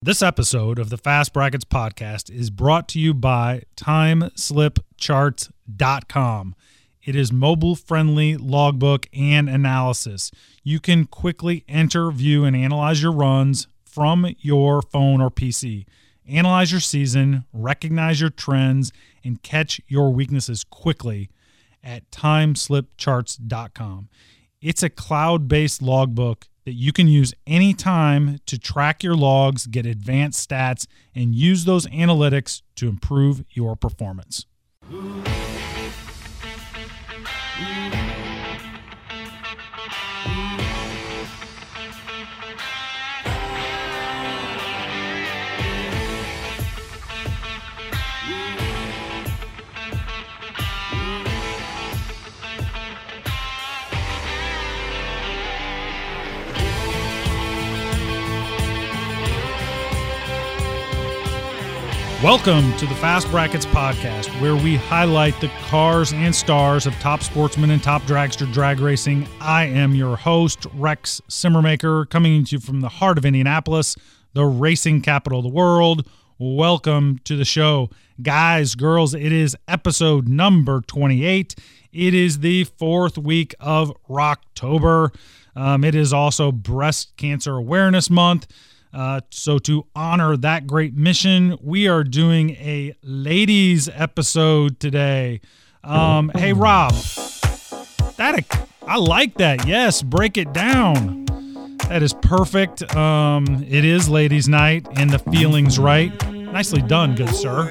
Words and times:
This 0.00 0.22
episode 0.22 0.78
of 0.78 0.90
the 0.90 0.96
Fast 0.96 1.32
Brackets 1.32 1.64
podcast 1.64 2.30
is 2.30 2.50
brought 2.50 2.86
to 2.90 3.00
you 3.00 3.12
by 3.12 3.64
TimeSlipCharts.com. 3.74 6.54
It 7.02 7.16
is 7.16 7.32
mobile 7.32 7.74
friendly 7.74 8.36
logbook 8.36 9.08
and 9.12 9.48
analysis. 9.48 10.30
You 10.62 10.78
can 10.78 11.06
quickly 11.06 11.64
enter, 11.66 12.12
view, 12.12 12.44
and 12.44 12.54
analyze 12.54 13.02
your 13.02 13.10
runs 13.10 13.66
from 13.84 14.36
your 14.38 14.82
phone 14.82 15.20
or 15.20 15.32
PC. 15.32 15.84
Analyze 16.28 16.70
your 16.70 16.80
season, 16.80 17.44
recognize 17.52 18.20
your 18.20 18.30
trends, 18.30 18.92
and 19.24 19.42
catch 19.42 19.80
your 19.88 20.12
weaknesses 20.12 20.62
quickly 20.62 21.28
at 21.82 22.08
TimeSlipCharts.com. 22.12 24.08
It's 24.60 24.82
a 24.84 24.90
cloud 24.90 25.48
based 25.48 25.82
logbook 25.82 26.46
that 26.68 26.74
you 26.74 26.92
can 26.92 27.08
use 27.08 27.32
anytime 27.46 28.38
to 28.44 28.58
track 28.58 29.02
your 29.02 29.16
logs, 29.16 29.66
get 29.66 29.86
advanced 29.86 30.46
stats, 30.46 30.86
and 31.14 31.34
use 31.34 31.64
those 31.64 31.86
analytics 31.86 32.60
to 32.76 32.90
improve 32.90 33.42
your 33.54 33.74
performance. 33.74 34.44
Welcome 62.22 62.76
to 62.78 62.86
the 62.86 62.96
Fast 62.96 63.30
Brackets 63.30 63.64
podcast, 63.66 64.28
where 64.40 64.56
we 64.56 64.74
highlight 64.74 65.40
the 65.40 65.46
cars 65.68 66.12
and 66.12 66.34
stars 66.34 66.84
of 66.84 66.92
top 66.94 67.22
sportsmen 67.22 67.70
and 67.70 67.80
top 67.80 68.02
dragster 68.02 68.52
drag 68.52 68.80
racing. 68.80 69.28
I 69.40 69.66
am 69.66 69.94
your 69.94 70.16
host, 70.16 70.66
Rex 70.74 71.22
Simmermaker, 71.28 72.10
coming 72.10 72.44
to 72.46 72.56
you 72.56 72.60
from 72.60 72.80
the 72.80 72.88
heart 72.88 73.18
of 73.18 73.24
Indianapolis, 73.24 73.94
the 74.32 74.44
racing 74.44 75.00
capital 75.00 75.38
of 75.38 75.44
the 75.44 75.52
world. 75.52 76.08
Welcome 76.40 77.20
to 77.22 77.36
the 77.36 77.44
show. 77.44 77.88
Guys, 78.20 78.74
girls, 78.74 79.14
it 79.14 79.30
is 79.30 79.56
episode 79.68 80.26
number 80.26 80.80
28. 80.80 81.54
It 81.92 82.14
is 82.14 82.40
the 82.40 82.64
fourth 82.64 83.16
week 83.16 83.54
of 83.60 83.92
Rocktober. 84.10 85.14
Um, 85.54 85.84
it 85.84 85.94
is 85.94 86.12
also 86.12 86.50
Breast 86.50 87.16
Cancer 87.16 87.54
Awareness 87.54 88.10
Month. 88.10 88.48
Uh, 88.92 89.20
so, 89.30 89.58
to 89.58 89.86
honor 89.94 90.36
that 90.36 90.66
great 90.66 90.94
mission, 90.94 91.56
we 91.62 91.88
are 91.88 92.04
doing 92.04 92.50
a 92.50 92.94
ladies 93.02 93.88
episode 93.92 94.80
today. 94.80 95.40
Um, 95.84 96.30
hey, 96.34 96.52
Rob, 96.52 96.92
that 98.16 98.44
I 98.86 98.96
like 98.96 99.34
that. 99.38 99.66
Yes, 99.66 100.02
break 100.02 100.38
it 100.38 100.52
down. 100.52 101.26
That 101.88 102.02
is 102.02 102.12
perfect. 102.14 102.94
Um, 102.94 103.64
it 103.68 103.84
is 103.84 104.08
ladies' 104.08 104.48
night, 104.48 104.86
and 104.96 105.10
the 105.10 105.18
feeling's 105.18 105.78
right. 105.78 106.10
Nicely 106.30 106.82
done, 106.82 107.14
good 107.14 107.34
sir. 107.34 107.62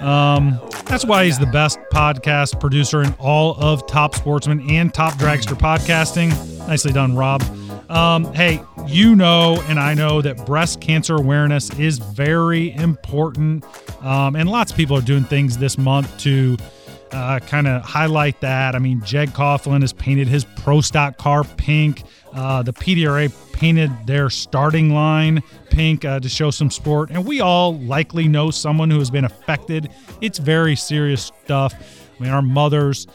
Um, 0.00 0.60
that's 0.84 1.04
why 1.04 1.24
he's 1.24 1.38
the 1.38 1.46
best 1.46 1.78
podcast 1.92 2.60
producer 2.60 3.02
in 3.02 3.14
all 3.18 3.56
of 3.58 3.86
Top 3.86 4.14
Sportsman 4.14 4.70
and 4.70 4.92
Top 4.92 5.14
Dragster 5.14 5.58
podcasting. 5.58 6.30
Nicely 6.68 6.92
done, 6.92 7.16
Rob. 7.16 7.42
Um, 7.88 8.32
hey, 8.34 8.62
you 8.86 9.16
know, 9.16 9.62
and 9.66 9.80
I 9.80 9.94
know 9.94 10.20
that 10.20 10.44
breast 10.44 10.80
cancer 10.80 11.16
awareness 11.16 11.70
is 11.78 11.98
very 11.98 12.72
important. 12.72 13.64
Um, 14.02 14.36
and 14.36 14.48
lots 14.48 14.70
of 14.70 14.76
people 14.76 14.96
are 14.96 15.02
doing 15.02 15.24
things 15.24 15.56
this 15.56 15.78
month 15.78 16.16
to 16.18 16.56
uh, 17.12 17.40
kind 17.40 17.66
of 17.66 17.82
highlight 17.82 18.40
that. 18.42 18.74
I 18.74 18.78
mean, 18.78 19.00
Jeg 19.04 19.30
Coughlin 19.30 19.80
has 19.80 19.92
painted 19.94 20.28
his 20.28 20.44
pro 20.44 20.80
stock 20.82 21.16
car 21.16 21.44
pink. 21.44 22.02
Uh, 22.34 22.62
the 22.62 22.74
PDRA 22.74 23.32
painted 23.52 23.90
their 24.06 24.28
starting 24.28 24.92
line 24.92 25.42
pink 25.70 26.04
uh, 26.04 26.20
to 26.20 26.28
show 26.28 26.50
some 26.50 26.70
sport. 26.70 27.10
And 27.10 27.24
we 27.24 27.40
all 27.40 27.78
likely 27.78 28.28
know 28.28 28.50
someone 28.50 28.90
who 28.90 28.98
has 28.98 29.10
been 29.10 29.24
affected. 29.24 29.88
It's 30.20 30.38
very 30.38 30.76
serious 30.76 31.32
stuff. 31.44 31.74
I 32.18 32.22
mean, 32.22 32.32
our 32.32 32.42
mothers, 32.42 33.06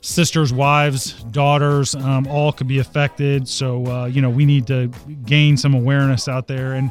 sisters, 0.00 0.52
wives, 0.52 1.22
daughters, 1.24 1.94
um, 1.94 2.26
all 2.26 2.52
could 2.52 2.68
be 2.68 2.78
affected. 2.78 3.48
So 3.48 3.86
uh, 3.86 4.04
you 4.06 4.22
know 4.22 4.30
we 4.30 4.44
need 4.44 4.66
to 4.68 4.88
gain 5.24 5.56
some 5.56 5.74
awareness 5.74 6.28
out 6.28 6.46
there. 6.46 6.72
And 6.72 6.90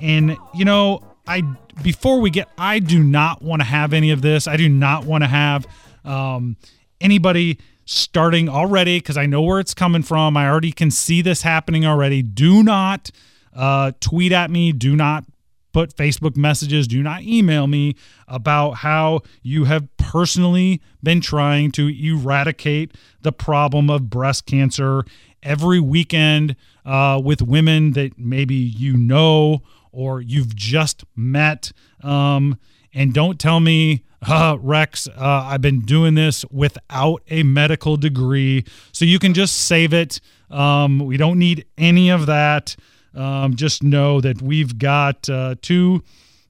and 0.00 0.36
you 0.54 0.64
know 0.64 1.02
I 1.26 1.42
before 1.82 2.20
we 2.20 2.30
get, 2.30 2.48
I 2.58 2.78
do 2.78 3.02
not 3.02 3.42
want 3.42 3.60
to 3.60 3.66
have 3.66 3.92
any 3.92 4.10
of 4.10 4.22
this. 4.22 4.46
I 4.46 4.56
do 4.56 4.68
not 4.68 5.04
want 5.04 5.24
to 5.24 5.28
have 5.28 5.66
um, 6.04 6.56
anybody 7.00 7.58
starting 7.84 8.48
already 8.48 8.98
because 8.98 9.16
I 9.16 9.26
know 9.26 9.42
where 9.42 9.60
it's 9.60 9.74
coming 9.74 10.02
from. 10.02 10.36
I 10.36 10.48
already 10.48 10.72
can 10.72 10.90
see 10.90 11.22
this 11.22 11.42
happening 11.42 11.86
already. 11.86 12.22
Do 12.22 12.62
not 12.62 13.10
uh, 13.54 13.92
tweet 14.00 14.32
at 14.32 14.50
me. 14.50 14.72
Do 14.72 14.96
not 14.96 15.24
put 15.72 15.94
Facebook 15.94 16.36
messages. 16.36 16.86
Do 16.86 17.02
not 17.02 17.22
email 17.22 17.66
me 17.66 17.96
about 18.28 18.72
how 18.72 19.22
you 19.42 19.64
have 19.64 19.88
personally 19.96 20.80
been 21.02 21.20
trying 21.20 21.72
to 21.72 21.88
eradicate 21.88 22.92
the 23.22 23.32
problem 23.32 23.90
of 23.90 24.10
breast 24.10 24.46
cancer 24.46 25.04
every 25.42 25.80
weekend 25.80 26.56
uh, 26.84 27.20
with 27.22 27.42
women 27.42 27.92
that 27.92 28.18
maybe 28.18 28.54
you 28.54 28.96
know 28.96 29.62
or 29.90 30.20
you've 30.20 30.54
just 30.54 31.04
met. 31.14 31.72
Um, 32.02 32.58
and 32.94 33.12
don't 33.12 33.38
tell 33.38 33.60
me, 33.60 34.04
uh, 34.26 34.56
Rex, 34.60 35.08
uh, 35.08 35.12
I've 35.18 35.62
been 35.62 35.80
doing 35.80 36.14
this 36.14 36.44
without 36.50 37.22
a 37.28 37.42
medical 37.42 37.96
degree. 37.96 38.64
So 38.92 39.04
you 39.04 39.18
can 39.18 39.34
just 39.34 39.56
save 39.56 39.92
it. 39.92 40.20
Um, 40.50 40.98
we 41.00 41.16
don't 41.16 41.38
need 41.38 41.66
any 41.78 42.10
of 42.10 42.26
that. 42.26 42.76
Um, 43.14 43.56
just 43.56 43.82
know 43.82 44.20
that 44.20 44.40
we've 44.40 44.78
got 44.78 45.28
uh, 45.28 45.56
two 45.60 46.02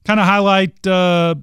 kind 0.05 0.19
of 0.19 0.25
highlight 0.25 0.85
uh, 0.85 1.35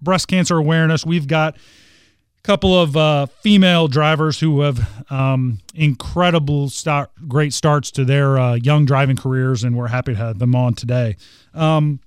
breast 0.00 0.28
cancer 0.28 0.56
awareness. 0.56 1.06
We've 1.06 1.26
got 1.26 1.56
a 1.56 2.42
couple 2.42 2.78
of 2.78 2.96
uh, 2.96 3.26
female 3.26 3.88
drivers 3.88 4.40
who 4.40 4.60
have 4.60 5.10
um, 5.10 5.60
incredible 5.74 6.70
start, 6.70 7.10
great 7.28 7.52
starts 7.52 7.90
to 7.92 8.04
their 8.04 8.38
uh, 8.38 8.54
young 8.54 8.84
driving 8.84 9.16
careers, 9.16 9.64
and 9.64 9.76
we're 9.76 9.88
happy 9.88 10.12
to 10.12 10.18
have 10.18 10.38
them 10.38 10.54
on 10.54 10.74
today. 10.74 11.16
Um, 11.54 12.00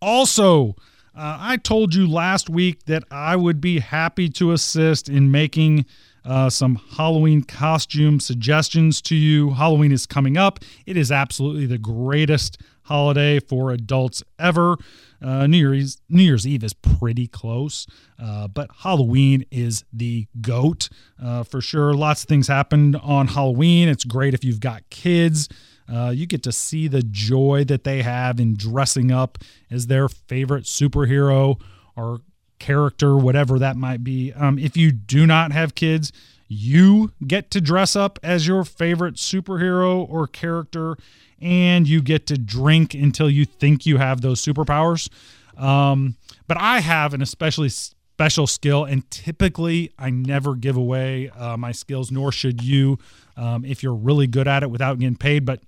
also, 0.00 0.76
uh, 1.14 1.36
I 1.38 1.58
told 1.58 1.94
you 1.94 2.08
last 2.08 2.48
week 2.48 2.84
that 2.86 3.04
I 3.10 3.36
would 3.36 3.60
be 3.60 3.78
happy 3.80 4.28
to 4.30 4.52
assist 4.52 5.08
in 5.08 5.30
making 5.30 5.86
uh, 6.24 6.50
some 6.50 6.80
Halloween 6.96 7.42
costume 7.42 8.20
suggestions 8.20 9.00
to 9.02 9.14
you. 9.14 9.50
Halloween 9.50 9.92
is 9.92 10.06
coming 10.06 10.36
up. 10.36 10.60
It 10.86 10.96
is 10.96 11.10
absolutely 11.10 11.66
the 11.66 11.78
greatest 11.78 12.58
holiday 12.82 13.38
for 13.40 13.70
adults 13.70 14.22
ever. 14.38 14.76
Uh, 15.20 15.46
New 15.46 15.58
Year's 15.58 16.00
New 16.08 16.22
Year's 16.22 16.46
Eve 16.46 16.64
is 16.64 16.72
pretty 16.72 17.28
close, 17.28 17.86
uh, 18.20 18.48
but 18.48 18.70
Halloween 18.78 19.44
is 19.50 19.84
the 19.92 20.26
goat 20.40 20.88
uh, 21.22 21.44
for 21.44 21.60
sure. 21.60 21.94
Lots 21.94 22.24
of 22.24 22.28
things 22.28 22.48
happened 22.48 22.96
on 22.96 23.28
Halloween. 23.28 23.88
It's 23.88 24.04
great 24.04 24.34
if 24.34 24.44
you've 24.44 24.60
got 24.60 24.88
kids. 24.90 25.48
Uh, 25.92 26.10
you 26.10 26.26
get 26.26 26.42
to 26.44 26.52
see 26.52 26.88
the 26.88 27.02
joy 27.02 27.64
that 27.64 27.84
they 27.84 28.02
have 28.02 28.40
in 28.40 28.54
dressing 28.54 29.10
up 29.12 29.38
as 29.70 29.86
their 29.86 30.08
favorite 30.08 30.64
superhero 30.64 31.60
or 31.96 32.20
character, 32.62 33.16
whatever 33.16 33.58
that 33.58 33.76
might 33.76 34.04
be. 34.04 34.32
Um, 34.32 34.56
if 34.56 34.76
you 34.76 34.92
do 34.92 35.26
not 35.26 35.50
have 35.50 35.74
kids, 35.74 36.12
you 36.46 37.12
get 37.26 37.50
to 37.50 37.60
dress 37.60 37.96
up 37.96 38.20
as 38.22 38.46
your 38.46 38.64
favorite 38.64 39.16
superhero 39.16 40.08
or 40.08 40.28
character, 40.28 40.96
and 41.40 41.88
you 41.88 42.00
get 42.00 42.26
to 42.28 42.38
drink 42.38 42.94
until 42.94 43.28
you 43.28 43.44
think 43.44 43.84
you 43.84 43.96
have 43.96 44.20
those 44.20 44.40
superpowers. 44.40 45.08
Um, 45.56 46.16
but 46.46 46.56
I 46.56 46.78
have 46.80 47.14
an 47.14 47.20
especially 47.20 47.68
special 47.68 48.46
skill, 48.46 48.84
and 48.84 49.10
typically 49.10 49.92
I 49.98 50.10
never 50.10 50.54
give 50.54 50.76
away 50.76 51.30
uh, 51.30 51.56
my 51.56 51.72
skills, 51.72 52.12
nor 52.12 52.30
should 52.30 52.62
you 52.62 52.98
um, 53.36 53.64
if 53.64 53.82
you're 53.82 53.94
really 53.94 54.28
good 54.28 54.46
at 54.46 54.62
it 54.62 54.70
without 54.70 55.00
getting 55.00 55.16
paid. 55.16 55.44
But 55.44 55.60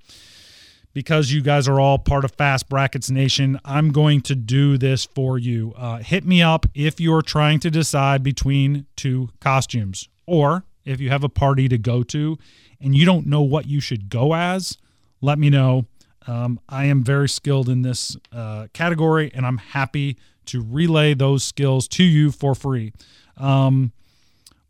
because 0.95 1.33
you 1.33 1.43
guys 1.43 1.69
are 1.69 1.81
all 1.81 1.99
part 1.99 2.25
of 2.25 2.31
Fast 2.33 2.69
Brackets 2.69 3.11
Nation, 3.11 3.61
I'm 3.65 3.91
going 3.91 4.23
to 4.23 4.35
do 4.35 4.79
this 4.79 5.05
for 5.05 5.39
you. 5.39 5.75
Uh, 5.77 5.99
hit 5.99 6.25
me 6.25 6.41
up 6.41 6.67
if 6.73 7.01
you're 7.01 7.21
trying 7.21 7.61
to 7.61 7.71
decide 7.71 8.23
between 8.23 8.87
two 8.97 9.29
costumes, 9.41 10.09
or 10.27 10.65
if 10.85 11.01
you 11.01 11.11
have 11.11 11.25
a 11.25 11.29
party 11.29 11.69
to 11.69 11.77
go 11.77 12.03
to 12.05 12.39
and 12.81 12.97
you 12.97 13.05
don't 13.05 13.27
know 13.27 13.43
what 13.43 13.67
you 13.67 13.81
should 13.81 14.09
go 14.09 14.35
as, 14.35 14.79
let 15.21 15.39
me 15.39 15.51
know. 15.51 15.87
Um, 16.27 16.61
I 16.69 16.87
am 16.87 17.03
very 17.03 17.29
skilled 17.29 17.69
in 17.69 17.83
this 17.83 18.17
uh, 18.33 18.69
category, 18.73 19.31
and 19.35 19.45
I'm 19.45 19.59
happy 19.59 20.17
to 20.47 20.63
relay 20.63 21.15
those 21.15 21.45
skills 21.45 21.89
to 21.89 22.05
you 22.05 22.31
for 22.31 22.55
free. 22.55 22.93
Um, 23.37 23.93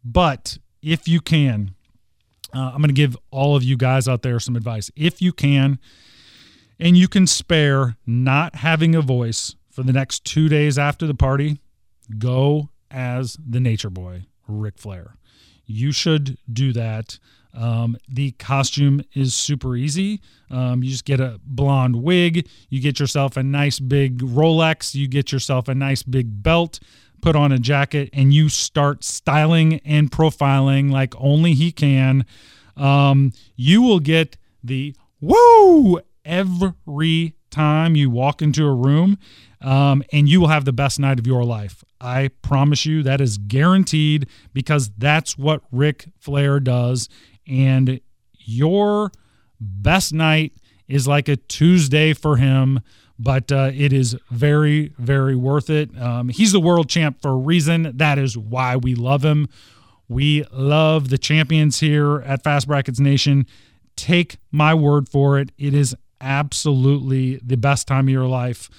but 0.05 0.59
if 0.83 1.07
you 1.07 1.21
can, 1.21 1.75
uh, 2.55 2.71
I'm 2.73 2.79
going 2.79 2.89
to 2.89 2.95
give 2.95 3.17
all 3.31 3.57
of 3.57 3.63
you 3.63 3.77
guys 3.77 4.09
out 4.09 4.23
there 4.23 4.39
some 4.41 4.57
advice. 4.57 4.91
If 4.97 5.21
you 5.21 5.33
can, 5.33 5.79
and 6.79 6.97
you 6.97 7.09
can 7.09 7.27
spare 7.27 7.97
not 8.07 8.57
having 8.57 8.95
a 8.95 9.01
voice 9.01 9.55
for 9.71 9.83
the 9.83 9.93
next 9.93 10.25
two 10.25 10.49
days 10.49 10.79
after 10.79 11.07
the 11.07 11.15
party, 11.15 11.59
go 12.19 12.71
as 12.91 13.37
the 13.45 13.61
nature 13.61 13.91
boy, 13.91 14.27
Ric 14.47 14.79
Flair. 14.79 15.17
You 15.67 15.93
should 15.93 16.39
do 16.53 16.73
that. 16.73 17.19
Um, 17.55 17.97
the 18.09 18.33
costume 18.33 19.03
is 19.15 19.35
super 19.35 19.77
easy. 19.77 20.21
Um, 20.51 20.83
you 20.83 20.91
just 20.91 21.05
get 21.05 21.21
a 21.21 21.41
blonde 21.45 22.03
wig, 22.03 22.49
you 22.69 22.81
get 22.81 22.99
yourself 22.99 23.37
a 23.37 23.43
nice 23.43 23.79
big 23.79 24.19
Rolex, 24.19 24.95
you 24.95 25.07
get 25.07 25.33
yourself 25.33 25.69
a 25.69 25.75
nice 25.75 26.03
big 26.03 26.43
belt, 26.43 26.81
put 27.23 27.37
on 27.37 27.53
a 27.53 27.59
jacket, 27.59 28.11
and 28.13 28.35
you 28.35 28.49
start 28.49 29.05
styling 29.05 29.81
and 29.85 30.11
profiling 30.11 30.91
like 30.91 31.15
only 31.17 31.55
he 31.55 31.71
can. 31.71 32.27
Um, 32.77 33.33
you 33.57 33.83
will 33.83 34.01
get 34.01 34.37
the 34.63 34.97
woo 35.21 36.01
every 36.25 37.37
time 37.51 37.97
you 37.97 38.11
walk 38.11 38.43
into 38.43 38.67
a 38.67 38.75
room, 38.75 39.19
um, 39.61 40.03
and 40.13 40.29
you 40.29 40.41
will 40.41 40.49
have 40.49 40.65
the 40.65 40.73
best 40.73 40.99
night 40.99 41.19
of 41.19 41.27
your 41.27 41.45
life. 41.45 41.85
I 42.01 42.29
promise 42.43 42.85
you 42.85 43.03
that 43.05 43.21
is 43.21 43.39
guaranteed 43.39 44.29
because 44.53 44.91
that's 44.99 45.39
what 45.39 45.63
Ric 45.73 46.07
Flair 46.19 46.61
does. 46.61 47.09
And 47.47 48.01
your 48.39 49.11
best 49.59 50.13
night 50.13 50.53
is 50.87 51.09
like 51.09 51.29
a 51.29 51.37
Tuesday 51.37 52.13
for 52.13 52.37
him, 52.37 52.81
but 53.19 53.51
uh, 53.51 53.71
it 53.73 53.93
is 53.93 54.17
very, 54.31 54.93
very 54.99 55.35
worth 55.35 55.71
it. 55.71 55.97
Um, 55.99 56.29
he's 56.29 56.53
the 56.53 56.61
world 56.61 56.91
champ 56.91 57.23
for 57.23 57.31
a 57.31 57.37
reason. 57.37 57.97
That 57.97 58.19
is 58.19 58.37
why 58.37 58.77
we 58.77 58.95
love 58.95 59.25
him. 59.25 59.49
We 60.09 60.45
love 60.53 61.09
the 61.09 61.17
champions 61.17 61.81
here 61.81 62.21
at 62.21 62.45
Fast 62.45 62.67
Brackets 62.67 63.01
Nation. 63.01 63.47
Take 63.97 64.37
my 64.51 64.75
word 64.75 65.09
for 65.09 65.39
it. 65.39 65.53
It 65.57 65.73
is 65.73 65.97
absolutely 66.25 67.39
the 67.45 67.57
best 67.57 67.87
time 67.87 68.07
of 68.07 68.11
your 68.11 68.27
life. 68.27 68.71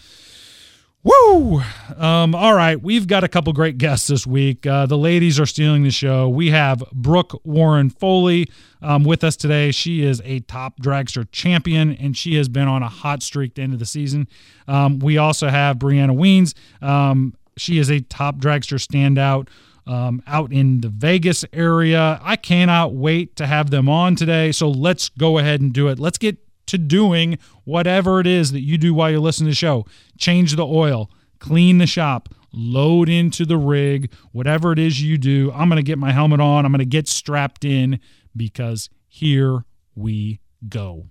Woo! 1.04 1.62
Um, 1.98 2.34
all 2.34 2.56
right, 2.56 2.82
we've 2.82 3.06
got 3.06 3.24
a 3.24 3.28
couple 3.28 3.54
great 3.54 3.78
guests 3.78 4.08
this 4.08 4.26
week. 4.26 4.66
Uh, 4.66 4.88
the 4.88 4.98
ladies 4.98 5.40
are 5.40 5.46
stealing 5.46 5.84
the 5.84 5.92
show. 5.92 6.28
We 6.28 6.50
have 6.50 6.84
Brooke 6.92 7.40
Warren 7.46 7.92
Foley 7.92 8.48
um, 8.82 9.04
with 9.04 9.24
us 9.24 9.36
today. 9.36 9.70
She 9.70 10.04
is 10.04 10.20
a 10.26 10.40
top 10.42 10.80
dragster 10.80 11.28
champion, 11.32 11.92
and 11.92 12.18
she 12.18 12.38
has 12.38 12.50
been 12.50 12.68
on 12.68 12.82
a 12.82 12.90
hot 12.90 13.22
streak 13.22 13.54
the 13.54 13.62
end 13.62 13.74
of 13.74 13.78
the 13.78 13.86
season. 13.86 14.28
Um, 14.68 14.98
we 14.98 15.20
also 15.20 15.50
have 15.50 15.78
Brianna 15.78 16.18
Wiens. 16.18 16.56
Um, 16.82 17.36
she 17.56 17.78
is 17.78 17.92
a 17.92 18.00
top 18.00 18.38
dragster 18.38 18.84
standout 18.84 19.50
um, 19.86 20.24
out 20.26 20.52
in 20.52 20.82
the 20.82 20.90
Vegas 20.90 21.46
area. 21.54 22.20
I 22.24 22.36
cannot 22.36 22.96
wait 22.96 23.36
to 23.36 23.46
have 23.46 23.70
them 23.70 23.88
on 23.88 24.16
today. 24.16 24.52
So 24.52 24.70
let's 24.70 25.10
go 25.10 25.38
ahead 25.38 25.62
and 25.62 25.72
do 25.72 25.88
it. 25.88 26.00
Let's 26.00 26.18
get 26.18 26.40
to 26.68 26.78
doing 26.78 27.38
whatever 27.64 28.20
it 28.20 28.28
is 28.28 28.52
that 28.52 28.62
you 28.62 28.78
do 28.78 28.94
while 28.94 29.10
you're 29.10 29.20
listening 29.20 29.48
to 29.48 29.52
the 29.52 29.56
show. 29.56 29.86
Change 30.18 30.56
the 30.56 30.66
oil, 30.66 31.10
clean 31.40 31.78
the 31.78 31.88
shop, 31.88 32.30
load 32.52 33.10
into 33.10 33.46
the 33.46 33.58
rig, 33.58 34.12
whatever 34.32 34.72
it 34.72 34.80
is 34.80 35.02
you 35.02 35.18
do. 35.18 35.52
I'm 35.54 35.70
going 35.70 35.78
to 35.78 35.84
get 35.84 35.98
my 35.98 36.12
helmet 36.12 36.40
on. 36.40 36.66
I'm 36.66 36.72
going 36.72 36.80
to 36.80 36.86
get 36.86 37.08
strapped 37.08 37.66
in 37.66 38.00
because 38.36 38.90
here 39.08 39.66
we 39.96 40.40
go. 40.68 41.08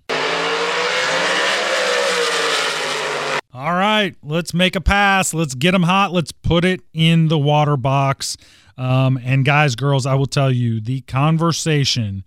All 3.53 3.71
right, 3.73 4.13
let's 4.21 4.53
make 4.53 4.75
a 4.75 4.81
pass. 4.81 5.33
Let's 5.33 5.55
get 5.55 5.71
them 5.71 5.83
hot. 5.83 6.11
Let's 6.11 6.33
put 6.33 6.65
it 6.65 6.81
in 6.93 7.29
the 7.29 7.37
water 7.37 7.77
box. 7.77 8.35
Um, 8.77 9.17
and 9.23 9.45
guys, 9.45 9.75
girls, 9.75 10.05
I 10.05 10.15
will 10.15 10.25
tell 10.25 10.51
you 10.51 10.81
the 10.81 10.99
conversation 11.01 12.25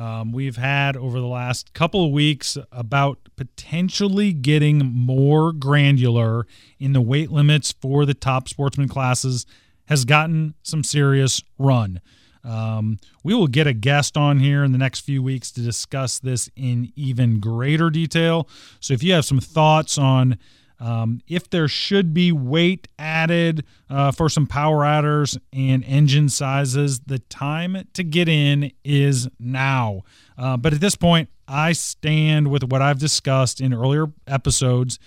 um, 0.00 0.32
we've 0.32 0.56
had 0.56 0.96
over 0.96 1.20
the 1.20 1.26
last 1.26 1.74
couple 1.74 2.06
of 2.06 2.10
weeks 2.10 2.56
about 2.72 3.18
potentially 3.36 4.32
getting 4.32 4.78
more 4.78 5.52
granular 5.52 6.46
in 6.78 6.94
the 6.94 7.02
weight 7.02 7.30
limits 7.30 7.74
for 7.82 8.06
the 8.06 8.14
top 8.14 8.48
sportsman 8.48 8.88
classes 8.88 9.44
has 9.88 10.06
gotten 10.06 10.54
some 10.62 10.82
serious 10.82 11.42
run. 11.58 12.00
Um, 12.42 12.98
we 13.22 13.34
will 13.34 13.46
get 13.46 13.66
a 13.66 13.74
guest 13.74 14.16
on 14.16 14.38
here 14.38 14.64
in 14.64 14.72
the 14.72 14.78
next 14.78 15.00
few 15.00 15.22
weeks 15.22 15.50
to 15.52 15.60
discuss 15.60 16.18
this 16.18 16.48
in 16.56 16.94
even 16.96 17.38
greater 17.38 17.90
detail. 17.90 18.48
So 18.80 18.94
if 18.94 19.02
you 19.02 19.12
have 19.12 19.26
some 19.26 19.40
thoughts 19.40 19.98
on 19.98 20.38
um, 20.80 21.20
if 21.28 21.48
there 21.50 21.68
should 21.68 22.14
be 22.14 22.32
weight 22.32 22.88
added 22.98 23.64
uh, 23.90 24.10
for 24.12 24.28
some 24.30 24.46
power 24.46 24.84
adders 24.84 25.38
and 25.52 25.84
engine 25.84 26.30
sizes, 26.30 27.00
the 27.00 27.18
time 27.18 27.86
to 27.92 28.02
get 28.02 28.28
in 28.28 28.72
is 28.82 29.28
now. 29.38 30.00
Uh, 30.38 30.56
but 30.56 30.72
at 30.72 30.80
this 30.80 30.96
point, 30.96 31.28
I 31.46 31.72
stand 31.72 32.50
with 32.50 32.64
what 32.64 32.80
I've 32.80 32.98
discussed 32.98 33.60
in 33.60 33.74
earlier 33.74 34.06
episodes 34.26 34.98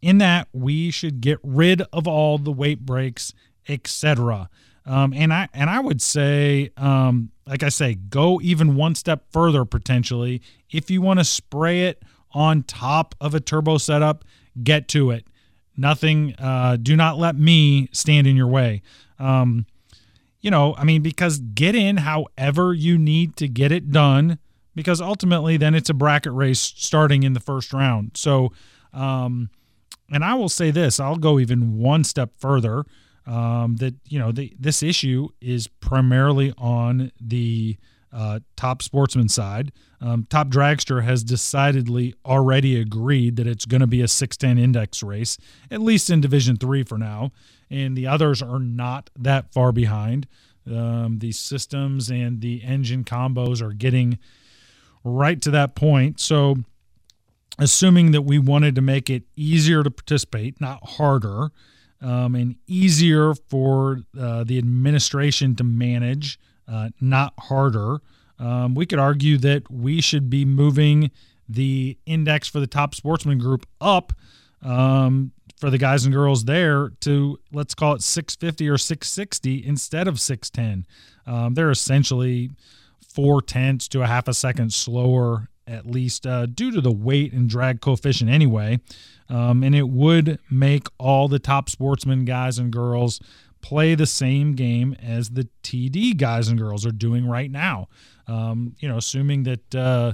in 0.00 0.18
that 0.18 0.48
we 0.52 0.90
should 0.90 1.20
get 1.20 1.38
rid 1.44 1.82
of 1.92 2.08
all 2.08 2.36
the 2.36 2.50
weight 2.50 2.80
breaks, 2.80 3.32
etc. 3.68 4.50
Um, 4.84 5.12
and 5.14 5.32
I 5.32 5.48
and 5.54 5.70
I 5.70 5.78
would 5.78 6.02
say, 6.02 6.70
um, 6.76 7.30
like 7.46 7.62
I 7.62 7.68
say, 7.68 7.94
go 7.94 8.40
even 8.42 8.74
one 8.74 8.96
step 8.96 9.24
further 9.30 9.64
potentially. 9.64 10.42
If 10.70 10.90
you 10.90 11.00
want 11.00 11.20
to 11.20 11.24
spray 11.24 11.84
it 11.84 12.02
on 12.32 12.64
top 12.64 13.14
of 13.20 13.34
a 13.34 13.40
turbo 13.40 13.78
setup, 13.78 14.24
get 14.62 14.88
to 14.88 15.10
it. 15.10 15.26
Nothing. 15.76 16.34
Uh, 16.38 16.76
do 16.80 16.96
not 16.96 17.18
let 17.18 17.36
me 17.36 17.88
stand 17.92 18.26
in 18.26 18.36
your 18.36 18.46
way. 18.46 18.82
Um, 19.18 19.66
you 20.40 20.50
know, 20.50 20.74
I 20.76 20.84
mean, 20.84 21.02
because 21.02 21.38
get 21.38 21.74
in 21.74 21.98
however 21.98 22.74
you 22.74 22.98
need 22.98 23.36
to 23.36 23.48
get 23.48 23.72
it 23.72 23.90
done, 23.90 24.38
because 24.74 25.00
ultimately 25.00 25.56
then 25.56 25.74
it's 25.74 25.88
a 25.88 25.94
bracket 25.94 26.32
race 26.32 26.60
starting 26.60 27.22
in 27.22 27.32
the 27.32 27.40
first 27.40 27.72
round. 27.72 28.12
So, 28.14 28.52
um, 28.92 29.50
and 30.10 30.24
I 30.24 30.34
will 30.34 30.48
say 30.48 30.70
this, 30.70 31.00
I'll 31.00 31.16
go 31.16 31.38
even 31.38 31.78
one 31.78 32.04
step 32.04 32.32
further. 32.38 32.84
Um, 33.24 33.76
that 33.76 33.94
you 34.08 34.18
know, 34.18 34.32
the, 34.32 34.52
this 34.58 34.82
issue 34.82 35.28
is 35.40 35.68
primarily 35.68 36.52
on 36.58 37.12
the 37.20 37.78
uh, 38.12 38.40
top 38.56 38.82
sportsman 38.82 39.28
side. 39.28 39.72
Um, 40.00 40.26
top 40.28 40.48
dragster 40.48 41.02
has 41.02 41.24
decidedly 41.24 42.14
already 42.26 42.78
agreed 42.78 43.36
that 43.36 43.46
it's 43.46 43.64
going 43.64 43.80
to 43.80 43.86
be 43.86 44.02
a 44.02 44.08
610 44.08 44.62
index 44.62 45.02
race, 45.02 45.38
at 45.70 45.80
least 45.80 46.10
in 46.10 46.20
Division 46.20 46.56
Three 46.56 46.82
for 46.82 46.98
now, 46.98 47.30
and 47.70 47.96
the 47.96 48.06
others 48.06 48.42
are 48.42 48.58
not 48.58 49.10
that 49.18 49.52
far 49.52 49.72
behind. 49.72 50.26
Um, 50.70 51.18
the 51.18 51.32
systems 51.32 52.10
and 52.10 52.40
the 52.40 52.62
engine 52.62 53.04
combos 53.04 53.60
are 53.62 53.72
getting 53.72 54.18
right 55.02 55.40
to 55.42 55.50
that 55.50 55.74
point. 55.74 56.20
So, 56.20 56.56
assuming 57.58 58.12
that 58.12 58.22
we 58.22 58.38
wanted 58.38 58.74
to 58.76 58.80
make 58.80 59.10
it 59.10 59.24
easier 59.36 59.82
to 59.82 59.90
participate, 59.90 60.60
not 60.60 60.86
harder, 60.90 61.50
um, 62.00 62.34
and 62.34 62.56
easier 62.66 63.34
for 63.34 64.00
uh, 64.18 64.44
the 64.44 64.58
administration 64.58 65.54
to 65.56 65.64
manage 65.64 66.38
uh, 66.72 66.88
not 67.00 67.34
harder. 67.38 68.00
Um, 68.38 68.74
we 68.74 68.86
could 68.86 68.98
argue 68.98 69.36
that 69.38 69.70
we 69.70 70.00
should 70.00 70.30
be 70.30 70.44
moving 70.44 71.10
the 71.48 71.98
index 72.06 72.48
for 72.48 72.60
the 72.60 72.66
top 72.66 72.94
sportsman 72.94 73.38
group 73.38 73.66
up 73.80 74.12
um, 74.62 75.32
for 75.58 75.70
the 75.70 75.78
guys 75.78 76.04
and 76.04 76.14
girls 76.14 76.44
there 76.44 76.90
to 77.00 77.38
let's 77.52 77.74
call 77.74 77.94
it 77.94 78.02
650 78.02 78.68
or 78.68 78.78
660 78.78 79.64
instead 79.64 80.08
of 80.08 80.20
610. 80.20 80.86
Um, 81.32 81.54
they're 81.54 81.70
essentially 81.70 82.50
four 83.06 83.42
tenths 83.42 83.86
to 83.88 84.02
a 84.02 84.06
half 84.06 84.26
a 84.26 84.34
second 84.34 84.72
slower, 84.72 85.48
at 85.66 85.86
least 85.86 86.26
uh, 86.26 86.46
due 86.46 86.70
to 86.70 86.80
the 86.80 86.92
weight 86.92 87.32
and 87.32 87.48
drag 87.48 87.80
coefficient 87.80 88.30
anyway. 88.30 88.80
Um, 89.28 89.62
and 89.62 89.74
it 89.74 89.88
would 89.88 90.38
make 90.50 90.88
all 90.98 91.28
the 91.28 91.38
top 91.38 91.68
sportsman 91.68 92.24
guys 92.24 92.58
and 92.58 92.72
girls 92.72 93.20
play 93.62 93.94
the 93.94 94.06
same 94.06 94.54
game 94.54 94.94
as 95.02 95.30
the 95.30 95.48
TD 95.62 96.16
guys 96.16 96.48
and 96.48 96.58
girls 96.58 96.84
are 96.84 96.92
doing 96.92 97.26
right 97.26 97.50
now. 97.50 97.88
Um, 98.26 98.74
you 98.80 98.88
know, 98.88 98.98
assuming 98.98 99.44
that 99.44 99.74
uh, 99.74 100.12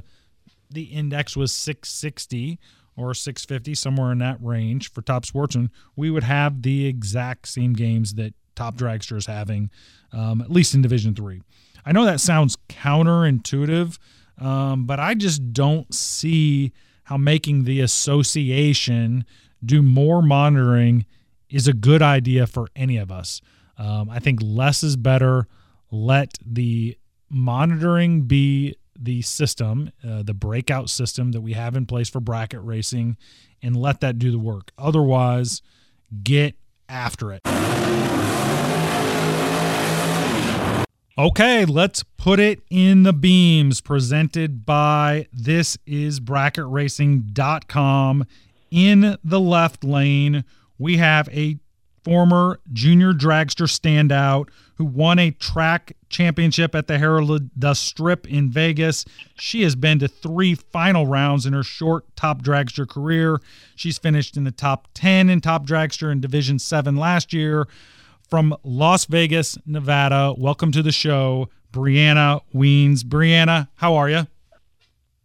the 0.70 0.84
index 0.84 1.36
was 1.36 1.50
660 1.52 2.58
or 2.96 3.14
650, 3.14 3.74
somewhere 3.74 4.12
in 4.12 4.18
that 4.18 4.38
range 4.42 4.92
for 4.92 5.02
top 5.02 5.24
sportsmen, 5.24 5.70
we 5.96 6.10
would 6.10 6.24
have 6.24 6.62
the 6.62 6.86
exact 6.86 7.48
same 7.48 7.72
games 7.72 8.14
that 8.14 8.34
top 8.54 8.74
dragster 8.74 9.16
is 9.16 9.26
having, 9.26 9.70
um, 10.12 10.40
at 10.40 10.50
least 10.50 10.74
in 10.74 10.82
Division 10.82 11.14
Three. 11.14 11.42
I 11.86 11.92
know 11.92 12.04
that 12.04 12.20
sounds 12.20 12.56
counterintuitive, 12.68 13.98
um, 14.38 14.84
but 14.84 15.00
I 15.00 15.14
just 15.14 15.52
don't 15.52 15.92
see 15.94 16.72
how 17.04 17.16
making 17.16 17.64
the 17.64 17.80
association 17.80 19.24
do 19.64 19.80
more 19.80 20.20
monitoring 20.20 21.06
is 21.50 21.68
a 21.68 21.72
good 21.72 22.02
idea 22.02 22.46
for 22.46 22.68
any 22.76 22.96
of 22.96 23.10
us. 23.10 23.40
Um, 23.78 24.10
I 24.10 24.18
think 24.18 24.40
less 24.42 24.82
is 24.82 24.96
better. 24.96 25.46
Let 25.90 26.38
the 26.44 26.98
monitoring 27.30 28.22
be 28.22 28.76
the 28.98 29.22
system, 29.22 29.90
uh, 30.06 30.22
the 30.22 30.34
breakout 30.34 30.90
system 30.90 31.32
that 31.32 31.40
we 31.40 31.52
have 31.52 31.76
in 31.76 31.86
place 31.86 32.08
for 32.08 32.20
bracket 32.20 32.60
racing, 32.62 33.16
and 33.62 33.76
let 33.76 34.00
that 34.00 34.18
do 34.18 34.30
the 34.30 34.38
work. 34.38 34.72
Otherwise, 34.76 35.62
get 36.22 36.56
after 36.88 37.32
it. 37.32 37.42
Okay, 41.16 41.64
let's 41.64 42.04
put 42.16 42.38
it 42.38 42.60
in 42.70 43.02
the 43.02 43.12
beams 43.12 43.80
presented 43.80 44.64
by 44.64 45.26
this 45.32 45.76
is 45.84 46.20
bracketracing.com. 46.20 48.24
In 48.70 49.16
the 49.24 49.40
left 49.40 49.82
lane, 49.82 50.44
we 50.78 50.96
have 50.98 51.28
a 51.30 51.58
former 52.04 52.60
junior 52.72 53.12
dragster 53.12 53.66
standout 53.66 54.48
who 54.76 54.84
won 54.84 55.18
a 55.18 55.30
track 55.32 55.96
championship 56.08 56.74
at 56.74 56.86
the 56.86 56.98
Herald 56.98 57.50
the 57.56 57.74
Strip 57.74 58.26
in 58.28 58.50
Vegas. 58.50 59.04
She 59.34 59.62
has 59.62 59.74
been 59.74 59.98
to 59.98 60.08
three 60.08 60.54
final 60.54 61.06
rounds 61.06 61.44
in 61.44 61.52
her 61.52 61.64
short 61.64 62.04
top 62.16 62.42
dragster 62.42 62.88
career. 62.88 63.40
She's 63.74 63.98
finished 63.98 64.36
in 64.36 64.44
the 64.44 64.50
top 64.50 64.88
10 64.94 65.28
in 65.28 65.40
top 65.40 65.66
dragster 65.66 66.10
in 66.10 66.20
Division 66.20 66.58
7 66.58 66.96
last 66.96 67.32
year 67.32 67.66
from 68.28 68.56
Las 68.62 69.04
Vegas, 69.06 69.58
Nevada. 69.66 70.34
Welcome 70.36 70.70
to 70.72 70.82
the 70.82 70.92
show, 70.92 71.48
Brianna 71.72 72.40
Wiens. 72.54 73.02
Brianna, 73.02 73.68
how 73.76 73.96
are 73.96 74.08
you? 74.08 74.26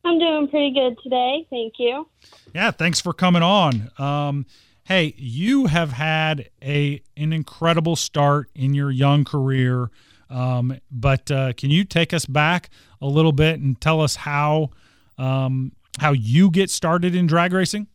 I'm 0.06 0.20
doing 0.20 0.48
pretty 0.50 0.74
good 0.74 0.98
today. 1.02 1.48
Thank 1.50 1.76
you. 1.78 2.08
Yeah, 2.54 2.72
thanks 2.72 3.00
for 3.00 3.14
coming 3.14 3.42
on. 3.42 3.90
Um, 3.98 4.46
hey, 4.86 5.14
you 5.18 5.68
have 5.68 5.94
had 5.94 6.50
a 6.62 7.02
an 7.18 7.34
incredible 7.34 7.96
start 7.96 8.50
in 8.56 8.74
your 8.74 8.92
young 8.92 9.24
career, 9.24 9.90
um, 10.30 10.78
but 10.92 11.30
uh, 11.32 11.54
can 11.54 11.70
you 11.70 11.84
take 11.84 12.14
us 12.14 12.26
back 12.26 12.70
a 13.02 13.08
little 13.08 13.32
bit 13.32 13.60
and 13.60 13.80
tell 13.80 14.02
us 14.02 14.16
how 14.16 14.70
um, 15.18 15.72
how 16.00 16.12
you 16.12 16.50
get 16.50 16.70
started 16.70 17.16
in 17.16 17.28
drag 17.28 17.54
racing? 17.54 17.88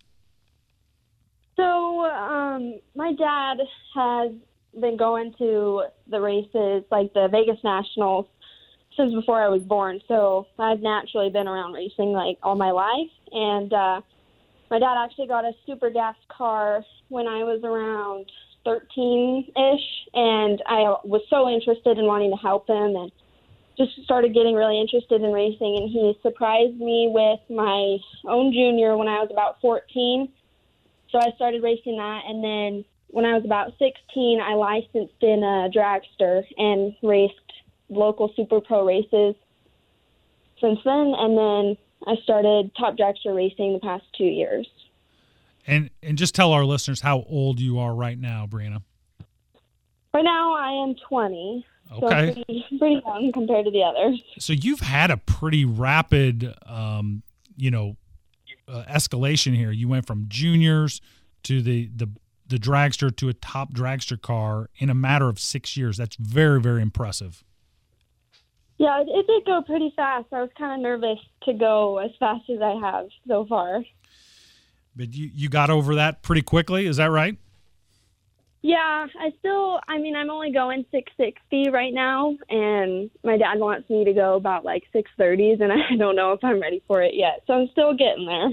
So, 1.56 2.04
um, 2.04 2.78
my 2.94 3.12
dad 3.12 3.58
has 3.94 4.32
been 4.80 4.96
going 4.96 5.34
to 5.38 5.84
the 6.08 6.20
races, 6.20 6.84
like 6.90 7.12
the 7.14 7.28
Vegas 7.30 7.58
Nationals, 7.64 8.26
since 8.96 9.12
before 9.12 9.42
I 9.42 9.48
was 9.48 9.62
born. 9.62 10.00
So 10.08 10.46
I've 10.58 10.80
naturally 10.80 11.30
been 11.30 11.48
around 11.48 11.72
racing 11.72 12.12
like 12.12 12.38
all 12.42 12.56
my 12.56 12.70
life. 12.70 13.10
And 13.32 13.72
uh, 13.72 14.00
my 14.70 14.78
dad 14.78 14.96
actually 14.98 15.26
got 15.26 15.44
a 15.44 15.52
super 15.66 15.90
gas 15.90 16.16
car 16.28 16.84
when 17.08 17.26
I 17.26 17.44
was 17.44 17.62
around 17.64 18.30
13 18.64 19.44
ish. 19.48 20.08
And 20.14 20.62
I 20.66 20.96
was 21.04 21.22
so 21.30 21.48
interested 21.48 21.98
in 21.98 22.06
wanting 22.06 22.30
to 22.30 22.36
help 22.36 22.68
him 22.68 22.96
and 22.96 23.12
just 23.76 23.92
started 24.04 24.34
getting 24.34 24.54
really 24.54 24.80
interested 24.80 25.22
in 25.22 25.32
racing. 25.32 25.76
And 25.78 25.90
he 25.90 26.18
surprised 26.22 26.76
me 26.76 27.08
with 27.12 27.40
my 27.48 27.98
own 28.26 28.52
junior 28.52 28.96
when 28.96 29.08
I 29.08 29.20
was 29.20 29.28
about 29.30 29.60
14. 29.60 30.28
So 31.10 31.18
I 31.18 31.30
started 31.36 31.62
racing 31.62 31.96
that. 31.96 32.22
And 32.26 32.44
then 32.44 32.84
when 33.08 33.24
I 33.24 33.34
was 33.34 33.44
about 33.44 33.72
16, 33.78 34.40
I 34.40 34.54
licensed 34.54 35.22
in 35.22 35.42
a 35.42 35.70
dragster 35.70 36.42
and 36.58 36.94
raced 37.02 37.34
local 37.88 38.32
super 38.36 38.60
pro 38.60 38.84
races 38.84 39.34
since 40.60 40.78
then. 40.84 41.14
And 41.16 41.38
then 41.38 41.76
I 42.06 42.16
started 42.22 42.70
top 42.78 42.96
dragster 42.96 43.34
racing 43.34 43.74
the 43.74 43.80
past 43.80 44.04
two 44.16 44.24
years. 44.24 44.66
And 45.66 45.90
and 46.02 46.16
just 46.16 46.34
tell 46.34 46.52
our 46.52 46.64
listeners 46.64 47.00
how 47.00 47.24
old 47.28 47.60
you 47.60 47.78
are 47.78 47.94
right 47.94 48.18
now, 48.18 48.46
Brianna. 48.48 48.82
Right 50.14 50.24
now, 50.24 50.54
I 50.54 50.72
am 50.84 50.94
20. 51.08 51.66
Okay. 51.90 52.00
So 52.00 52.08
pretty, 52.08 52.66
pretty 52.78 53.02
young 53.04 53.30
compared 53.32 53.64
to 53.66 53.70
the 53.70 53.82
others. 53.82 54.22
So 54.38 54.52
you've 54.52 54.80
had 54.80 55.10
a 55.10 55.16
pretty 55.16 55.64
rapid, 55.64 56.54
um, 56.66 57.22
you 57.56 57.70
know, 57.70 57.96
uh, 58.66 58.84
escalation 58.88 59.54
here. 59.54 59.70
You 59.70 59.88
went 59.88 60.06
from 60.06 60.26
juniors 60.28 61.00
to 61.44 61.62
the 61.62 61.90
the 61.94 62.08
the 62.46 62.56
dragster 62.56 63.14
to 63.16 63.28
a 63.28 63.34
top 63.34 63.72
dragster 63.74 64.20
car 64.20 64.70
in 64.78 64.88
a 64.88 64.94
matter 64.94 65.28
of 65.28 65.38
six 65.38 65.76
years. 65.76 65.98
That's 65.98 66.16
very, 66.16 66.60
very 66.60 66.80
impressive. 66.80 67.44
Yeah, 68.78 69.00
it, 69.00 69.08
it 69.08 69.26
did 69.26 69.44
go 69.44 69.62
pretty 69.62 69.92
fast. 69.96 70.26
I 70.32 70.40
was 70.40 70.50
kind 70.56 70.80
of 70.80 70.82
nervous 70.82 71.18
to 71.44 71.52
go 71.52 71.98
as 71.98 72.10
fast 72.18 72.48
as 72.48 72.60
I 72.62 72.78
have 72.80 73.06
so 73.26 73.44
far. 73.46 73.82
But 74.94 75.14
you, 75.14 75.30
you 75.32 75.48
got 75.48 75.70
over 75.70 75.96
that 75.96 76.22
pretty 76.22 76.42
quickly, 76.42 76.86
is 76.86 76.96
that 76.96 77.10
right? 77.10 77.36
Yeah, 78.62 79.06
I 79.20 79.30
still, 79.38 79.80
I 79.86 79.98
mean, 79.98 80.16
I'm 80.16 80.30
only 80.30 80.52
going 80.52 80.84
660 80.90 81.70
right 81.70 81.94
now, 81.94 82.36
and 82.48 83.08
my 83.22 83.36
dad 83.36 83.58
wants 83.58 83.88
me 83.88 84.04
to 84.04 84.12
go 84.12 84.34
about 84.34 84.64
like 84.64 84.82
630s, 84.94 85.60
and 85.60 85.72
I 85.90 85.96
don't 85.96 86.16
know 86.16 86.32
if 86.32 86.42
I'm 86.42 86.60
ready 86.60 86.82
for 86.86 87.02
it 87.02 87.14
yet. 87.14 87.42
So 87.46 87.54
I'm 87.54 87.68
still 87.72 87.94
getting 87.94 88.26
there 88.26 88.50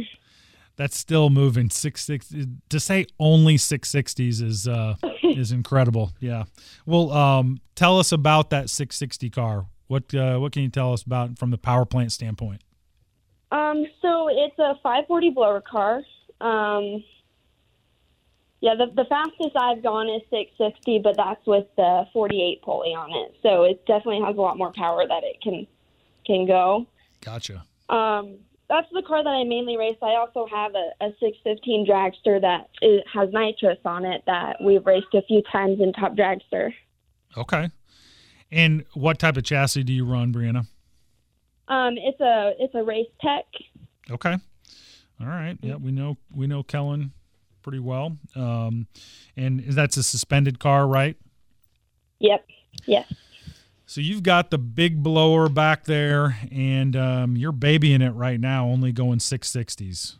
that's 0.77 0.97
still 0.97 1.29
moving. 1.29 1.69
Six 1.69 2.03
six 2.03 2.33
to 2.69 2.79
say 2.79 3.05
only 3.19 3.57
six 3.57 3.89
sixties 3.89 4.41
is 4.41 4.67
uh, 4.67 4.95
is 5.23 5.51
incredible. 5.51 6.11
Yeah. 6.19 6.43
Well, 6.85 7.11
um, 7.11 7.61
tell 7.75 7.99
us 7.99 8.11
about 8.11 8.49
that 8.49 8.69
six 8.69 8.95
sixty 8.95 9.29
car. 9.29 9.67
What 9.87 10.13
uh, 10.13 10.37
what 10.37 10.51
can 10.51 10.63
you 10.63 10.69
tell 10.69 10.93
us 10.93 11.03
about 11.03 11.37
from 11.37 11.51
the 11.51 11.57
power 11.57 11.85
plant 11.85 12.11
standpoint? 12.11 12.61
Um, 13.51 13.85
so 14.01 14.27
it's 14.29 14.57
a 14.57 14.75
540 14.81 15.29
blower 15.29 15.61
car. 15.61 16.01
Um, 16.41 17.03
yeah, 18.61 18.73
the, 18.75 18.87
the 18.95 19.05
fastest 19.05 19.55
I've 19.55 19.83
gone 19.83 20.09
is 20.09 20.21
660, 20.31 20.99
but 21.03 21.15
that's 21.15 21.45
with 21.45 21.67
the 21.77 22.07
48 22.13 22.61
pulley 22.63 22.95
on 22.95 23.11
it. 23.11 23.35
So 23.43 23.63
it 23.63 23.85
definitely 23.85 24.21
has 24.25 24.35
a 24.35 24.41
lot 24.41 24.57
more 24.57 24.71
power 24.73 25.05
that 25.07 25.23
it 25.23 25.41
can 25.41 25.67
can 26.25 26.47
go. 26.47 26.87
Gotcha. 27.21 27.63
Um, 27.89 28.37
that's 28.67 28.87
the 28.91 29.03
car 29.03 29.23
that 29.23 29.29
I 29.29 29.43
mainly 29.43 29.77
race. 29.77 29.97
I 30.01 30.15
also 30.15 30.47
have 30.47 30.73
a, 30.73 31.05
a 31.05 31.09
615 31.19 31.85
dragster 31.85 32.41
that 32.41 32.69
is, 32.81 33.01
has 33.13 33.29
nitrous 33.31 33.77
on 33.85 34.05
it 34.05 34.23
that 34.25 34.57
we've 34.59 34.85
raced 34.85 35.13
a 35.13 35.21
few 35.21 35.43
times 35.51 35.79
in 35.79 35.93
Top 35.93 36.15
Dragster. 36.15 36.73
Okay. 37.37 37.69
And 38.51 38.85
what 38.93 39.19
type 39.19 39.37
of 39.37 39.43
chassis 39.43 39.83
do 39.83 39.93
you 39.93 40.05
run, 40.05 40.33
Brianna? 40.33 40.67
Um, 41.67 41.95
it's 41.97 42.19
a 42.21 42.53
it's 42.59 42.75
a 42.75 42.83
race 42.83 43.07
tech. 43.21 43.45
Okay. 44.09 44.37
All 45.19 45.27
right. 45.27 45.57
Yeah, 45.61 45.75
we 45.75 45.91
know 45.91 46.17
we 46.33 46.47
know 46.47 46.63
Kellen 46.63 47.11
pretty 47.63 47.79
well. 47.79 48.17
Um, 48.35 48.87
and 49.35 49.59
that's 49.59 49.97
a 49.97 50.03
suspended 50.03 50.59
car, 50.59 50.87
right? 50.87 51.17
Yep. 52.19 52.45
Yes. 52.85 53.11
So 53.87 54.01
you've 54.01 54.23
got 54.23 54.51
the 54.51 54.57
big 54.57 55.03
blower 55.03 55.47
back 55.47 55.85
there, 55.85 56.37
and 56.51 56.95
um, 56.95 57.37
you're 57.37 57.51
babying 57.51 58.01
it 58.01 58.11
right 58.11 58.39
now, 58.39 58.67
only 58.67 58.91
going 58.91 59.19
660s. 59.19 60.15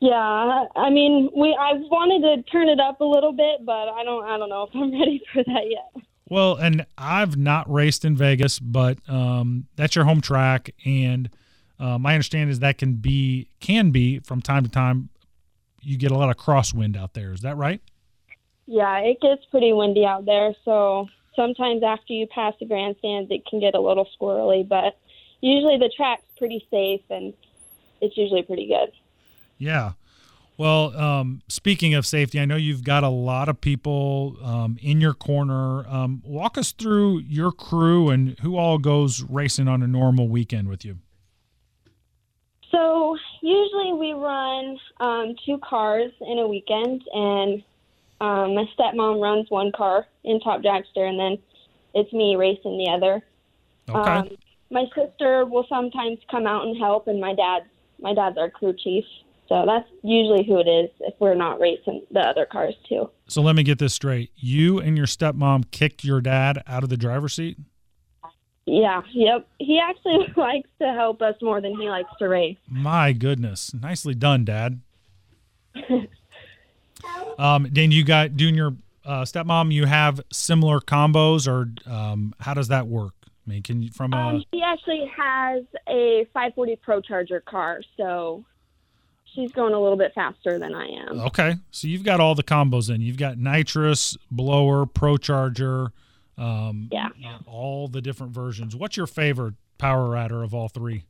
Yeah, 0.00 0.64
I 0.76 0.90
mean, 0.90 1.30
we 1.36 1.56
I 1.58 1.72
wanted 1.74 2.44
to 2.44 2.50
turn 2.50 2.68
it 2.68 2.78
up 2.78 3.00
a 3.00 3.04
little 3.04 3.32
bit, 3.32 3.66
but 3.66 3.88
I 3.88 4.04
don't 4.04 4.24
I 4.24 4.38
don't 4.38 4.48
know 4.48 4.62
if 4.62 4.70
I'm 4.74 4.92
ready 4.98 5.20
for 5.32 5.42
that 5.42 5.64
yet. 5.68 6.04
Well, 6.28 6.56
and 6.56 6.84
I've 6.96 7.36
not 7.36 7.70
raced 7.72 8.04
in 8.04 8.16
Vegas, 8.16 8.58
but 8.58 8.98
um, 9.08 9.66
that's 9.76 9.96
your 9.96 10.04
home 10.04 10.20
track, 10.20 10.74
and 10.84 11.30
uh, 11.80 11.98
my 11.98 12.14
understanding 12.14 12.50
is 12.50 12.58
that 12.58 12.76
can 12.76 12.94
be 12.94 13.48
can 13.60 13.90
be 13.90 14.18
from 14.20 14.42
time 14.42 14.64
to 14.64 14.70
time. 14.70 15.08
You 15.80 15.96
get 15.96 16.10
a 16.10 16.16
lot 16.16 16.28
of 16.28 16.36
crosswind 16.36 16.96
out 16.96 17.14
there. 17.14 17.32
Is 17.32 17.40
that 17.40 17.56
right? 17.56 17.80
Yeah, 18.66 18.98
it 18.98 19.20
gets 19.22 19.46
pretty 19.46 19.72
windy 19.72 20.04
out 20.04 20.26
there, 20.26 20.52
so 20.64 21.08
sometimes 21.38 21.82
after 21.84 22.12
you 22.12 22.26
pass 22.26 22.52
the 22.58 22.66
grandstands, 22.66 23.30
it 23.30 23.46
can 23.46 23.60
get 23.60 23.74
a 23.74 23.80
little 23.80 24.06
squirrely, 24.20 24.66
but 24.68 24.98
usually 25.40 25.78
the 25.78 25.90
track's 25.96 26.24
pretty 26.36 26.66
safe 26.70 27.00
and 27.10 27.32
it's 28.00 28.16
usually 28.16 28.42
pretty 28.42 28.66
good. 28.66 28.90
Yeah. 29.56 29.92
Well, 30.58 30.96
um, 30.96 31.42
speaking 31.46 31.94
of 31.94 32.04
safety, 32.04 32.40
I 32.40 32.44
know 32.44 32.56
you've 32.56 32.82
got 32.82 33.04
a 33.04 33.08
lot 33.08 33.48
of 33.48 33.60
people 33.60 34.36
um, 34.42 34.76
in 34.82 35.00
your 35.00 35.14
corner. 35.14 35.86
Um, 35.88 36.20
walk 36.26 36.58
us 36.58 36.72
through 36.72 37.20
your 37.20 37.52
crew 37.52 38.10
and 38.10 38.36
who 38.40 38.56
all 38.56 38.78
goes 38.78 39.22
racing 39.22 39.68
on 39.68 39.84
a 39.84 39.86
normal 39.86 40.28
weekend 40.28 40.68
with 40.68 40.84
you. 40.84 40.98
So 42.72 43.16
usually 43.40 43.92
we 43.92 44.12
run 44.14 44.78
um, 44.98 45.36
two 45.46 45.58
cars 45.58 46.10
in 46.20 46.40
a 46.40 46.48
weekend, 46.48 47.02
and 47.14 47.62
um, 48.20 48.56
my 48.56 48.64
stepmom 48.76 49.22
runs 49.22 49.48
one 49.50 49.70
car 49.70 50.06
in 50.24 50.40
Top 50.40 50.60
Dragster, 50.60 51.08
and 51.08 51.20
then 51.20 51.38
it's 51.94 52.12
me 52.12 52.34
racing 52.34 52.76
the 52.78 52.90
other. 52.90 53.22
Okay. 53.88 54.10
Um, 54.10 54.28
my 54.72 54.86
sister 54.92 55.46
will 55.46 55.66
sometimes 55.68 56.18
come 56.28 56.48
out 56.48 56.66
and 56.66 56.76
help, 56.76 57.06
and 57.06 57.20
my 57.20 57.32
dad, 57.32 57.62
my 58.00 58.12
dad's 58.12 58.36
our 58.36 58.50
crew 58.50 58.74
chief. 58.74 59.04
So 59.48 59.64
that's 59.66 59.88
usually 60.02 60.44
who 60.44 60.58
it 60.58 60.68
is 60.68 60.90
if 61.00 61.14
we're 61.18 61.34
not 61.34 61.58
racing 61.58 62.04
the 62.10 62.20
other 62.20 62.46
cars 62.46 62.74
too. 62.88 63.10
So 63.28 63.40
let 63.40 63.56
me 63.56 63.62
get 63.62 63.78
this 63.78 63.94
straight: 63.94 64.30
you 64.36 64.78
and 64.78 64.96
your 64.96 65.06
stepmom 65.06 65.70
kicked 65.70 66.04
your 66.04 66.20
dad 66.20 66.62
out 66.66 66.82
of 66.82 66.90
the 66.90 66.96
driver's 66.96 67.34
seat. 67.34 67.58
Yeah. 68.66 69.00
Yep. 69.12 69.48
He 69.58 69.80
actually 69.80 70.32
likes 70.36 70.68
to 70.80 70.92
help 70.92 71.22
us 71.22 71.34
more 71.40 71.60
than 71.60 71.80
he 71.80 71.88
likes 71.88 72.10
to 72.18 72.28
race. 72.28 72.58
My 72.68 73.12
goodness, 73.12 73.72
nicely 73.74 74.14
done, 74.14 74.44
Dad. 74.44 74.80
Um, 77.38 77.68
Dan, 77.72 77.92
you 77.92 78.04
got 78.04 78.36
doing 78.36 78.56
your 78.56 78.74
uh, 79.04 79.22
stepmom. 79.22 79.72
You 79.72 79.86
have 79.86 80.20
similar 80.32 80.80
combos, 80.80 81.46
or 81.46 81.70
um, 81.90 82.34
how 82.40 82.54
does 82.54 82.68
that 82.68 82.88
work? 82.88 83.14
I 83.24 83.50
mean, 83.50 83.62
can 83.62 83.82
you 83.82 83.90
from 83.90 84.12
a? 84.12 84.16
Um, 84.16 84.44
she 84.52 84.60
actually 84.60 85.10
has 85.16 85.62
a 85.88 86.26
540 86.34 86.76
Pro 86.76 87.00
Charger 87.00 87.40
car, 87.40 87.80
so 87.96 88.44
she's 89.34 89.52
going 89.52 89.74
a 89.74 89.80
little 89.80 89.96
bit 89.96 90.12
faster 90.14 90.58
than 90.58 90.74
I 90.74 90.86
am. 90.86 91.20
Okay, 91.20 91.56
so 91.70 91.88
you've 91.88 92.04
got 92.04 92.20
all 92.20 92.34
the 92.34 92.42
combos 92.42 92.92
in. 92.92 93.00
You've 93.00 93.16
got 93.16 93.38
nitrous 93.38 94.16
blower, 94.30 94.86
Pro 94.86 95.16
Charger. 95.16 95.92
Um, 96.36 96.88
Yeah. 96.92 97.08
All 97.46 97.88
the 97.88 98.00
different 98.00 98.32
versions. 98.32 98.76
What's 98.76 98.96
your 98.96 99.06
favorite 99.06 99.54
power 99.78 100.16
adder 100.16 100.42
of 100.42 100.54
all 100.54 100.68
three? 100.68 101.04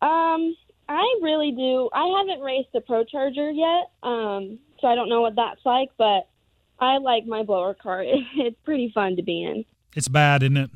Um, 0.00 0.56
I 0.88 1.18
really 1.22 1.52
do. 1.52 1.88
I 1.92 2.06
haven't 2.18 2.42
raced 2.42 2.70
a 2.74 2.80
Pro 2.80 3.04
Charger 3.04 3.50
yet, 3.50 3.90
um, 4.02 4.58
so 4.80 4.88
I 4.88 4.94
don't 4.94 5.08
know 5.08 5.20
what 5.20 5.36
that's 5.36 5.64
like, 5.64 5.90
but 5.96 6.28
I 6.80 6.98
like 6.98 7.26
my 7.26 7.42
blower 7.42 7.74
car. 7.74 8.04
It's 8.34 8.56
pretty 8.64 8.90
fun 8.94 9.16
to 9.16 9.22
be 9.22 9.42
in. 9.42 9.64
It's 9.94 10.08
bad, 10.08 10.42
isn't 10.42 10.56
it? 10.56 10.70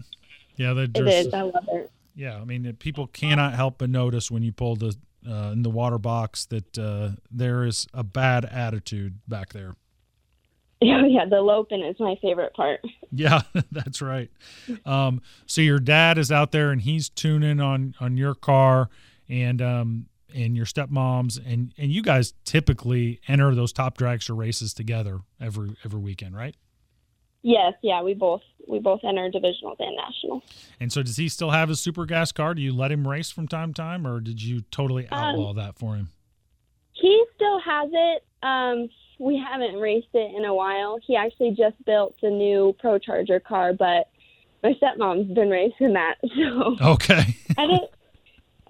Yeah, 0.57 0.73
It. 0.77 1.35
I 1.35 1.43
love 1.43 1.69
it. 1.69 1.91
Yeah, 2.15 2.37
I 2.41 2.45
mean, 2.45 2.75
people 2.79 3.09
cannot 3.09 3.55
help 3.55 3.79
but 3.79 3.91
notice 3.91 4.31
when 4.31 4.43
you 4.43 4.53
pull 4.53 4.77
the 4.77 4.97
uh, 5.29 5.51
in 5.53 5.63
the 5.63 5.71
water 5.71 5.99
box 5.99 6.47
that 6.47 6.79
uh, 6.79 7.11
there 7.31 7.65
is 7.65 7.87
a 7.93 8.05
bad 8.05 8.45
attitude 8.45 9.19
back 9.27 9.53
there. 9.53 9.75
yeah, 10.81 11.25
the 11.29 11.41
Lopin 11.41 11.83
is 11.83 11.97
my 11.99 12.17
favorite 12.21 12.55
part. 12.55 12.81
Yeah, 13.13 13.43
that's 13.71 14.03
right. 14.03 14.31
Um, 14.85 15.23
so 15.47 15.63
your 15.63 15.79
dad 15.79 16.19
is 16.19 16.31
out 16.31 16.51
there 16.51 16.71
and 16.71 16.83
he's 16.83 17.09
tuning 17.09 17.61
on 17.61 17.95
on 17.99 18.19
your 18.19 18.35
car 18.35 18.91
and 19.29 19.63
um, 19.63 20.07
and 20.35 20.55
your 20.55 20.67
stepmom's 20.67 21.39
and 21.39 21.73
and 21.79 21.91
you 21.91 22.03
guys 22.03 22.35
typically 22.45 23.21
enter 23.29 23.55
those 23.55 23.73
top 23.73 23.97
dragster 23.97 24.37
races 24.37 24.75
together 24.75 25.21
every 25.41 25.77
every 25.85 26.01
weekend, 26.01 26.37
right? 26.37 26.57
Yes, 27.43 27.75
yeah, 27.83 28.03
we 28.03 28.15
both 28.15 28.43
we 28.69 28.79
both 28.81 29.01
enter 29.05 29.31
divisionals 29.31 29.77
and 29.79 29.97
nationals. 29.97 30.43
And 30.81 30.93
so 30.93 31.03
does 31.03 31.17
he 31.17 31.29
still 31.29 31.51
have 31.51 31.69
his 31.69 31.81
super 31.81 32.05
gas 32.05 32.33
car? 32.33 32.55
Do 32.55 32.63
you 32.63 32.75
let 32.75 32.91
him 32.91 33.07
race 33.07 33.31
from 33.31 33.47
time 33.47 33.73
to 33.73 33.83
time, 33.83 34.07
or 34.07 34.21
did 34.21 34.43
you 34.43 34.63
totally 34.71 35.07
outlaw 35.11 35.53
that 35.55 35.79
for 35.79 35.95
him? 35.95 36.09
He 36.93 37.25
still 37.37 37.61
has 37.61 37.91
it. 37.93 38.25
Um, 38.43 38.89
we 39.19 39.39
haven't 39.39 39.77
raced 39.77 40.09
it 40.15 40.35
in 40.35 40.45
a 40.45 40.55
while. 40.55 40.99
He 41.07 41.17
actually 41.17 41.51
just 41.51 41.83
built 41.85 42.17
a 42.23 42.31
new 42.31 42.75
Pro 42.79 42.99
Charger 42.99 43.41
car, 43.41 43.73
but 43.73 44.09
my 44.63 44.73
stepmom's 44.75 45.33
been 45.33 45.51
racing 45.51 45.93
that, 45.93 46.17
so 46.37 46.77
Okay. 46.81 47.37
I 47.57 47.67
don't. 47.67 47.91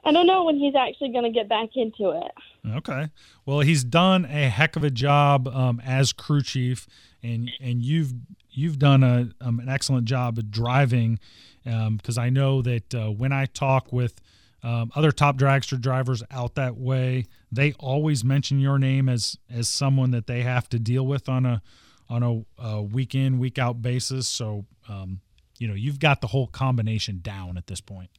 I 0.05 0.13
don't 0.13 0.29
know 0.29 0.45
when 0.45 0.57
he's 0.57 0.77
actually 0.77 1.11
going 1.11 1.25
to 1.25 1.31
get 1.31 1.49
back 1.49 1.71
into 1.75 2.11
it. 2.11 2.31
Okay. 2.77 3.09
Well, 3.45 3.59
he's 3.61 3.83
done 3.83 4.25
a 4.25 4.49
heck 4.49 4.77
of 4.77 4.85
a 4.85 4.91
job 4.91 5.49
um, 5.49 5.83
as 5.85 6.13
crew 6.13 6.43
chief, 6.43 6.87
and 7.25 7.51
and 7.61 7.83
you've 7.83 8.13
you've 8.57 8.79
done 8.79 9.03
a 9.03 9.29
um, 9.41 9.61
an 9.61 9.69
excellent 9.69 10.07
job 10.07 10.39
of 10.39 10.51
driving, 10.51 11.19
because 11.63 12.19
I 12.19 12.31
know 12.31 12.63
that 12.63 12.95
uh, 12.95 13.11
when 13.11 13.33
I 13.33 13.47
talk 13.47 13.93
with 13.93 14.21
um, 14.63 14.91
other 14.97 15.13
top 15.13 15.37
dragster 15.37 15.81
drivers 15.81 16.23
out 16.31 16.55
that 16.57 16.77
way, 16.77 17.27
they 17.53 17.73
always 17.75 18.25
mention 18.25 18.59
your 18.59 18.79
name 18.79 19.09
as 19.09 19.39
as 19.49 19.69
someone 19.69 20.11
that 20.11 20.27
they 20.27 20.43
have 20.43 20.69
to 20.71 20.79
deal 20.79 21.07
with 21.07 21.29
on 21.29 21.47
a 21.47 21.63
on 22.09 22.23
a, 22.23 22.63
a 22.63 22.83
week 22.83 23.15
in 23.15 23.39
week 23.39 23.59
out 23.59 23.83
basis. 23.83 24.27
So 24.27 24.65
um, 24.89 25.21
you 25.59 25.69
know 25.69 25.75
you've 25.75 26.01
got 26.01 26.21
the 26.21 26.29
whole 26.29 26.47
combination 26.47 27.21
down 27.23 27.57
at 27.57 27.67
this 27.67 27.81
point. 27.81 28.11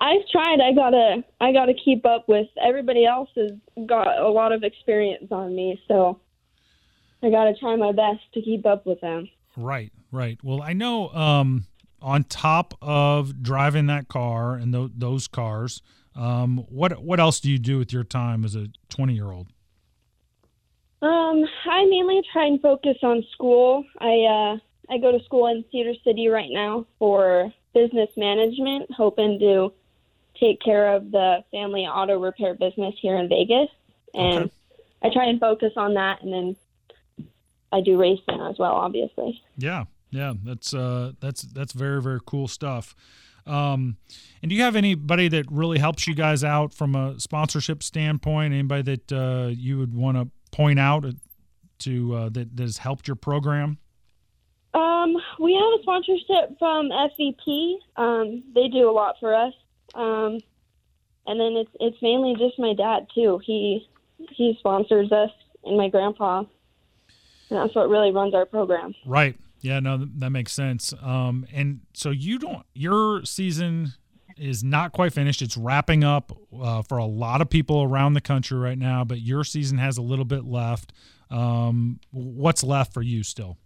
I've 0.00 0.26
tried. 0.30 0.60
I 0.60 0.72
gotta. 0.72 1.24
I 1.40 1.52
gotta 1.52 1.74
keep 1.74 2.06
up 2.06 2.28
with 2.28 2.46
everybody 2.64 3.04
else. 3.04 3.28
Has 3.36 3.50
got 3.86 4.06
a 4.18 4.28
lot 4.28 4.52
of 4.52 4.62
experience 4.62 5.26
on 5.32 5.56
me, 5.56 5.80
so 5.88 6.20
I 7.22 7.30
gotta 7.30 7.54
try 7.54 7.76
my 7.76 7.92
best 7.92 8.20
to 8.34 8.42
keep 8.42 8.66
up 8.66 8.86
with 8.86 9.00
them. 9.00 9.28
Right, 9.56 9.92
right. 10.12 10.38
Well, 10.42 10.62
I 10.62 10.72
know 10.72 11.08
um, 11.10 11.66
on 12.00 12.24
top 12.24 12.74
of 12.80 13.42
driving 13.42 13.86
that 13.86 14.08
car 14.08 14.54
and 14.54 14.72
th- 14.72 14.90
those 14.96 15.26
cars, 15.26 15.82
um, 16.14 16.58
what 16.68 17.02
what 17.02 17.18
else 17.20 17.40
do 17.40 17.50
you 17.50 17.58
do 17.58 17.78
with 17.78 17.92
your 17.92 18.04
time 18.04 18.44
as 18.44 18.54
a 18.54 18.68
20 18.88 19.14
year 19.14 19.32
old? 19.32 19.48
Um, 21.00 21.44
I 21.64 21.84
mainly 21.86 22.22
try 22.32 22.46
and 22.46 22.60
focus 22.60 22.96
on 23.02 23.24
school. 23.32 23.84
I 24.00 24.54
uh, 24.54 24.58
I 24.92 24.98
go 24.98 25.16
to 25.16 25.22
school 25.24 25.46
in 25.46 25.64
Cedar 25.70 25.94
City 26.04 26.28
right 26.28 26.50
now 26.50 26.86
for 26.98 27.52
business 27.74 28.10
management, 28.16 28.90
hoping 28.92 29.38
to 29.38 29.72
take 30.40 30.60
care 30.60 30.94
of 30.94 31.10
the 31.10 31.44
family 31.50 31.82
auto 31.82 32.18
repair 32.18 32.54
business 32.54 32.94
here 33.00 33.16
in 33.16 33.28
Vegas, 33.28 33.68
and 34.14 34.44
Okay. 34.44 34.52
I 35.02 35.10
try 35.12 35.26
and 35.26 35.38
focus 35.38 35.72
on 35.76 35.94
that, 35.94 36.22
and 36.22 36.32
then 36.32 36.56
I 37.72 37.80
do 37.80 37.98
racing 37.98 38.40
as 38.40 38.58
well, 38.58 38.72
obviously. 38.72 39.42
Yeah, 39.56 39.84
yeah. 40.10 40.34
That's 40.44 40.74
uh, 40.74 41.12
that's 41.20 41.42
that's 41.42 41.72
very 41.72 42.02
very 42.02 42.20
cool 42.26 42.48
stuff. 42.48 42.94
Um, 43.46 43.96
and 44.42 44.50
do 44.50 44.56
you 44.56 44.62
have 44.62 44.76
anybody 44.76 45.28
that 45.28 45.46
really 45.50 45.78
helps 45.78 46.06
you 46.06 46.14
guys 46.14 46.44
out 46.44 46.74
from 46.74 46.94
a 46.94 47.18
sponsorship 47.18 47.82
standpoint? 47.82 48.52
Anybody 48.52 48.82
that 48.82 49.12
uh, 49.12 49.48
you 49.48 49.78
would 49.78 49.94
want 49.94 50.18
to 50.18 50.28
point 50.50 50.78
out 50.78 51.06
to 51.80 52.14
uh, 52.14 52.28
that, 52.30 52.56
that 52.56 52.62
has 52.62 52.78
helped 52.78 53.08
your 53.08 53.16
program? 53.16 53.78
Um, 54.74 55.16
we 55.38 55.54
have 55.54 55.80
a 55.80 55.82
sponsorship 55.82 56.58
from 56.58 56.90
FVP. 56.90 57.76
Um, 57.96 58.44
they 58.54 58.68
do 58.68 58.90
a 58.90 58.92
lot 58.92 59.16
for 59.18 59.34
us. 59.34 59.54
Um, 59.94 60.38
and 61.26 61.38
then 61.38 61.56
it's 61.56 61.70
it's 61.80 62.02
mainly 62.02 62.34
just 62.38 62.58
my 62.58 62.74
dad 62.74 63.06
too. 63.14 63.40
He 63.44 63.88
he 64.30 64.56
sponsors 64.58 65.12
us 65.12 65.30
and 65.64 65.76
my 65.76 65.88
grandpa. 65.88 66.44
And 67.50 67.58
that's 67.58 67.74
what 67.74 67.88
really 67.88 68.10
runs 68.10 68.34
our 68.34 68.46
program. 68.46 68.94
Right. 69.06 69.36
Yeah, 69.60 69.80
no, 69.80 70.06
that 70.18 70.30
makes 70.30 70.52
sense. 70.52 70.94
Um, 71.02 71.46
and 71.52 71.80
so 71.94 72.10
you 72.10 72.38
don't, 72.38 72.64
your 72.74 73.24
season 73.24 73.92
is 74.36 74.62
not 74.62 74.92
quite 74.92 75.12
finished. 75.12 75.42
It's 75.42 75.56
wrapping 75.56 76.04
up 76.04 76.36
uh, 76.60 76.82
for 76.82 76.98
a 76.98 77.04
lot 77.04 77.40
of 77.40 77.50
people 77.50 77.82
around 77.82 78.12
the 78.12 78.20
country 78.20 78.58
right 78.58 78.78
now, 78.78 79.04
but 79.04 79.20
your 79.20 79.42
season 79.44 79.78
has 79.78 79.98
a 79.98 80.02
little 80.02 80.24
bit 80.24 80.44
left. 80.44 80.92
Um, 81.30 81.98
what's 82.10 82.62
left 82.62 82.94
for 82.94 83.02
you 83.02 83.22
still? 83.22 83.58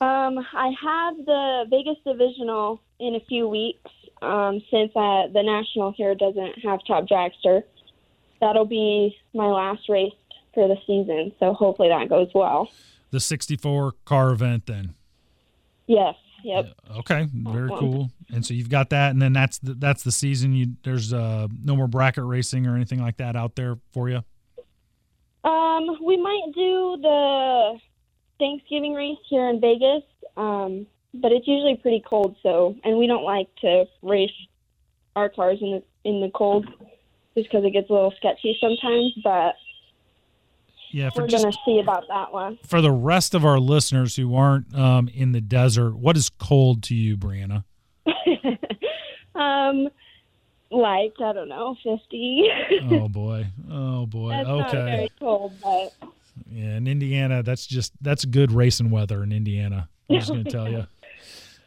Um, 0.00 0.38
I 0.52 0.72
have 0.82 1.16
the 1.24 1.66
Vegas 1.70 1.96
divisional 2.04 2.82
in 2.98 3.14
a 3.14 3.20
few 3.28 3.48
weeks. 3.48 3.90
Um, 4.22 4.60
since 4.70 4.90
uh, 4.96 5.28
the 5.32 5.42
national 5.42 5.92
here 5.92 6.14
doesn't 6.14 6.58
have 6.64 6.80
top 6.86 7.06
dragster, 7.06 7.62
that'll 8.40 8.64
be 8.64 9.14
my 9.34 9.46
last 9.46 9.88
race 9.88 10.12
for 10.54 10.68
the 10.68 10.76
season. 10.86 11.32
So 11.38 11.52
hopefully 11.52 11.88
that 11.88 12.08
goes 12.08 12.30
well. 12.34 12.70
The 13.10 13.20
64 13.20 13.92
car 14.04 14.30
event 14.30 14.66
then. 14.66 14.94
Yes. 15.86 16.14
Yep. 16.44 16.74
Okay, 16.98 17.26
very 17.32 17.70
Awesome. 17.70 17.78
cool. 17.78 18.10
And 18.32 18.44
so 18.44 18.52
you've 18.52 18.68
got 18.68 18.90
that, 18.90 19.10
and 19.10 19.22
then 19.22 19.32
that's 19.32 19.58
the, 19.58 19.72
that's 19.74 20.02
the 20.02 20.12
season. 20.12 20.52
You 20.52 20.74
there's 20.82 21.12
uh, 21.12 21.48
no 21.64 21.74
more 21.74 21.88
bracket 21.88 22.24
racing 22.24 22.66
or 22.66 22.76
anything 22.76 23.00
like 23.00 23.16
that 23.16 23.34
out 23.34 23.56
there 23.56 23.78
for 23.92 24.10
you. 24.10 24.22
Um, 25.42 25.98
we 26.04 26.18
might 26.18 26.52
do 26.54 26.98
the 27.00 27.78
Thanksgiving 28.38 28.92
race 28.92 29.18
here 29.28 29.48
in 29.48 29.58
Vegas, 29.60 30.02
um, 30.36 30.86
but 31.14 31.32
it's 31.32 31.48
usually 31.48 31.76
pretty 31.76 32.02
cold. 32.06 32.36
So, 32.42 32.76
and 32.84 32.98
we 32.98 33.06
don't 33.06 33.24
like 33.24 33.48
to 33.62 33.86
race 34.02 34.30
our 35.16 35.30
cars 35.30 35.58
in 35.62 35.70
the 35.70 35.82
in 36.08 36.20
the 36.20 36.30
cold, 36.34 36.66
just 37.34 37.48
because 37.48 37.64
it 37.64 37.70
gets 37.72 37.88
a 37.88 37.92
little 37.92 38.12
sketchy 38.18 38.56
sometimes. 38.60 39.12
But 39.22 39.54
Yeah, 40.94 41.10
for 41.10 41.22
we're 41.22 41.26
just 41.26 41.42
gonna 41.42 41.56
see 41.64 41.80
about 41.80 42.06
that 42.06 42.32
one. 42.32 42.56
for 42.64 42.80
the 42.80 42.92
rest 42.92 43.34
of 43.34 43.44
our 43.44 43.58
listeners 43.58 44.14
who 44.14 44.36
aren't 44.36 44.72
um, 44.76 45.08
in 45.08 45.32
the 45.32 45.40
desert, 45.40 45.96
what 45.96 46.16
is 46.16 46.30
cold 46.30 46.84
to 46.84 46.94
you, 46.94 47.16
Brianna? 47.16 47.64
um, 49.34 49.88
like 50.70 51.14
I 51.20 51.32
don't 51.32 51.48
know, 51.48 51.74
fifty. 51.82 52.48
Oh 52.92 53.08
boy, 53.12 53.44
oh 53.68 54.06
boy. 54.06 54.30
That's 54.30 54.46
not 54.46 54.68
okay, 54.68 54.84
very 54.84 55.10
cold, 55.18 55.54
but 55.60 55.94
yeah. 56.48 56.76
In 56.76 56.86
Indiana, 56.86 57.42
that's 57.42 57.66
just 57.66 57.92
that's 58.00 58.24
good 58.24 58.52
racing 58.52 58.90
weather 58.90 59.24
in 59.24 59.32
Indiana. 59.32 59.88
I'm 60.08 60.20
just 60.20 60.28
gonna 60.28 60.44
tell 60.44 60.70
you. 60.70 60.86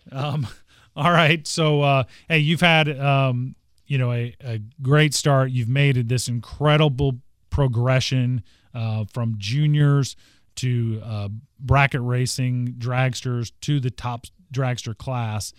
Um, 0.10 0.48
all 0.96 1.12
right, 1.12 1.46
so 1.46 1.82
uh, 1.82 2.04
hey, 2.30 2.38
you've 2.38 2.62
had 2.62 2.98
um, 2.98 3.56
you 3.88 3.98
know 3.98 4.14
a, 4.14 4.34
a 4.40 4.60
great 4.82 5.14
start. 5.14 5.52
You've 5.52 5.68
made 5.68 6.08
this 6.08 6.30
incredible 6.30 7.18
progression 7.50 8.42
uh, 8.78 9.06
from 9.12 9.36
juniors 9.38 10.16
to 10.56 11.02
uh, 11.04 11.30
bracket 11.60 12.02
racing, 12.02 12.76
dragsters 12.78 13.52
to 13.62 13.80
the 13.80 13.90
top 13.90 14.26
dragster 14.54 14.98
class. 14.98 15.54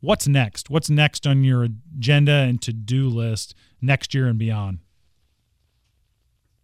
What's 0.00 0.28
next? 0.28 0.68
What's 0.68 0.90
next 0.90 1.26
on 1.26 1.44
your 1.44 1.64
agenda 1.64 2.32
and 2.32 2.60
to 2.62 2.72
do 2.72 3.08
list 3.08 3.54
next 3.80 4.14
year 4.14 4.26
and 4.26 4.38
beyond? 4.38 4.80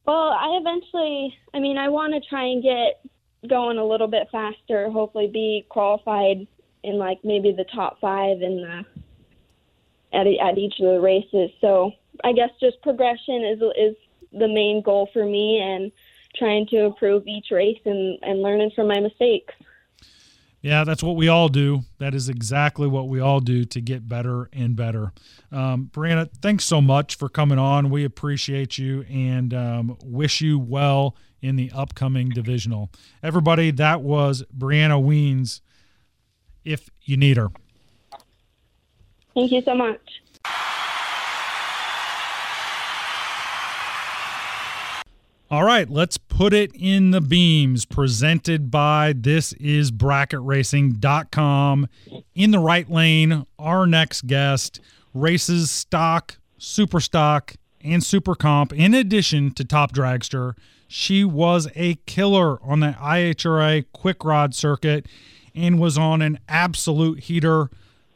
Well, 0.06 0.30
I 0.30 0.58
eventually, 0.60 1.34
I 1.54 1.60
mean, 1.60 1.78
I 1.78 1.88
want 1.88 2.14
to 2.14 2.28
try 2.28 2.44
and 2.44 2.62
get 2.62 3.00
going 3.48 3.78
a 3.78 3.84
little 3.84 4.08
bit 4.08 4.28
faster. 4.32 4.90
Hopefully, 4.90 5.28
be 5.32 5.64
qualified 5.68 6.46
in 6.82 6.98
like 6.98 7.18
maybe 7.24 7.52
the 7.52 7.64
top 7.74 8.00
five 8.00 8.42
in 8.42 8.56
the 8.56 8.84
at 10.12 10.26
at 10.26 10.58
each 10.58 10.74
of 10.80 10.86
the 10.86 11.00
races. 11.00 11.50
So 11.60 11.92
I 12.24 12.32
guess 12.32 12.50
just 12.60 12.82
progression 12.82 13.44
is 13.44 13.62
is 13.78 13.96
the 14.32 14.48
main 14.48 14.82
goal 14.82 15.08
for 15.12 15.24
me, 15.24 15.60
and 15.60 15.92
trying 16.36 16.66
to 16.68 16.84
improve 16.84 17.26
each 17.26 17.46
race 17.50 17.80
and 17.84 18.18
and 18.22 18.42
learning 18.42 18.70
from 18.74 18.88
my 18.88 19.00
mistakes. 19.00 19.54
Yeah, 20.62 20.84
that's 20.84 21.02
what 21.02 21.16
we 21.16 21.26
all 21.26 21.48
do. 21.48 21.80
That 21.98 22.14
is 22.14 22.28
exactly 22.28 22.86
what 22.86 23.08
we 23.08 23.18
all 23.18 23.40
do 23.40 23.64
to 23.64 23.80
get 23.80 24.08
better 24.08 24.48
and 24.52 24.76
better. 24.76 25.12
Um, 25.50 25.90
Brianna, 25.92 26.30
thanks 26.40 26.64
so 26.64 26.80
much 26.80 27.16
for 27.16 27.28
coming 27.28 27.58
on. 27.58 27.90
We 27.90 28.04
appreciate 28.04 28.78
you 28.78 29.02
and 29.10 29.52
um, 29.52 29.98
wish 30.04 30.40
you 30.40 30.60
well 30.60 31.16
in 31.40 31.56
the 31.56 31.72
upcoming 31.74 32.28
divisional. 32.28 32.90
Everybody, 33.24 33.72
that 33.72 34.02
was 34.02 34.44
Brianna 34.56 35.02
Wiens. 35.02 35.62
If 36.64 36.88
you 37.02 37.16
need 37.16 37.38
her. 37.38 37.48
Thank 39.34 39.50
you 39.50 39.62
so 39.62 39.74
much. 39.74 40.21
All 45.52 45.64
right, 45.64 45.86
let's 45.86 46.16
put 46.16 46.54
it 46.54 46.70
in 46.74 47.10
the 47.10 47.20
beams 47.20 47.84
presented 47.84 48.70
by 48.70 49.12
this 49.14 49.52
is 49.52 49.92
bracketracing.com. 49.92 51.88
In 52.34 52.52
the 52.52 52.58
right 52.58 52.90
lane, 52.90 53.44
our 53.58 53.86
next 53.86 54.26
guest 54.26 54.80
races 55.12 55.70
stock, 55.70 56.38
super 56.56 57.00
stock, 57.00 57.56
and 57.82 58.02
super 58.02 58.34
comp. 58.34 58.72
In 58.72 58.94
addition 58.94 59.50
to 59.50 59.62
top 59.62 59.92
dragster, 59.92 60.54
she 60.88 61.22
was 61.22 61.68
a 61.76 61.96
killer 62.06 62.58
on 62.62 62.80
the 62.80 62.96
IHRA 62.98 63.84
quick 63.92 64.24
rod 64.24 64.54
circuit 64.54 65.04
and 65.54 65.78
was 65.78 65.98
on 65.98 66.22
an 66.22 66.38
absolute 66.48 67.24
heater 67.24 67.68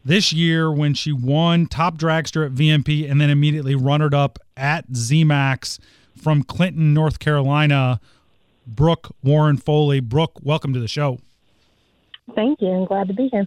this 0.03 0.33
year 0.33 0.73
when 0.73 0.95
she 0.95 1.13
won 1.13 1.67
top 1.67 1.99
dragster 1.99 2.47
at 2.47 2.53
VMP 2.55 3.11
and 3.11 3.21
then 3.21 3.29
immediately 3.29 3.75
runnered 3.75 4.15
up 4.15 4.39
at 4.57 4.89
ZMAX 4.93 5.79
from 6.17 6.43
Clinton, 6.43 6.95
North 6.95 7.19
Carolina, 7.19 8.01
Brooke 8.67 9.15
Warren 9.23 9.57
Foley. 9.57 10.01
Brooke, 10.01 10.41
welcome 10.43 10.73
to 10.73 10.81
the 10.81 10.89
show. 10.89 11.19
Thank 12.35 12.61
you. 12.61 12.69
I'm 12.69 12.85
glad 12.85 13.09
to 13.09 13.15
be 13.15 13.29
here. 13.29 13.47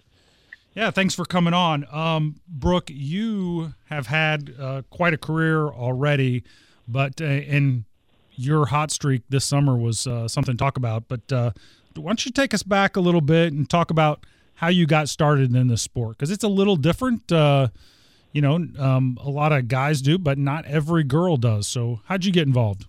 Yeah, 0.74 0.90
thanks 0.90 1.14
for 1.14 1.24
coming 1.24 1.52
on. 1.52 1.86
Um, 1.90 2.40
Brooke, 2.48 2.90
you 2.90 3.74
have 3.86 4.06
had 4.06 4.54
uh, 4.58 4.82
quite 4.90 5.12
a 5.12 5.18
career 5.18 5.66
already, 5.66 6.44
but 6.86 7.20
uh, 7.20 7.24
and 7.24 7.84
your 8.32 8.66
hot 8.66 8.90
streak 8.90 9.22
this 9.28 9.44
summer 9.44 9.76
was 9.76 10.06
uh, 10.06 10.28
something 10.28 10.56
to 10.56 10.58
talk 10.58 10.76
about. 10.76 11.08
But 11.08 11.32
uh, 11.32 11.50
why 11.96 12.10
don't 12.10 12.24
you 12.24 12.32
take 12.32 12.54
us 12.54 12.62
back 12.62 12.96
a 12.96 13.00
little 13.00 13.20
bit 13.20 13.52
and 13.52 13.68
talk 13.68 13.90
about 13.90 14.24
how 14.54 14.68
you 14.68 14.86
got 14.86 15.08
started 15.08 15.54
in 15.54 15.68
this 15.68 15.82
sport? 15.82 16.16
Because 16.16 16.30
it's 16.30 16.44
a 16.44 16.48
little 16.48 16.76
different. 16.76 17.30
You 18.32 18.42
know, 18.42 18.54
um, 18.78 19.18
a 19.22 19.28
lot 19.28 19.52
of 19.52 19.68
guys 19.68 20.00
do, 20.00 20.18
but 20.18 20.38
not 20.38 20.64
every 20.66 21.02
girl 21.04 21.36
does. 21.36 21.66
So, 21.66 22.00
how'd 22.04 22.24
you 22.24 22.32
get 22.32 22.46
involved? 22.46 22.86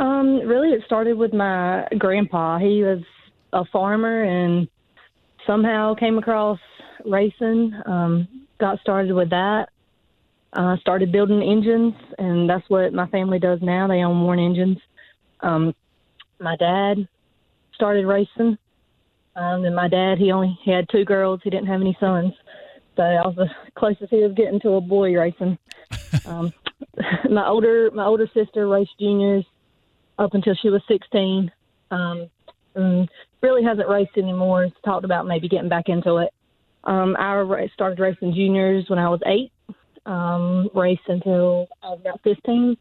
Um, 0.00 0.40
really, 0.46 0.68
it 0.68 0.82
started 0.86 1.16
with 1.16 1.32
my 1.32 1.86
grandpa. 1.98 2.58
He 2.58 2.82
was 2.82 3.02
a 3.52 3.64
farmer 3.66 4.22
and 4.22 4.68
somehow 5.46 5.94
came 5.94 6.18
across 6.18 6.58
racing. 7.04 7.72
Um, 7.86 8.46
got 8.60 8.80
started 8.80 9.12
with 9.12 9.30
that. 9.30 9.70
Uh, 10.52 10.76
started 10.78 11.12
building 11.12 11.42
engines, 11.42 11.94
and 12.18 12.48
that's 12.48 12.68
what 12.68 12.92
my 12.92 13.06
family 13.08 13.38
does 13.38 13.58
now. 13.60 13.86
They 13.86 14.02
own 14.02 14.22
Warren 14.22 14.40
Engines. 14.40 14.78
Um, 15.40 15.74
my 16.40 16.56
dad 16.56 17.06
started 17.74 18.06
racing, 18.06 18.56
um, 19.36 19.64
and 19.64 19.76
my 19.76 19.88
dad 19.88 20.16
he 20.18 20.32
only 20.32 20.58
he 20.64 20.70
had 20.70 20.88
two 20.88 21.04
girls. 21.04 21.40
He 21.44 21.50
didn't 21.50 21.66
have 21.66 21.82
any 21.82 21.96
sons, 22.00 22.32
so 22.98 23.04
I 23.04 23.24
was 23.26 23.36
the 23.36 23.48
closest 23.76 24.10
he 24.10 24.24
was 24.24 24.32
getting 24.34 24.58
to 24.60 24.72
a 24.72 24.80
boy 24.80 25.16
racing. 25.16 25.56
um, 26.26 26.52
my 27.30 27.46
older 27.46 27.90
my 27.92 28.04
older 28.04 28.28
sister 28.34 28.66
raced 28.66 28.98
juniors 28.98 29.44
up 30.18 30.34
until 30.34 30.54
she 30.60 30.68
was 30.68 30.82
16. 30.88 31.50
Um, 31.92 32.28
and 32.74 33.08
really 33.40 33.62
hasn't 33.62 33.88
raced 33.88 34.16
anymore. 34.16 34.64
It's 34.64 34.76
talked 34.84 35.04
about 35.04 35.26
maybe 35.26 35.48
getting 35.48 35.68
back 35.68 35.88
into 35.88 36.16
it. 36.16 36.30
Um, 36.84 37.16
I 37.18 37.68
started 37.72 38.00
racing 38.00 38.34
juniors 38.34 38.84
when 38.88 38.98
I 38.98 39.08
was 39.08 39.20
eight. 39.26 39.52
Um, 40.06 40.70
raced 40.74 41.02
until 41.06 41.68
I 41.82 41.90
was 41.90 42.00
about 42.00 42.20
15. 42.24 42.76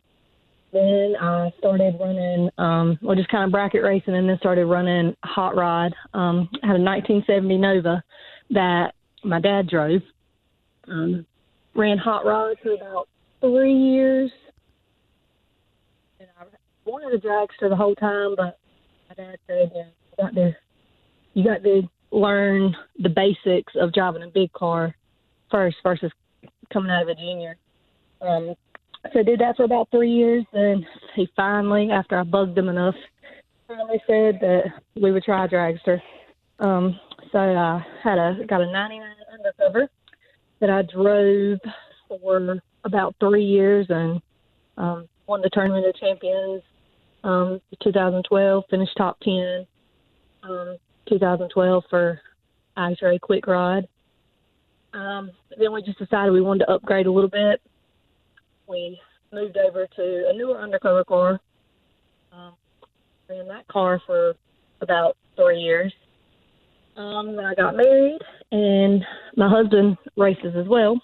Then 0.71 1.15
I 1.19 1.51
started 1.59 1.95
running, 1.99 2.49
um, 2.57 2.97
well, 3.01 3.15
just 3.15 3.29
kind 3.29 3.43
of 3.43 3.51
bracket 3.51 3.83
racing, 3.83 4.15
and 4.15 4.29
then 4.29 4.37
started 4.39 4.65
running 4.65 5.15
hot 5.23 5.55
rod. 5.55 5.93
Um, 6.13 6.49
I 6.63 6.67
had 6.67 6.75
a 6.75 6.83
1970 6.83 7.57
Nova 7.57 8.03
that 8.51 8.93
my 9.27 9.39
dad 9.39 9.67
drove. 9.67 10.01
Um, 10.87 11.25
ran 11.75 11.97
hot 11.97 12.25
rod 12.25 12.57
for 12.63 12.73
about 12.73 13.07
three 13.41 13.73
years. 13.73 14.31
And 16.19 16.29
I 16.39 16.45
wanted 16.85 17.13
a 17.13 17.25
dragster 17.25 17.69
the 17.69 17.75
whole 17.75 17.95
time, 17.95 18.35
but 18.35 18.57
my 19.09 19.15
dad 19.15 19.37
said, 19.47 19.71
yeah, 19.75 19.83
you 19.83 20.23
got 20.23 20.35
to, 20.35 20.55
you 21.33 21.43
got 21.43 21.63
to 21.63 21.81
learn 22.11 22.75
the 22.99 23.09
basics 23.09 23.73
of 23.79 23.93
driving 23.93 24.23
a 24.23 24.27
big 24.27 24.51
car 24.53 24.95
first 25.51 25.77
versus 25.83 26.11
coming 26.73 26.91
out 26.91 27.03
of 27.03 27.09
a 27.09 27.15
junior. 27.15 27.57
Um, 28.21 28.55
so 29.13 29.19
I 29.19 29.23
did 29.23 29.39
that 29.39 29.55
for 29.55 29.63
about 29.63 29.89
three 29.91 30.11
years. 30.11 30.43
Then 30.51 30.85
he 31.15 31.29
finally, 31.35 31.91
after 31.91 32.17
I 32.17 32.23
bugged 32.23 32.57
him 32.57 32.69
enough, 32.69 32.95
finally 33.67 34.01
said 34.07 34.39
that 34.41 34.63
we 34.95 35.11
would 35.11 35.23
try 35.23 35.45
a 35.45 35.47
dragster. 35.47 36.01
Um, 36.59 36.99
so 37.31 37.39
I 37.39 37.85
had 38.03 38.17
a 38.17 38.37
got 38.47 38.61
a 38.61 38.71
99 38.71 39.01
undercover 39.37 39.89
that 40.59 40.69
I 40.69 40.81
drove 40.81 41.59
for 42.07 42.57
about 42.83 43.15
three 43.19 43.43
years 43.43 43.85
and 43.89 44.21
um, 44.77 45.07
won 45.27 45.41
the 45.41 45.49
tournament 45.51 45.85
of 45.85 45.95
champions. 45.95 46.61
Um, 47.23 47.61
2012 47.83 48.63
finished 48.69 48.91
top 48.97 49.19
10. 49.21 49.67
Um, 50.43 50.77
2012 51.09 51.83
for 51.89 52.19
IHRA 52.77 53.19
Quick 53.19 53.47
Rod. 53.47 53.87
Um, 54.93 55.31
then 55.59 55.73
we 55.73 55.81
just 55.81 55.99
decided 55.99 56.31
we 56.31 56.41
wanted 56.41 56.65
to 56.65 56.71
upgrade 56.71 57.07
a 57.07 57.11
little 57.11 57.29
bit. 57.29 57.61
We 58.67 58.99
moved 59.33 59.57
over 59.57 59.87
to 59.87 60.25
a 60.29 60.33
newer 60.33 60.59
undercover 60.59 61.03
car. 61.03 61.39
Um, 62.31 62.53
ran 63.29 63.47
that 63.47 63.67
car 63.67 64.01
for 64.05 64.35
about 64.81 65.17
three 65.35 65.59
years. 65.59 65.93
Um, 66.97 67.35
then 67.35 67.45
I 67.45 67.53
got 67.53 67.75
married, 67.75 68.19
and 68.51 69.05
my 69.35 69.47
husband 69.47 69.97
races 70.17 70.55
as 70.57 70.67
well. 70.67 70.99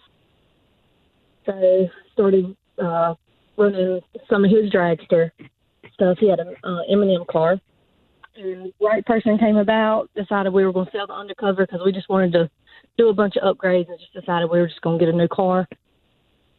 So 1.46 1.88
started 2.14 2.58
uh, 2.84 3.14
running 3.58 4.02
some 4.28 4.44
of 4.44 4.50
his 4.50 4.72
dragster 4.72 5.30
stuff. 5.94 6.18
He 6.20 6.30
had 6.30 6.40
an 6.40 6.56
uh, 6.64 6.80
M&M 6.90 7.26
car. 7.30 7.60
And 8.36 8.74
right 8.82 9.06
person 9.06 9.38
came 9.38 9.58
about, 9.58 10.10
decided 10.16 10.52
we 10.52 10.66
were 10.66 10.74
going 10.74 10.88
to 10.88 10.92
sell 10.92 11.06
the 11.06 11.14
undercover 11.14 11.68
because 11.68 11.82
we 11.86 11.92
just 11.92 12.10
wanted 12.10 12.32
to 12.34 12.50
do 12.98 13.10
a 13.10 13.14
bunch 13.14 13.36
of 13.38 13.56
upgrades 13.56 13.88
and 13.90 14.00
just 14.00 14.14
decided 14.14 14.50
we 14.50 14.60
were 14.60 14.68
just 14.68 14.82
going 14.82 14.98
to 14.98 15.06
get 15.06 15.14
a 15.14 15.18
new 15.18 15.28
car. 15.28 15.68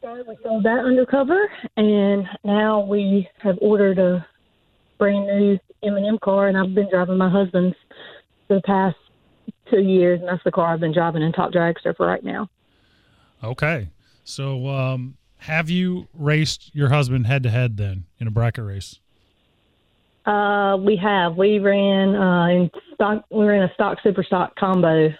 So 0.00 0.22
we 0.28 0.36
sold 0.44 0.64
that 0.64 0.84
undercover, 0.84 1.48
and 1.76 2.24
now 2.44 2.80
we 2.80 3.26
have 3.38 3.56
ordered 3.60 3.98
a 3.98 4.24
brand 4.98 5.26
new 5.26 5.58
M&M 5.82 6.18
car, 6.22 6.46
and 6.46 6.56
I've 6.56 6.74
been 6.74 6.88
driving 6.90 7.16
my 7.16 7.30
husband's 7.30 7.74
for 8.46 8.56
the 8.56 8.62
past 8.62 8.96
two 9.70 9.80
years, 9.80 10.20
and 10.20 10.28
that's 10.28 10.44
the 10.44 10.50
car 10.50 10.72
I've 10.72 10.80
been 10.80 10.92
driving 10.92 11.22
in 11.22 11.32
Top 11.32 11.52
Dragster 11.52 11.96
for 11.96 12.06
right 12.06 12.22
now. 12.22 12.48
Okay. 13.42 13.88
So, 14.24 14.68
um, 14.68 15.16
have 15.38 15.68
you 15.68 16.08
raced 16.14 16.74
your 16.74 16.88
husband 16.88 17.26
head 17.26 17.42
to 17.42 17.50
head 17.50 17.76
then 17.76 18.04
in 18.18 18.26
a 18.26 18.30
bracket 18.30 18.64
race? 18.64 19.00
Uh, 20.24 20.78
we 20.80 20.96
have. 20.96 21.36
We 21.36 21.58
ran 21.58 22.14
uh, 22.14 22.46
in 22.46 22.70
stock. 22.94 23.24
We 23.30 23.44
ran 23.44 23.62
a 23.62 23.74
stock 23.74 23.98
super 24.02 24.22
stock 24.22 24.56
combo 24.56 25.10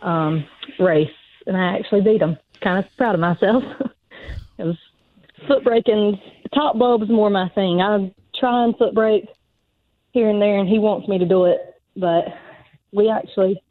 um, 0.00 0.46
race, 0.78 1.10
and 1.46 1.56
I 1.56 1.76
actually 1.76 2.02
beat 2.02 2.22
him. 2.22 2.38
Kind 2.62 2.84
of 2.84 2.96
proud 2.96 3.14
of 3.14 3.20
myself. 3.20 3.64
it 4.58 4.64
was 4.64 4.78
foot 5.48 5.64
braking. 5.64 6.20
Top 6.54 6.78
bulb's 6.78 7.08
more 7.08 7.30
my 7.30 7.48
thing. 7.48 7.80
I 7.80 8.12
try 8.38 8.64
and 8.64 8.76
foot 8.76 8.94
brake 8.94 9.26
here 10.12 10.28
and 10.28 10.40
there, 10.40 10.58
and 10.58 10.68
he 10.68 10.78
wants 10.78 11.08
me 11.08 11.18
to 11.18 11.26
do 11.26 11.46
it, 11.46 11.80
but 11.96 12.26
we 12.92 13.10
actually 13.10 13.62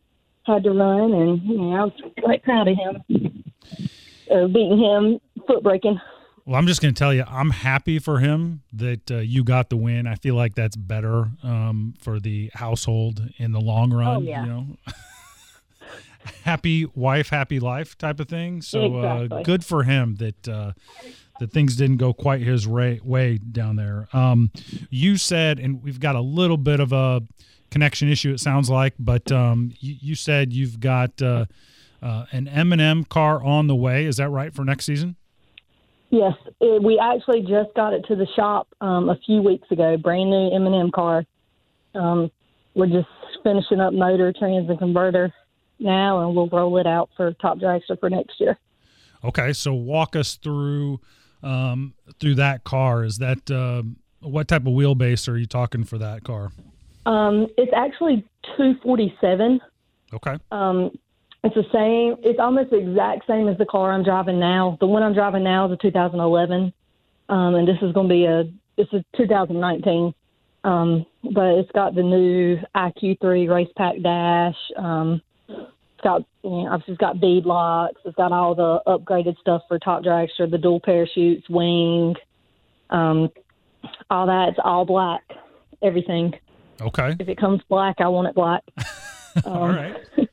had 0.46 0.64
to 0.64 0.72
run, 0.72 1.14
and 1.14 1.42
you 1.44 1.58
know, 1.58 1.74
I 1.74 1.84
was 1.84 1.94
quite 2.20 2.44
proud 2.44 2.68
of 2.68 2.78
him. 2.78 3.44
Uh, 4.32 4.48
beating 4.48 4.80
him 4.80 5.20
foot 5.46 5.62
breaking. 5.62 6.00
Well, 6.46 6.58
I'm 6.58 6.66
just 6.68 6.82
going 6.82 6.94
to 6.94 6.98
tell 6.98 7.14
you, 7.14 7.24
I'm 7.28 7.52
happy 7.52 8.00
for 8.00 8.20
him 8.20 8.64
that 8.74 9.12
uh, 9.12 9.18
you 9.18 9.44
got 9.44 9.70
the 9.70 9.78
win. 9.78 10.08
I 10.08 10.16
feel 10.16 10.36
like 10.36 10.56
that's 10.56 10.76
better 10.76 11.32
um, 11.44 11.94
for 12.00 12.20
the 12.20 12.50
household 12.54 13.22
in 13.38 13.52
the 13.52 13.60
long 13.60 13.94
run. 13.94 14.08
Oh, 14.08 14.22
yeah. 14.22 14.44
You 14.44 14.50
know, 14.50 14.68
happy 16.44 16.86
wife, 16.96 17.30
happy 17.30 17.60
life 17.60 17.98
type 17.98 18.20
of 18.20 18.28
thing. 18.28 18.62
So 18.62 18.98
uh, 18.98 19.44
good 19.44 19.64
for 19.64 19.84
him 19.84 20.16
that 20.16 20.48
uh, 20.48 20.72
that 21.40 21.52
things 21.52 21.76
didn't 21.76 21.98
go 21.98 22.14
quite 22.14 22.42
his 22.42 22.66
ra- 22.66 22.96
way 23.04 23.38
down 23.38 23.76
there. 23.76 24.08
Um, 24.14 24.52
you 24.90 25.18
said, 25.18 25.60
and 25.60 25.84
we've 25.84 26.00
got 26.00 26.16
a 26.16 26.22
little 26.22 26.58
bit 26.58 26.80
of 26.80 26.92
a 26.92 27.22
connection 27.72 28.10
issue. 28.10 28.32
It 28.32 28.40
sounds 28.40 28.70
like, 28.70 28.94
but 29.00 29.32
um, 29.32 29.72
you, 29.80 29.96
you 30.00 30.16
said 30.16 30.54
you've 30.54 30.80
got 30.80 31.22
uh, 31.22 31.46
uh, 32.02 32.26
an 32.32 32.48
M&M 32.48 33.06
car 33.06 33.44
on 33.44 33.68
the 33.68 33.76
way. 33.76 34.06
Is 34.06 34.18
that 34.18 34.30
right 34.30 34.54
for 34.54 34.64
next 34.64 34.86
season? 34.86 35.16
Yes, 36.10 36.34
it, 36.60 36.84
we 36.84 37.00
actually 37.00 37.42
just 37.42 37.74
got 37.76 37.94
it 37.94 38.06
to 38.10 38.16
the 38.16 38.28
shop 38.36 38.68
um, 38.82 39.10
a 39.10 39.18
few 39.26 39.42
weeks 39.42 39.72
ago. 39.72 39.98
Brand 39.98 40.30
new 40.30 40.54
M&M 40.54 40.92
car. 40.92 41.24
Um, 41.96 42.30
we're 42.76 42.88
just 42.88 43.08
finishing 43.44 43.80
up 43.80 43.94
motor, 43.94 44.34
trans, 44.38 44.70
and 44.70 44.78
converter 44.78 45.34
now, 45.80 46.26
and 46.26 46.36
we'll 46.36 46.50
roll 46.50 46.78
it 46.78 46.86
out 46.86 47.10
for 47.16 47.32
Top 47.34 47.58
Dragster 47.58 48.00
for 48.00 48.10
next 48.10 48.40
year. 48.40 48.60
Okay, 49.24 49.54
so 49.54 49.74
walk 49.74 50.16
us 50.16 50.36
through 50.36 51.00
um, 51.44 51.94
through 52.20 52.36
that 52.36 52.64
car. 52.64 53.04
Is 53.04 53.18
that 53.18 53.50
um 53.52 53.98
what 54.20 54.48
type 54.48 54.62
of 54.62 54.74
wheelbase 54.74 55.28
are 55.28 55.38
you 55.38 55.46
talking 55.48 55.84
for 55.84 55.98
that 55.98 56.24
car? 56.24 56.52
Um, 57.06 57.48
it's 57.58 57.72
actually 57.76 58.26
247. 58.58 59.60
Okay. 60.14 60.36
Um, 60.52 60.92
it's 61.44 61.56
the 61.56 61.64
same. 61.74 62.24
It's 62.24 62.40
almost 62.40 62.70
the 62.70 62.78
exact 62.78 63.26
same 63.28 63.48
as 63.48 63.58
the 63.58 63.66
car 63.66 63.92
I'm 63.92 64.04
driving 64.04 64.40
now. 64.40 64.78
The 64.80 64.86
one 64.86 65.02
I'm 65.02 65.14
driving 65.14 65.44
now 65.44 65.66
is 65.66 65.72
a 65.72 65.78
2011, 65.78 66.72
um, 67.30 67.56
and 67.56 67.68
this 67.68 67.78
is 67.82 67.94
going 67.94 68.08
to 68.08 68.14
be 68.14 68.26
a 68.26 68.44
this 68.78 68.88
is 68.94 69.04
2019. 69.18 70.14
Um, 70.64 71.06
but 71.24 71.58
it's 71.58 71.72
got 71.72 71.96
the 71.96 72.04
new 72.04 72.58
IQ3 72.76 73.18
Racepak 73.20 74.04
dash. 74.04 74.56
Um, 74.78 75.22
it's 75.48 76.04
got 76.04 76.22
you 76.44 76.50
know, 76.64 76.80
it's 76.88 76.98
got 76.98 77.20
bead 77.20 77.46
locks. 77.46 78.00
It's 78.06 78.16
got 78.16 78.32
all 78.32 78.54
the 78.54 78.80
upgraded 78.86 79.38
stuff 79.40 79.64
for 79.68 79.80
top 79.80 80.04
dragster, 80.04 80.50
the 80.50 80.60
dual 80.60 80.80
parachutes, 80.80 81.50
wing, 81.50 82.14
um, 82.92 83.30
all 84.12 84.28
that. 84.28 84.50
It's 84.50 84.60
all 84.64 84.86
black, 84.86 85.24
everything. 85.82 86.34
Okay. 86.82 87.16
If 87.20 87.28
it 87.30 87.38
comes 87.38 87.62
black, 87.70 87.96
I 88.00 88.08
want 88.08 88.28
it 88.28 88.36
black. 88.36 88.64
All 89.46 89.68
right. 89.68 89.96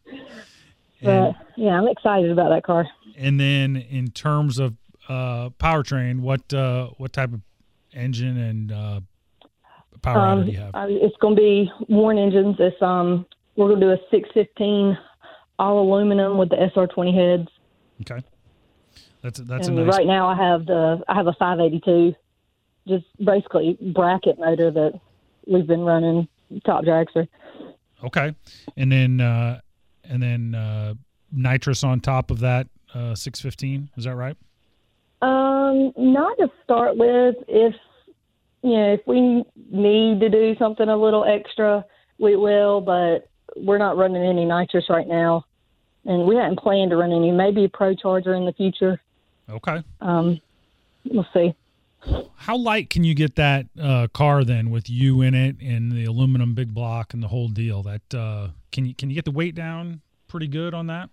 But 1.02 1.37
yeah, 1.56 1.78
I'm 1.80 1.87
excited 1.87 2.30
about 2.30 2.48
that 2.48 2.64
car. 2.64 2.84
and 3.16 3.38
then 3.38 3.76
in 3.76 4.11
terms 4.11 4.58
of 4.58 4.74
uh, 5.08 5.50
powertrain, 5.50 6.20
what 6.20 6.52
uh, 6.52 6.88
what 6.98 7.12
type 7.12 7.32
of 7.32 7.40
engine 7.92 8.37
and 8.37 8.72
uh, 8.72 9.00
power 10.02 10.18
Um, 10.18 10.46
do 10.46 10.50
you 10.52 10.58
have? 10.58 10.74
I- 10.74 10.88
it's 10.88 11.16
going 11.18 11.37
to 11.37 11.40
be 11.40 11.70
Warren 11.88 12.18
engines. 12.18 12.56
It's 12.58 12.82
um, 12.82 13.26
we're 13.54 13.68
going 13.68 13.80
to 13.80 13.87
do 13.87 13.92
a 13.92 13.98
615 14.11 14.98
all 15.61 15.80
aluminum 15.88 16.37
with 16.37 16.48
the 16.50 16.56
SR20 16.56 17.14
heads. 17.14 17.48
Okay. 18.00 18.20
That's 19.22 19.38
that's 19.40 19.68
a 19.68 19.70
and 19.70 19.87
nice. 19.87 19.96
right 19.96 20.06
now 20.06 20.26
I 20.28 20.34
have 20.37 20.66
the 20.66 21.00
I 21.08 21.14
have 21.14 21.28
a 21.28 21.32
582, 21.38 22.14
just 22.88 23.04
basically 23.24 23.78
bracket 23.94 24.38
motor 24.40 24.70
that 24.72 25.00
we've 25.46 25.66
been 25.66 25.82
running 25.82 26.26
top 26.64 26.84
dragster. 26.84 27.28
Okay. 28.04 28.34
And 28.76 28.92
then 28.92 29.20
uh, 29.20 29.61
and 30.04 30.22
then 30.22 30.54
uh, 30.54 30.94
nitrous 31.32 31.84
on 31.84 32.00
top 32.00 32.30
of 32.30 32.40
that 32.40 32.68
uh, 32.94 33.14
615. 33.14 33.90
Is 33.96 34.04
that 34.04 34.14
right? 34.14 34.37
Um, 35.20 35.92
not 35.96 36.38
to 36.38 36.50
start 36.64 36.96
with. 36.96 37.37
If 37.48 37.74
you 38.62 38.70
know, 38.70 38.92
if 38.94 39.00
we 39.06 39.44
need 39.70 40.20
to 40.20 40.28
do 40.28 40.54
something 40.58 40.88
a 40.88 40.96
little 40.96 41.24
extra, 41.24 41.84
we 42.18 42.37
will. 42.37 42.80
But 42.80 43.28
we're 43.56 43.78
not 43.78 43.96
running 43.96 44.22
any 44.22 44.44
nitrous 44.44 44.84
right 44.88 45.08
now, 45.08 45.44
and 46.04 46.26
we 46.26 46.37
hadn't 46.37 46.61
planned 46.61 46.90
to 46.90 46.96
run 46.96 47.12
any. 47.12 47.32
Maybe 47.32 47.64
a 47.64 47.68
pro 47.68 47.94
charger 47.94 48.34
in 48.34 48.44
the 48.44 48.52
future. 48.52 49.00
Okay. 49.50 49.82
Um, 50.00 50.40
we'll 51.04 51.26
see. 51.32 51.54
How 52.37 52.56
light 52.56 52.88
can 52.90 53.04
you 53.04 53.14
get 53.14 53.37
that 53.37 53.66
uh, 53.80 54.06
car 54.14 54.44
then 54.44 54.70
with 54.70 54.88
you 54.88 55.20
in 55.20 55.34
it 55.34 55.56
and 55.61 55.92
the 55.92 56.04
aluminum 56.04 56.54
big 56.54 56.72
block 56.72 57.12
and 57.12 57.22
the 57.22 57.28
whole 57.28 57.48
deal? 57.48 57.82
That 57.82 58.14
uh, 58.14 58.48
can 58.72 58.87
you 58.87 58.94
can 58.94 59.11
you 59.11 59.14
get 59.14 59.24
the 59.24 59.30
weight 59.30 59.54
down 59.54 60.00
pretty 60.28 60.46
good 60.46 60.74
on 60.74 60.87
that? 60.87 61.11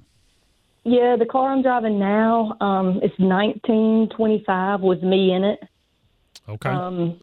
Yeah, 0.84 1.16
the 1.18 1.26
car 1.26 1.52
I'm 1.52 1.64
driving 1.64 1.98
now, 1.98 2.56
um, 2.62 3.00
it's 3.02 3.18
1925 3.18 4.82
with 4.82 5.02
me 5.02 5.34
in 5.34 5.44
it. 5.44 5.60
Okay. 6.48 6.70
Um, 6.70 7.20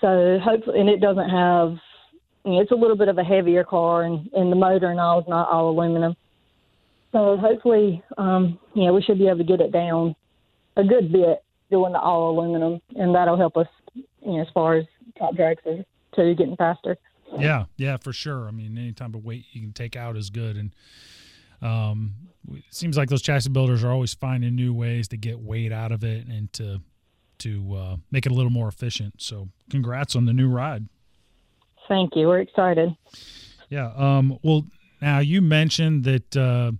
so 0.00 0.38
hopefully, 0.42 0.80
and 0.80 0.88
it 0.88 1.00
doesn't 1.00 1.28
have. 1.28 1.76
You 2.44 2.52
know, 2.52 2.60
it's 2.60 2.70
a 2.70 2.76
little 2.76 2.96
bit 2.96 3.08
of 3.08 3.18
a 3.18 3.24
heavier 3.24 3.64
car, 3.64 4.02
and, 4.02 4.30
and 4.34 4.52
the 4.52 4.56
motor 4.56 4.90
and 4.90 5.00
all 5.00 5.20
is 5.20 5.26
not 5.26 5.48
all 5.48 5.70
aluminum. 5.70 6.14
So 7.10 7.36
hopefully, 7.36 8.02
um, 8.18 8.58
yeah, 8.74 8.90
we 8.90 9.02
should 9.02 9.18
be 9.18 9.28
able 9.28 9.38
to 9.38 9.44
get 9.44 9.60
it 9.60 9.72
down 9.72 10.14
a 10.76 10.84
good 10.84 11.10
bit 11.10 11.42
doing 11.70 11.92
the 11.92 12.00
all 12.00 12.30
aluminum, 12.30 12.80
and 12.96 13.14
that'll 13.14 13.36
help 13.36 13.56
us, 13.56 13.68
you 13.94 14.06
know, 14.22 14.40
as 14.40 14.48
far 14.52 14.76
as 14.76 14.84
top 15.18 15.34
dragster 15.34 15.84
too, 16.14 16.34
getting 16.34 16.56
faster. 16.56 16.96
Yeah, 17.38 17.64
yeah, 17.76 17.96
for 17.96 18.12
sure. 18.12 18.46
I 18.46 18.50
mean, 18.50 18.78
any 18.78 18.92
type 18.92 19.14
of 19.14 19.24
weight 19.24 19.46
you 19.52 19.60
can 19.60 19.72
take 19.72 19.96
out 19.96 20.16
is 20.16 20.30
good, 20.30 20.56
and 20.56 20.74
um, 21.62 22.14
it 22.52 22.64
seems 22.70 22.96
like 22.96 23.08
those 23.08 23.22
chassis 23.22 23.50
builders 23.50 23.82
are 23.82 23.90
always 23.90 24.14
finding 24.14 24.54
new 24.54 24.72
ways 24.72 25.08
to 25.08 25.16
get 25.16 25.40
weight 25.40 25.72
out 25.72 25.90
of 25.90 26.04
it 26.04 26.26
and 26.26 26.52
to 26.54 26.80
to 27.38 27.74
uh, 27.74 27.96
make 28.10 28.26
it 28.26 28.32
a 28.32 28.34
little 28.34 28.52
more 28.52 28.68
efficient. 28.68 29.14
So, 29.18 29.48
congrats 29.70 30.14
on 30.14 30.26
the 30.26 30.32
new 30.32 30.48
ride. 30.48 30.88
Thank 31.88 32.14
you. 32.14 32.28
We're 32.28 32.40
excited. 32.40 32.96
Yeah. 33.68 33.92
Um, 33.96 34.38
well, 34.42 34.66
now 35.02 35.18
you 35.18 35.42
mentioned 35.42 36.04
that 36.04 36.36
uh, 36.36 36.72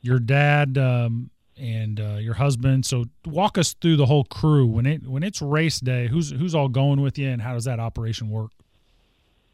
your 0.00 0.18
dad 0.18 0.76
um, 0.76 1.30
and 1.56 2.00
uh, 2.00 2.16
your 2.20 2.34
husband. 2.34 2.86
So, 2.86 3.04
walk 3.24 3.58
us 3.58 3.74
through 3.74 3.96
the 3.96 4.06
whole 4.06 4.24
crew 4.24 4.66
when 4.66 4.86
it 4.86 5.06
when 5.06 5.22
it's 5.22 5.40
race 5.42 5.80
day. 5.80 6.08
Who's 6.08 6.30
who's 6.30 6.54
all 6.54 6.68
going 6.68 7.00
with 7.00 7.18
you, 7.18 7.28
and 7.28 7.42
how 7.42 7.54
does 7.54 7.64
that 7.64 7.80
operation 7.80 8.30
work? 8.30 8.50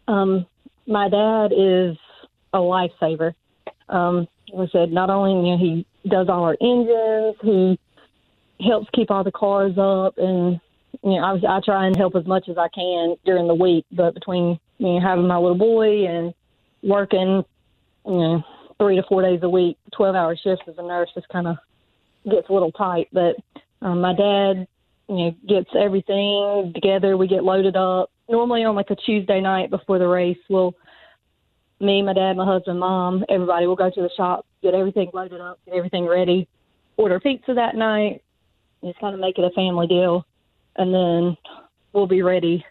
Um, 0.08 0.46
my 0.86 1.08
dad 1.08 1.52
is 1.52 1.96
a 2.52 2.58
lifesaver. 2.58 3.34
Um, 3.88 4.26
like 4.52 4.68
I 4.68 4.72
said, 4.72 4.92
not 4.92 5.10
only 5.10 5.48
you 5.48 5.56
know, 5.56 5.58
he 5.58 5.86
does 6.08 6.28
all 6.28 6.44
our 6.44 6.56
engines, 6.60 7.36
he 7.42 7.78
helps 8.66 8.88
keep 8.94 9.10
all 9.10 9.24
the 9.24 9.32
cars 9.32 9.78
up, 9.78 10.18
and 10.18 10.60
you 11.02 11.10
know, 11.12 11.40
I, 11.46 11.56
I 11.56 11.60
try 11.64 11.86
and 11.86 11.96
help 11.96 12.16
as 12.16 12.26
much 12.26 12.48
as 12.48 12.58
I 12.58 12.68
can 12.68 13.16
during 13.24 13.46
the 13.46 13.54
week. 13.54 13.84
But 13.92 14.14
between 14.14 14.58
you 14.78 14.88
know, 14.94 15.00
having 15.00 15.26
my 15.26 15.36
little 15.36 15.58
boy 15.58 16.06
and 16.06 16.34
working, 16.82 17.44
you 18.06 18.12
know, 18.12 18.42
three 18.78 18.96
to 18.96 19.02
four 19.08 19.22
days 19.22 19.40
a 19.42 19.48
week, 19.48 19.76
twelve-hour 19.92 20.36
shifts 20.36 20.64
as 20.66 20.74
a 20.78 20.82
nurse, 20.82 21.10
just 21.14 21.28
kind 21.28 21.46
of 21.46 21.56
gets 22.28 22.48
a 22.48 22.52
little 22.52 22.72
tight. 22.72 23.08
But 23.12 23.36
um, 23.82 24.00
my 24.00 24.14
dad, 24.14 24.66
you 25.08 25.16
know, 25.16 25.34
gets 25.48 25.70
everything 25.78 26.72
together. 26.74 27.16
We 27.16 27.28
get 27.28 27.44
loaded 27.44 27.76
up. 27.76 28.10
Normally 28.28 28.64
on 28.64 28.76
like 28.76 28.90
a 28.90 28.96
Tuesday 28.96 29.40
night 29.40 29.70
before 29.70 29.98
the 29.98 30.06
race, 30.06 30.38
we'll 30.48 30.74
me, 31.80 32.02
my 32.02 32.12
dad, 32.12 32.36
my 32.36 32.44
husband, 32.44 32.78
mom, 32.78 33.24
everybody 33.28 33.66
will 33.66 33.76
go 33.76 33.90
to 33.90 34.02
the 34.02 34.10
shop, 34.16 34.46
get 34.62 34.74
everything 34.74 35.10
loaded 35.14 35.40
up, 35.40 35.58
get 35.64 35.74
everything 35.74 36.06
ready, 36.06 36.46
order 36.96 37.18
pizza 37.18 37.54
that 37.54 37.74
night, 37.74 38.22
just 38.84 39.00
kind 39.00 39.14
of 39.14 39.20
make 39.20 39.38
it 39.38 39.44
a 39.44 39.50
family 39.50 39.86
deal, 39.86 40.26
and 40.76 40.94
then 40.94 41.36
we'll 41.92 42.06
be 42.06 42.22
ready 42.22 42.64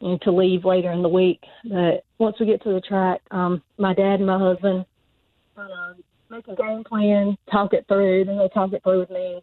you 0.00 0.08
know, 0.08 0.18
to 0.22 0.30
leave 0.30 0.64
later 0.64 0.92
in 0.92 1.02
the 1.02 1.08
week. 1.08 1.40
But 1.64 2.04
once 2.18 2.36
we 2.38 2.46
get 2.46 2.62
to 2.62 2.72
the 2.72 2.80
track, 2.80 3.20
um, 3.30 3.62
my 3.78 3.94
dad 3.94 4.20
and 4.20 4.26
my 4.26 4.38
husband 4.38 4.84
uh, 5.56 5.94
make 6.32 6.48
a 6.48 6.56
game 6.56 6.82
plan, 6.84 7.36
talk 7.50 7.74
it 7.74 7.84
through, 7.86 8.24
then 8.24 8.36
they'll 8.38 8.48
talk 8.48 8.72
it 8.72 8.82
through 8.82 9.00
with 9.00 9.10
me, 9.10 9.40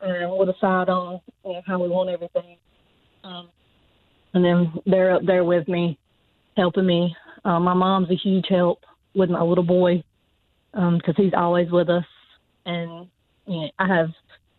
and 0.00 0.30
we'll 0.30 0.44
decide 0.44 0.88
on 0.88 1.20
you 1.44 1.52
know, 1.52 1.62
how 1.66 1.80
we 1.80 1.88
want 1.88 2.10
everything. 2.10 2.56
Um, 3.22 3.48
and 4.34 4.44
then 4.44 4.72
they're 4.84 5.14
up 5.14 5.22
there 5.24 5.44
with 5.44 5.66
me, 5.68 5.98
helping 6.56 6.86
me. 6.86 7.14
Uh, 7.44 7.60
my 7.60 7.72
mom's 7.74 8.10
a 8.10 8.16
huge 8.16 8.46
help 8.48 8.80
with 9.14 9.30
my 9.30 9.40
little 9.40 9.64
boy 9.64 10.02
because 10.72 11.14
he's 11.16 11.32
always 11.36 11.70
with 11.70 11.88
us, 11.88 12.04
and 12.66 13.06
you 13.46 13.60
know, 13.60 13.70
I 13.78 13.86
have 13.86 14.08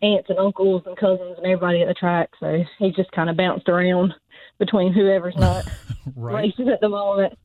aunts 0.02 0.30
and 0.30 0.38
uncles 0.38 0.82
and 0.86 0.96
cousins 0.96 1.36
and 1.36 1.46
everybody 1.46 1.82
at 1.82 1.88
the 1.88 1.94
track, 1.94 2.30
so 2.40 2.62
he 2.78 2.90
just 2.92 3.12
kind 3.12 3.28
of 3.28 3.36
bounced 3.36 3.68
around 3.68 4.14
between 4.58 4.92
whoever's 4.92 5.36
not 5.36 5.64
Right. 6.16 6.44
racing 6.44 6.68
at 6.70 6.80
the 6.80 6.88
moment. 6.88 7.34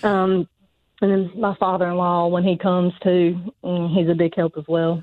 Um, 0.00 0.46
and 1.00 1.10
then 1.10 1.40
my 1.40 1.54
father-in-law, 1.56 2.28
when 2.28 2.44
he 2.44 2.56
comes 2.56 2.92
too, 3.02 3.52
mm, 3.62 3.94
he's 3.94 4.08
a 4.08 4.14
big 4.14 4.34
help 4.34 4.56
as 4.56 4.64
well. 4.66 5.02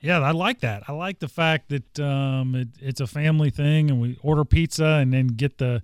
Yeah, 0.00 0.20
I 0.20 0.30
like 0.30 0.60
that. 0.60 0.84
I 0.88 0.92
like 0.92 1.18
the 1.18 1.28
fact 1.28 1.68
that 1.68 2.00
um, 2.00 2.54
it, 2.54 2.68
it's 2.80 3.00
a 3.00 3.06
family 3.06 3.50
thing, 3.50 3.90
and 3.90 4.00
we 4.00 4.18
order 4.22 4.44
pizza 4.44 4.84
and 4.84 5.12
then 5.12 5.28
get 5.28 5.58
the 5.58 5.82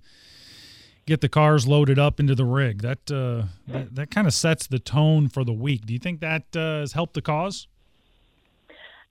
get 1.05 1.21
the 1.21 1.29
cars 1.29 1.67
loaded 1.67 1.99
up 1.99 2.19
into 2.19 2.33
the 2.33 2.45
rig. 2.45 2.81
That 2.81 3.11
uh, 3.11 3.47
that, 3.67 3.95
that 3.95 4.11
kind 4.11 4.25
of 4.25 4.33
sets 4.33 4.65
the 4.65 4.79
tone 4.79 5.29
for 5.29 5.43
the 5.43 5.53
week. 5.53 5.85
Do 5.85 5.93
you 5.93 5.99
think 5.99 6.19
that 6.21 6.55
uh, 6.55 6.79
has 6.79 6.93
helped 6.93 7.13
the 7.13 7.21
cause? 7.21 7.67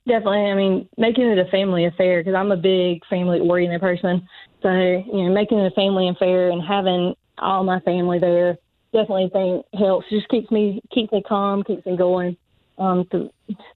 Definitely. 0.05 0.51
I 0.51 0.55
mean, 0.55 0.89
making 0.97 1.25
it 1.25 1.37
a 1.37 1.49
family 1.51 1.85
affair 1.85 2.21
because 2.21 2.35
I'm 2.35 2.51
a 2.51 2.57
big 2.57 3.05
family 3.09 3.39
oriented 3.39 3.81
person. 3.81 4.27
So, 4.61 4.69
you 4.69 5.23
know, 5.23 5.33
making 5.33 5.59
it 5.59 5.71
a 5.71 5.75
family 5.75 6.07
affair 6.07 6.49
and 6.49 6.61
having 6.61 7.13
all 7.37 7.63
my 7.63 7.79
family 7.81 8.17
there 8.17 8.57
definitely 8.93 9.29
think 9.31 9.65
helps. 9.73 10.07
Just 10.09 10.27
keeps 10.29 10.49
me 10.51 10.81
keeps 10.91 11.11
me 11.11 11.21
calm, 11.27 11.63
keeps 11.63 11.85
me 11.85 11.95
going. 11.97 12.37
Um, 12.77 13.07
so 13.11 13.29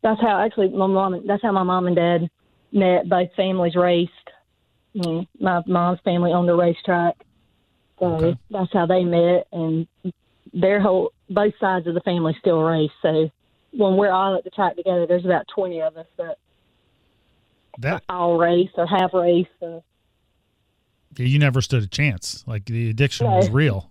that's 0.03 0.21
how 0.21 0.39
actually 0.39 0.69
my 0.69 0.85
mom. 0.87 1.13
and- 1.15 1.29
That's 1.29 1.41
how 1.41 1.51
my 1.51 1.63
mom 1.63 1.87
and 1.87 1.95
dad 1.95 2.29
met. 2.71 3.09
Both 3.09 3.33
families 3.35 3.75
raced. 3.75 4.11
You 4.93 5.01
know, 5.01 5.25
my 5.39 5.61
mom's 5.67 5.99
family 6.01 6.31
owned 6.33 6.49
a 6.49 6.55
racetrack, 6.55 7.15
so 7.99 8.05
Okay. 8.15 8.37
that's 8.49 8.71
how 8.73 8.85
they 8.85 9.03
met. 9.05 9.47
And 9.53 9.87
their 10.53 10.81
whole 10.81 11.13
both 11.29 11.53
sides 11.59 11.87
of 11.87 11.93
the 11.93 12.01
family 12.01 12.35
still 12.39 12.61
race. 12.61 12.91
So 13.01 13.31
when 13.71 13.95
we're 13.95 14.11
all 14.11 14.35
at 14.35 14.43
the 14.43 14.49
track 14.49 14.75
together, 14.75 15.05
there's 15.07 15.23
about 15.23 15.47
20 15.47 15.81
of 15.81 15.95
us 15.95 16.07
that 16.17 16.37
That 17.79 18.03
all 18.09 18.37
race 18.37 18.69
or 18.75 18.85
have 18.85 19.13
race. 19.13 19.47
And 19.61 19.81
yeah, 21.17 21.25
you 21.25 21.39
never 21.39 21.61
stood 21.61 21.83
a 21.83 21.87
chance. 21.87 22.43
Like 22.45 22.65
the 22.65 22.89
addiction 22.89 23.27
No. 23.27 23.37
was 23.37 23.49
real. 23.49 23.89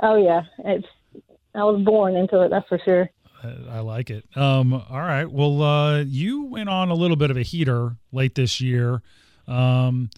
Oh 0.00 0.16
yeah, 0.16 0.42
it's 0.58 0.86
I 1.54 1.64
was 1.64 1.82
born 1.82 2.16
into 2.16 2.42
it. 2.42 2.50
That's 2.50 2.68
for 2.68 2.78
sure. 2.84 3.10
I- 3.70 3.80
like 3.80 4.10
it. 4.10 4.24
Um, 4.36 4.72
all 4.72 5.00
right. 5.00 5.30
Well, 5.30 5.62
uh, 5.62 6.00
you 6.00 6.42
went 6.44 6.68
on 6.68 6.90
a 6.90 6.94
little 6.94 7.16
bit 7.16 7.30
of 7.30 7.36
a 7.36 7.42
heater 7.42 7.96
late 8.10 8.34
this 8.34 8.60
year. 8.60 9.02
Um, 9.46 10.10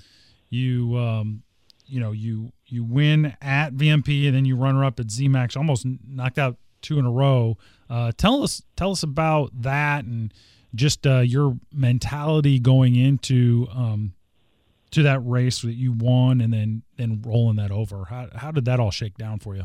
you 0.48 0.96
um, 0.96 1.42
you 1.86 2.00
know 2.00 2.12
you 2.12 2.52
you 2.66 2.84
win 2.84 3.36
at 3.42 3.74
VMP 3.74 4.26
and 4.26 4.34
then 4.36 4.44
you 4.44 4.56
runner 4.56 4.84
up 4.84 4.98
at 4.98 5.08
ZMAX, 5.08 5.56
almost 5.56 5.86
knocked 6.06 6.38
out 6.38 6.56
two 6.80 6.98
in 6.98 7.04
a 7.04 7.10
row. 7.10 7.58
Uh, 7.90 8.12
tell 8.16 8.42
us 8.42 8.62
tell 8.76 8.90
us 8.92 9.02
about 9.02 9.50
that 9.62 10.04
and 10.04 10.32
just 10.74 11.06
uh, 11.06 11.20
your 11.20 11.58
mentality 11.72 12.58
going 12.58 12.94
into 12.94 13.66
um, 13.74 14.14
to 14.90 15.03
that 15.03 15.20
race 15.20 15.62
that 15.62 15.74
you 15.74 15.92
won 15.92 16.40
and 16.40 16.53
then 16.53 16.83
then 16.96 17.22
rolling 17.24 17.57
that 17.57 17.70
over. 17.70 18.05
How 18.07 18.29
how 18.35 18.51
did 18.51 18.64
that 18.66 18.81
all 18.81 18.90
shake 18.90 19.16
down 19.16 19.38
for 19.38 19.55
you? 19.55 19.64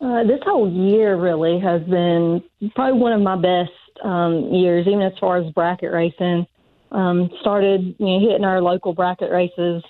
Uh, 0.00 0.22
this 0.24 0.40
whole 0.44 0.70
year 0.70 1.16
really 1.16 1.58
has 1.58 1.82
been 1.82 2.42
probably 2.74 3.00
one 3.00 3.12
of 3.12 3.20
my 3.20 3.36
best 3.36 3.72
um, 4.04 4.52
years, 4.52 4.86
even 4.86 5.02
as 5.02 5.12
far 5.18 5.38
as 5.38 5.52
bracket 5.52 5.92
racing. 5.92 6.46
Um, 6.90 7.30
started 7.40 7.96
you 7.98 8.06
know, 8.06 8.20
hitting 8.20 8.44
our 8.44 8.62
local 8.62 8.94
bracket 8.94 9.30
races 9.30 9.82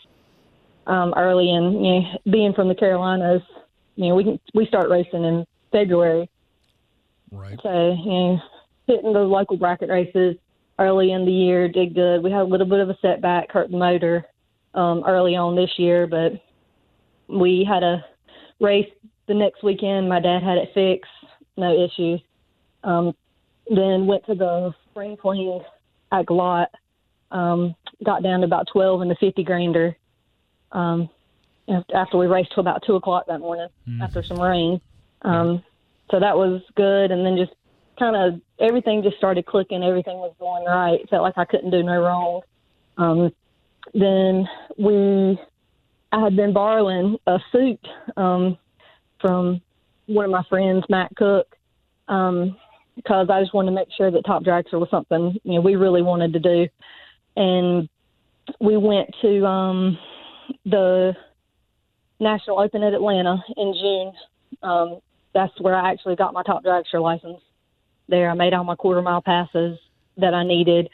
um, 0.86 1.14
early, 1.16 1.50
and 1.50 1.74
you 1.84 2.00
know, 2.00 2.18
being 2.30 2.54
from 2.54 2.68
the 2.68 2.74
Carolinas, 2.74 3.42
you 3.96 4.08
know, 4.08 4.14
we 4.14 4.24
can, 4.24 4.40
we 4.54 4.66
start 4.66 4.88
racing 4.88 5.24
in 5.24 5.46
February. 5.70 6.28
Right. 7.30 7.58
So 7.62 7.92
you 7.92 8.10
know, 8.10 8.40
hitting 8.86 9.12
the 9.12 9.20
local 9.20 9.58
bracket 9.58 9.90
races 9.90 10.36
early 10.78 11.12
in 11.12 11.24
the 11.24 11.32
year 11.32 11.68
did 11.68 11.94
good. 11.94 12.22
We 12.22 12.30
had 12.30 12.42
a 12.42 12.44
little 12.44 12.66
bit 12.66 12.80
of 12.80 12.90
a 12.90 12.98
setback, 13.00 13.50
hurt 13.50 13.70
the 13.70 13.76
motor 13.76 14.26
um, 14.74 15.02
early 15.06 15.36
on 15.36 15.56
this 15.56 15.70
year, 15.76 16.06
but 16.06 16.32
we 17.28 17.66
had 17.68 17.82
a 17.82 18.04
race 18.60 18.88
the 19.26 19.34
next 19.34 19.62
weekend. 19.62 20.08
My 20.08 20.20
dad 20.20 20.42
had 20.42 20.58
it 20.58 20.70
fixed, 20.74 21.10
no 21.56 21.72
issues. 21.72 22.20
Um, 22.84 23.14
then 23.68 24.06
went 24.06 24.24
to 24.26 24.34
the 24.34 24.72
spring 24.90 25.16
clean 25.16 25.62
at 26.12 26.26
Glot. 26.26 26.68
Um, 27.30 27.74
got 28.04 28.22
down 28.22 28.40
to 28.40 28.46
about 28.46 28.68
12 28.72 29.02
in 29.02 29.08
the 29.08 29.16
50 29.16 29.44
grander. 29.44 29.96
Um, 30.72 31.10
after 31.94 32.16
we 32.16 32.26
raced 32.26 32.52
till 32.54 32.62
about 32.62 32.82
two 32.86 32.94
o'clock 32.94 33.26
that 33.28 33.40
morning 33.40 33.68
mm. 33.86 34.02
after 34.02 34.22
some 34.22 34.40
rain. 34.40 34.80
Um, 35.22 35.62
so 36.10 36.18
that 36.18 36.36
was 36.36 36.62
good. 36.76 37.10
And 37.10 37.26
then 37.26 37.36
just 37.36 37.52
kind 37.98 38.16
of 38.16 38.40
everything 38.58 39.02
just 39.02 39.16
started 39.16 39.46
clicking. 39.46 39.82
Everything 39.82 40.18
was 40.18 40.34
going 40.38 40.64
right. 40.64 41.08
Felt 41.08 41.22
like 41.22 41.36
I 41.36 41.44
couldn't 41.44 41.70
do 41.70 41.82
no 41.82 42.00
wrong. 42.00 42.40
Um, 42.96 43.32
then 43.94 44.48
we, 44.76 45.38
I 46.12 46.20
had 46.22 46.36
been 46.36 46.52
borrowing 46.52 47.16
a 47.26 47.38
suit 47.52 47.80
um, 48.16 48.58
from 49.20 49.60
one 50.06 50.24
of 50.24 50.30
my 50.30 50.42
friends, 50.48 50.84
Matt 50.88 51.14
Cook, 51.16 51.54
um, 52.08 52.56
because 52.96 53.28
I 53.30 53.40
just 53.40 53.54
wanted 53.54 53.70
to 53.70 53.74
make 53.74 53.88
sure 53.96 54.10
that 54.10 54.24
Top 54.26 54.42
Dragster 54.42 54.80
was 54.80 54.88
something 54.90 55.38
you 55.44 55.54
know 55.54 55.60
we 55.60 55.76
really 55.76 56.02
wanted 56.02 56.32
to 56.32 56.40
do, 56.40 56.66
and 57.36 57.88
we 58.60 58.76
went 58.76 59.10
to 59.22 59.46
um, 59.46 59.98
the 60.64 61.14
National 62.18 62.58
Open 62.58 62.82
at 62.82 62.94
Atlanta 62.94 63.42
in 63.56 63.74
June. 63.74 64.12
Um, 64.62 65.00
that's 65.34 65.52
where 65.60 65.76
I 65.76 65.92
actually 65.92 66.16
got 66.16 66.32
my 66.32 66.42
Top 66.42 66.64
Dragster 66.64 67.00
license. 67.00 67.40
There, 68.08 68.30
I 68.30 68.34
made 68.34 68.54
all 68.54 68.64
my 68.64 68.74
quarter 68.74 69.02
mile 69.02 69.22
passes 69.22 69.78
that 70.16 70.34
I 70.34 70.44
needed, 70.44 70.88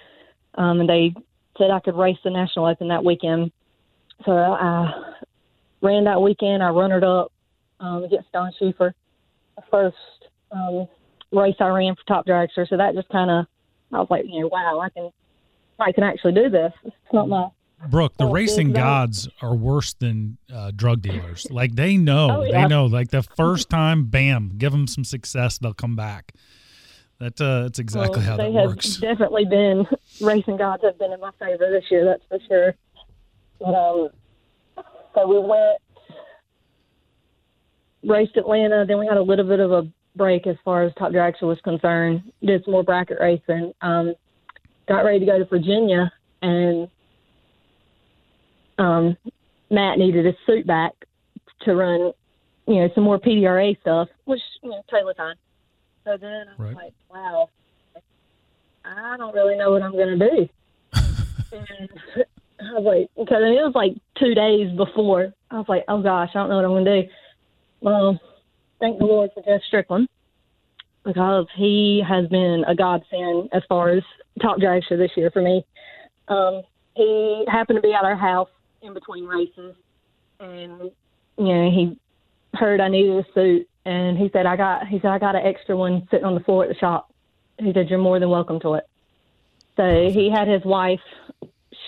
um, 0.57 0.81
and 0.81 0.89
they 0.89 1.15
said 1.59 1.71
I 1.71 1.81
could 1.81 1.97
race 1.97 2.19
the 2.25 2.31
National 2.31 2.67
Open 2.67 2.89
that 2.89 3.05
weekend. 3.05 3.53
So 4.25 4.33
I 4.33 5.15
ran 5.81 6.05
that 6.05 6.21
weekend. 6.21 6.63
I 6.63 6.71
runnered 6.71 7.05
up 7.05 7.33
um, 7.81 8.05
against 8.05 8.33
Don 8.33 8.53
Schufer, 8.61 8.93
the 9.57 9.63
first 9.71 9.97
um, 10.51 10.89
race 11.33 11.57
I 11.61 11.69
ran 11.69 11.95
for 11.95 12.03
Top 12.07 12.27
Dragster. 12.27 12.69
So 12.69 12.77
that 12.77 12.95
just 12.95 13.09
kind 13.11 13.31
of, 13.31 13.47
I 13.93 13.99
was 13.99 14.09
like, 14.11 14.25
you 14.27 14.41
know, 14.41 14.49
wow, 14.49 14.81
I 14.81 14.89
can, 14.91 15.11
I 15.79 15.93
can 15.93 16.05
actually 16.05 16.33
do 16.33 16.49
this. 16.49 16.73
It's 16.85 16.95
not 17.13 17.29
my. 17.29 17.49
Brooke, 17.89 18.17
the 18.17 18.27
racing 18.27 18.73
gods 18.73 19.29
are 19.43 19.55
worse 19.55 19.93
than 19.95 20.39
uh, 20.53 20.71
drug 20.75 21.03
dealers. 21.03 21.47
Like 21.51 21.75
they 21.75 21.97
know, 21.99 22.39
oh, 22.39 22.43
yeah. 22.43 22.63
they 22.63 22.69
know. 22.69 22.87
Like 22.87 23.11
the 23.11 23.23
first 23.37 23.69
time, 23.69 24.07
bam, 24.07 24.53
give 24.57 24.73
them 24.73 24.87
some 24.87 25.05
success, 25.05 25.59
they'll 25.59 25.75
come 25.75 25.97
back. 25.97 26.33
That 27.19 27.41
uh, 27.41 27.63
that's 27.63 27.79
exactly 27.79 28.19
well, 28.19 28.27
how 28.27 28.37
that 28.37 28.53
works. 28.53 28.97
Definitely 28.97 29.45
been 29.45 29.87
racing 30.21 30.57
gods 30.57 30.83
have 30.85 30.99
been 30.99 31.13
in 31.13 31.21
my 31.21 31.31
favor 31.39 31.71
this 31.71 31.85
year. 31.91 32.05
That's 32.05 32.23
for 32.29 32.39
sure. 32.49 32.75
But 33.61 33.75
um, 33.75 34.09
so 35.15 35.27
we 35.29 35.39
went 35.39 35.81
raced 38.03 38.37
Atlanta. 38.37 38.85
Then 38.87 38.99
we 38.99 39.07
had 39.07 39.17
a 39.17 39.23
little 39.23 39.47
bit 39.47 39.61
of 39.61 39.73
a 39.73 39.89
break 40.17 40.47
as 40.47 40.57
far 40.65 40.83
as 40.83 40.93
Top 40.95 41.13
Dragster 41.13 41.43
was 41.43 41.61
concerned. 41.63 42.33
Did 42.45 42.65
some 42.65 42.73
more 42.73 42.83
bracket 42.83 43.19
racing. 43.21 43.73
Um, 43.81 44.15
got 44.89 45.05
ready 45.05 45.21
to 45.21 45.27
go 45.27 45.39
to 45.39 45.45
Virginia, 45.45 46.13
and 46.43 46.89
um, 48.79 49.17
Matt 49.71 49.99
needed 49.99 50.27
his 50.27 50.35
suit 50.47 50.67
back 50.67 50.93
to 51.63 51.75
run, 51.75 52.13
you 52.67 52.75
know, 52.75 52.89
some 52.95 53.05
more 53.05 53.19
PDRA 53.19 53.81
stuff, 53.81 54.09
which 54.25 54.41
you 54.63 54.71
know, 54.71 54.83
totally 54.91 55.15
fine. 55.17 55.37
So 56.05 56.17
then 56.19 56.47
I'm 56.59 56.65
right. 56.65 56.77
like, 56.77 56.93
wow, 57.11 57.49
I 58.85 59.17
don't 59.17 59.35
really 59.35 59.57
know 59.57 59.73
what 59.73 59.83
I'm 59.83 59.93
going 59.93 60.19
to 60.19 60.31
do. 60.31 60.49
and 61.53 61.91
I 62.61 62.79
was 62.79 62.85
like, 62.85 63.27
because 63.27 63.43
it 63.43 63.65
was 63.65 63.73
like 63.75 63.93
two 64.19 64.35
days 64.35 64.77
before. 64.77 65.33
I 65.51 65.57
was 65.57 65.67
like, 65.69 65.85
oh 65.89 66.03
gosh, 66.03 66.31
I 66.35 66.39
don't 66.39 66.51
know 66.51 66.57
what 66.57 66.65
I'm 66.65 66.71
going 66.73 66.85
to 66.85 67.03
do. 67.03 67.09
Well, 67.81 68.21
thank 68.81 68.99
the 68.99 69.05
Lord 69.05 69.31
for 69.35 69.43
Jeff 69.43 69.63
Strickland 69.67 70.09
because 71.05 71.47
he 71.57 72.03
has 72.07 72.27
been 72.29 72.65
a 72.67 72.75
godsend 72.75 73.51
as 73.53 73.63
far 73.69 73.91
as 73.91 74.03
top 74.41 74.59
dragster 74.59 74.97
this 74.97 75.11
year 75.17 75.31
for 75.31 75.43
me. 75.43 75.65
Um, 76.29 76.63
he 76.95 77.45
happened 77.49 77.77
to 77.77 77.83
be 77.83 77.93
at 77.93 78.05
our 78.05 78.17
house 78.17 78.49
in 78.83 78.95
between 78.95 79.27
races, 79.27 79.75
and 80.41 80.91
you 81.37 81.45
know 81.55 81.71
he 81.71 81.99
heard 82.55 82.81
I 82.81 82.89
needed 82.89 83.17
a 83.17 83.33
suit, 83.35 83.69
and 83.85 84.17
he 84.17 84.31
said 84.33 84.47
I 84.47 84.57
got 84.57 84.87
he 84.87 84.99
said 85.01 85.11
I 85.11 85.19
got 85.19 85.37
an 85.37 85.45
extra 85.45 85.77
one 85.77 86.07
sitting 86.11 86.25
on 86.25 86.35
the 86.35 86.41
floor 86.41 86.65
at 86.65 86.69
the 86.69 86.75
shop. 86.77 87.13
He 87.59 87.73
said 87.73 87.89
you're 87.89 87.99
more 87.99 88.19
than 88.19 88.31
welcome 88.31 88.61
to 88.61 88.75
it. 88.75 88.89
So 89.77 90.11
he 90.11 90.31
had 90.31 90.49
his 90.49 90.65
wife 90.65 91.01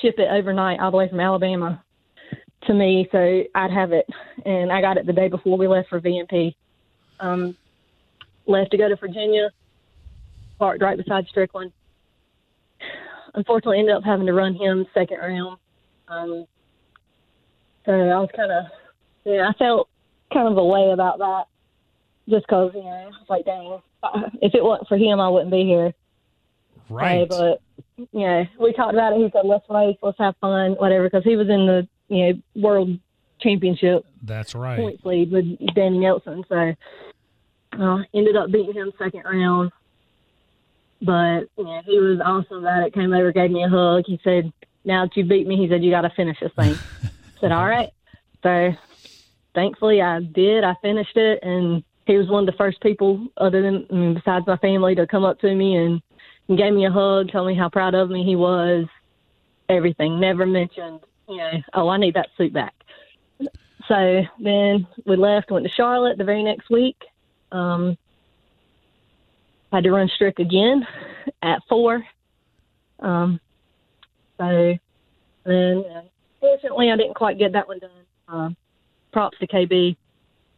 ship 0.01 0.17
it 0.19 0.29
overnight 0.31 0.81
all 0.81 0.91
the 0.91 0.97
way 0.97 1.09
from 1.09 1.21
Alabama 1.21 1.83
to 2.67 2.75
me, 2.75 3.09
so 3.13 3.45
I'd 3.55 3.71
have 3.71 3.93
it, 3.93 4.07
and 4.45 4.73
I 4.73 4.81
got 4.81 4.97
it 4.97 5.07
the 5.07 5.13
day 5.13 5.29
before 5.29 5.57
we 5.57 5.69
left 5.69 5.89
for 5.89 6.01
VMP. 6.01 6.55
Um, 7.21 7.57
left 8.47 8.73
to 8.73 8.77
go 8.77 8.89
to 8.89 8.97
Virginia, 8.97 9.51
parked 10.59 10.83
right 10.83 10.97
beside 10.97 11.27
Strickland. 11.29 11.73
Unfortunately, 13.35 13.79
ended 13.79 13.95
up 13.95 14.05
having 14.05 14.27
to 14.27 14.33
run 14.33 14.55
him 14.55 14.87
second 14.95 15.19
round. 15.19 15.59
Um, 16.09 16.47
so 17.85 17.93
I 17.93 18.19
was 18.19 18.31
kind 18.35 18.51
of, 18.51 18.65
yeah, 19.25 19.49
I 19.49 19.53
felt 19.59 19.89
kind 20.33 20.49
of 20.49 20.57
a 20.57 20.65
way 20.65 20.91
about 20.91 21.19
that, 21.19 21.45
just 22.29 22.47
because 22.47 22.73
you 22.75 22.83
know, 22.83 23.11
like, 23.29 23.45
dang, 23.45 23.81
if 24.43 24.55
it 24.55 24.65
wasn't 24.65 24.89
for 24.89 24.97
him, 24.97 25.21
I 25.21 25.29
wouldn't 25.29 25.51
be 25.51 25.65
here. 25.65 25.93
Right. 26.89 27.29
but 27.29 27.61
you 27.97 28.27
know, 28.27 28.45
we 28.61 28.73
talked 28.73 28.95
about 28.95 29.13
it. 29.13 29.19
He 29.19 29.31
said, 29.33 29.45
"Let's 29.45 29.69
race, 29.69 29.97
let's 30.03 30.19
have 30.19 30.37
fun, 30.41 30.73
whatever," 30.73 31.05
because 31.05 31.25
he 31.25 31.37
was 31.37 31.49
in 31.49 31.67
the 31.67 31.89
you 32.09 32.27
know 32.27 32.43
world 32.55 32.99
championship. 33.41 34.05
That's 34.23 34.55
right. 34.55 34.79
Points 34.79 35.05
lead 35.05 35.31
with 35.31 35.45
Danny 35.75 35.99
Nelson. 35.99 36.45
So 36.49 36.75
uh, 37.79 38.03
ended 38.15 38.37
up 38.37 38.51
beating 38.51 38.75
him 38.75 38.93
second 38.99 39.25
round. 39.25 39.73
But 41.03 41.45
yeah, 41.57 41.83
he 41.85 41.99
was 41.99 42.21
awesome 42.25 42.59
about 42.59 42.87
it. 42.87 42.95
Came 42.95 43.13
over, 43.13 43.33
gave 43.33 43.51
me 43.51 43.65
a 43.65 43.69
hug. 43.69 44.05
He 44.07 44.21
said, 44.25 44.53
"Now 44.85 45.05
that 45.05 45.17
you 45.17 45.25
beat 45.25 45.47
me," 45.47 45.57
he 45.57 45.69
said, 45.69 45.85
"You 45.85 45.91
got 45.91 46.03
to 46.03 46.11
finish 46.11 46.39
this 46.41 46.53
thing." 46.55 46.75
I 46.75 47.11
said, 47.41 47.53
"All 47.53 47.67
right." 47.67 47.91
So 48.43 48.75
thankfully, 49.55 50.01
I 50.01 50.21
did. 50.21 50.65
I 50.65 50.75
finished 50.83 51.17
it, 51.17 51.41
and 51.43 51.83
he 52.07 52.17
was 52.17 52.29
one 52.29 52.47
of 52.49 52.53
the 52.53 52.57
first 52.57 52.81
people, 52.81 53.27
other 53.37 53.63
than 53.63 53.87
I 53.91 53.95
mean, 53.95 54.15
besides 54.15 54.47
my 54.47 54.57
family, 54.59 54.95
to 54.95 55.07
come 55.07 55.25
up 55.25 55.41
to 55.41 55.55
me 55.55 55.77
and, 55.77 56.01
and 56.49 56.57
gave 56.57 56.73
me 56.73 56.87
a 56.87 56.91
hug, 56.91 57.31
told 57.33 57.49
me 57.49 57.55
how 57.55 57.69
proud 57.69 57.95
of 57.95 58.11
me 58.11 58.25
he 58.25 58.37
was. 58.37 58.87
Everything. 59.69 60.21
Never 60.21 60.47
mentioned, 60.47 61.01
you 61.29 61.39
know, 61.39 61.51
oh, 61.75 61.89
I 61.89 61.97
need 61.97 62.15
that 62.15 62.29
suit 62.39 62.53
back. 62.53 62.73
So 63.89 64.23
then 64.39 64.87
we 65.05 65.17
left, 65.17 65.51
went 65.51 65.67
to 65.67 65.73
Charlotte 65.77 66.19
the 66.19 66.25
very 66.25 66.45
next 66.45 66.71
week. 66.71 66.97
Um, 67.51 67.99
had 69.73 69.85
to 69.85 69.91
run 69.91 70.09
Strick 70.15 70.39
again 70.39 70.87
at 71.43 71.61
four. 71.69 72.05
Um, 73.01 73.41
so 74.39 74.75
then, 75.45 75.85
fortunately, 76.41 76.93
I 76.93 76.97
didn't 76.97 77.15
quite 77.15 77.39
get 77.39 77.53
that 77.53 77.67
one 77.67 77.81
done. 77.81 77.91
Uh, 78.29 78.51
props 79.13 79.39
to 79.39 79.47
KB 79.49 79.97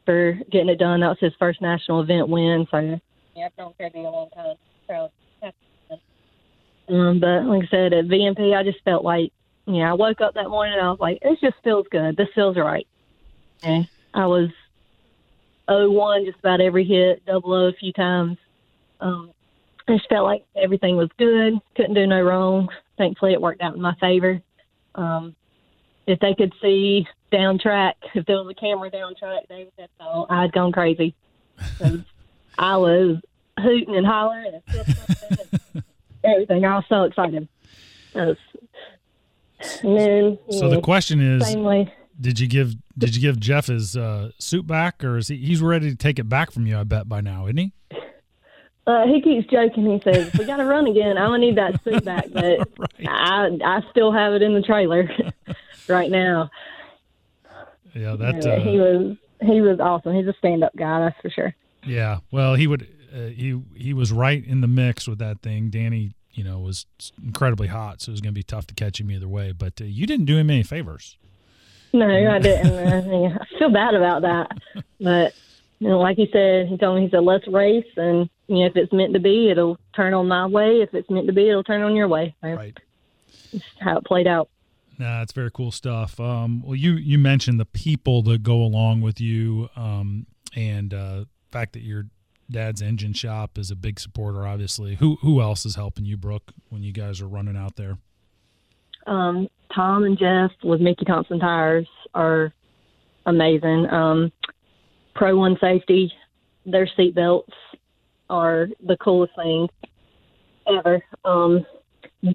for 0.08 0.32
getting 0.50 0.70
it 0.70 0.78
done. 0.78 1.00
That 1.00 1.08
was 1.08 1.18
his 1.20 1.34
first 1.38 1.60
national 1.60 2.00
event 2.00 2.30
win. 2.30 2.66
So 2.70 2.98
yeah, 3.36 3.44
I've 3.44 3.58
known 3.58 3.74
KB 3.78 3.94
a 3.94 3.98
long 3.98 4.30
time. 4.30 4.56
Proud. 4.86 5.10
Um, 6.88 7.20
but 7.20 7.44
like 7.44 7.64
I 7.64 7.68
said, 7.70 7.92
at 7.92 8.06
VMP, 8.06 8.56
I 8.56 8.62
just 8.62 8.82
felt 8.82 9.04
like, 9.04 9.30
you 9.66 9.74
know, 9.74 9.82
I 9.82 9.92
woke 9.92 10.22
up 10.22 10.32
that 10.32 10.48
morning 10.48 10.72
and 10.78 10.86
I 10.86 10.90
was 10.90 10.98
like, 10.98 11.18
it 11.20 11.38
just 11.42 11.62
feels 11.62 11.86
good. 11.90 12.16
This 12.16 12.28
feels 12.34 12.56
right. 12.56 12.86
And 13.62 13.86
I 14.14 14.24
was 14.24 14.48
0-1 15.68 16.24
just 16.24 16.38
about 16.38 16.62
every 16.62 16.86
hit, 16.86 17.26
double 17.26 17.52
O 17.52 17.66
a 17.66 17.72
few 17.74 17.92
times. 17.92 18.38
Um, 19.00 19.32
I 19.86 19.96
just 19.98 20.08
felt 20.08 20.24
like 20.24 20.46
everything 20.56 20.96
was 20.96 21.10
good. 21.18 21.52
Couldn't 21.76 21.92
do 21.92 22.06
no 22.06 22.22
wrong. 22.22 22.70
Thankfully, 22.96 23.34
it 23.34 23.42
worked 23.42 23.60
out 23.60 23.74
in 23.74 23.82
my 23.82 23.94
favor. 24.00 24.40
Um, 24.94 25.36
if 26.06 26.18
they 26.20 26.34
could 26.34 26.54
see 26.62 27.06
down 27.30 27.58
track, 27.58 27.96
if 28.14 28.26
there 28.26 28.36
was 28.36 28.48
a 28.50 28.60
camera 28.60 28.90
down 28.90 29.14
track, 29.14 29.44
they 29.48 29.64
would 29.64 29.72
have 29.78 29.90
thought 29.98 30.30
I'd 30.30 30.52
gone 30.52 30.72
crazy. 30.72 31.14
I 32.58 32.76
was 32.76 33.18
hooting 33.58 33.96
and 33.96 34.06
hollering 34.06 34.60
and 34.66 35.84
everything. 36.24 36.64
I 36.64 36.76
was 36.76 36.84
so 36.88 37.04
excited. 37.04 37.48
Was, 38.14 38.36
and 39.82 39.98
then, 39.98 40.38
so 40.50 40.68
the 40.68 40.80
question 40.80 41.20
is, 41.20 41.56
way. 41.56 41.92
did 42.20 42.38
you 42.38 42.46
give 42.46 42.74
did 42.96 43.14
you 43.14 43.22
give 43.22 43.38
Jeff 43.40 43.66
his 43.66 43.96
uh, 43.96 44.30
suit 44.38 44.66
back, 44.66 45.02
or 45.04 45.18
is 45.18 45.28
he 45.28 45.36
he's 45.36 45.60
ready 45.60 45.90
to 45.90 45.96
take 45.96 46.18
it 46.18 46.28
back 46.28 46.50
from 46.50 46.66
you? 46.66 46.78
I 46.78 46.84
bet 46.84 47.08
by 47.08 47.20
now, 47.20 47.46
isn't 47.46 47.56
he? 47.58 47.72
Uh, 48.86 49.06
he 49.06 49.20
keeps 49.20 49.46
joking. 49.50 49.84
He 49.84 50.00
says, 50.02 50.32
"We 50.38 50.46
got 50.46 50.56
to 50.56 50.64
run 50.64 50.86
again. 50.86 51.18
I'm 51.18 51.28
gonna 51.28 51.38
need 51.38 51.58
that 51.58 51.82
suit 51.84 52.04
back." 52.04 52.26
But 52.32 52.58
right. 52.78 53.06
I 53.06 53.58
I 53.62 53.82
still 53.90 54.12
have 54.12 54.32
it 54.32 54.42
in 54.42 54.54
the 54.54 54.62
trailer 54.62 55.10
right 55.88 56.10
now. 56.10 56.50
Yeah, 57.94 58.16
that 58.16 58.46
uh, 58.46 58.60
he 58.60 58.78
was 58.78 59.16
he 59.40 59.60
was 59.60 59.80
awesome. 59.80 60.14
He's 60.14 60.26
a 60.26 60.34
stand 60.38 60.64
up 60.64 60.74
guy, 60.76 61.00
that's 61.00 61.20
for 61.20 61.30
sure. 61.30 61.54
Yeah, 61.84 62.18
well, 62.30 62.54
he 62.54 62.66
would 62.66 62.88
uh, 63.14 63.28
he 63.28 63.60
he 63.74 63.92
was 63.92 64.12
right 64.12 64.44
in 64.44 64.60
the 64.60 64.66
mix 64.66 65.08
with 65.08 65.18
that 65.18 65.40
thing. 65.40 65.70
Danny, 65.70 66.12
you 66.32 66.44
know, 66.44 66.58
was 66.58 66.86
incredibly 67.22 67.68
hot, 67.68 68.00
so 68.00 68.10
it 68.10 68.12
was 68.12 68.20
going 68.20 68.34
to 68.34 68.38
be 68.38 68.42
tough 68.42 68.66
to 68.68 68.74
catch 68.74 69.00
him 69.00 69.10
either 69.10 69.28
way. 69.28 69.52
But 69.52 69.80
uh, 69.80 69.84
you 69.84 70.06
didn't 70.06 70.26
do 70.26 70.36
him 70.36 70.50
any 70.50 70.62
favors. 70.62 71.16
No, 71.92 72.06
I 72.06 72.38
didn't. 72.38 73.32
I 73.32 73.58
feel 73.58 73.70
bad 73.70 73.94
about 73.94 74.22
that, 74.22 74.50
but 75.00 75.34
you 75.78 75.88
know, 75.88 75.98
like 75.98 76.16
he 76.16 76.28
said, 76.32 76.66
he 76.68 76.76
told 76.76 76.96
me 76.96 77.04
he 77.04 77.10
said 77.10 77.22
let's 77.22 77.46
race, 77.48 77.86
and 77.96 78.28
you 78.46 78.56
know, 78.56 78.66
if 78.66 78.76
it's 78.76 78.92
meant 78.92 79.14
to 79.14 79.20
be, 79.20 79.50
it'll 79.50 79.78
turn 79.94 80.14
on 80.14 80.28
my 80.28 80.46
way. 80.46 80.80
If 80.82 80.92
it's 80.94 81.08
meant 81.08 81.26
to 81.28 81.32
be, 81.32 81.48
it'll 81.48 81.64
turn 81.64 81.82
on 81.82 81.94
your 81.94 82.08
way. 82.08 82.34
Right. 82.42 82.76
That's 83.52 83.64
how 83.80 83.98
it 83.98 84.04
played 84.04 84.26
out. 84.26 84.50
Nah, 84.98 85.22
it's 85.22 85.32
very 85.32 85.50
cool 85.50 85.70
stuff. 85.70 86.18
Um, 86.18 86.62
well, 86.62 86.74
you 86.74 86.94
you 86.94 87.18
mentioned 87.18 87.60
the 87.60 87.64
people 87.64 88.22
that 88.24 88.42
go 88.42 88.56
along 88.56 89.00
with 89.00 89.20
you, 89.20 89.68
um, 89.76 90.26
and 90.56 90.92
uh, 90.92 91.20
the 91.20 91.26
fact 91.52 91.72
that 91.74 91.82
your 91.82 92.06
dad's 92.50 92.82
engine 92.82 93.12
shop 93.12 93.58
is 93.58 93.70
a 93.70 93.76
big 93.76 94.00
supporter. 94.00 94.44
Obviously, 94.46 94.96
who 94.96 95.16
who 95.22 95.40
else 95.40 95.64
is 95.64 95.76
helping 95.76 96.04
you, 96.04 96.16
Brooke, 96.16 96.52
when 96.68 96.82
you 96.82 96.92
guys 96.92 97.20
are 97.20 97.28
running 97.28 97.56
out 97.56 97.76
there? 97.76 97.98
Um, 99.06 99.48
Tom 99.74 100.04
and 100.04 100.18
Jeff 100.18 100.50
with 100.64 100.80
Mickey 100.80 101.04
Thompson 101.04 101.38
Tires 101.38 101.88
are 102.14 102.52
amazing. 103.24 103.88
Um, 103.90 104.32
Pro 105.14 105.36
One 105.36 105.56
Safety, 105.60 106.12
their 106.66 106.88
seat 106.96 107.14
belts 107.14 107.52
are 108.28 108.68
the 108.84 108.96
coolest 108.96 109.34
thing 109.36 109.68
ever. 110.66 111.02
Um, 111.24 111.64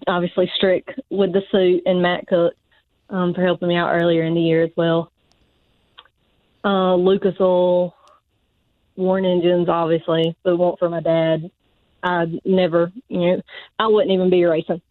obviously, 0.07 0.51
Strick 0.55 0.87
with 1.09 1.33
the 1.33 1.41
suit 1.51 1.83
and 1.85 2.01
Matt 2.01 2.27
Cook 2.27 2.53
um, 3.09 3.33
for 3.33 3.43
helping 3.43 3.67
me 3.67 3.75
out 3.75 3.93
earlier 3.93 4.23
in 4.23 4.33
the 4.33 4.41
year 4.41 4.63
as 4.63 4.71
well. 4.75 5.11
Uh, 6.63 6.95
Lucas 6.95 7.35
Oil, 7.39 7.95
Warren 8.95 9.25
Engines, 9.25 9.67
obviously, 9.69 10.35
but 10.43 10.57
won't 10.57 10.79
for 10.79 10.89
my 10.89 11.01
dad. 11.01 11.51
I'd 12.03 12.41
never, 12.45 12.91
you 13.07 13.19
know, 13.19 13.41
I 13.79 13.87
wouldn't 13.87 14.11
even 14.11 14.29
be 14.29 14.43
racing. 14.43 14.81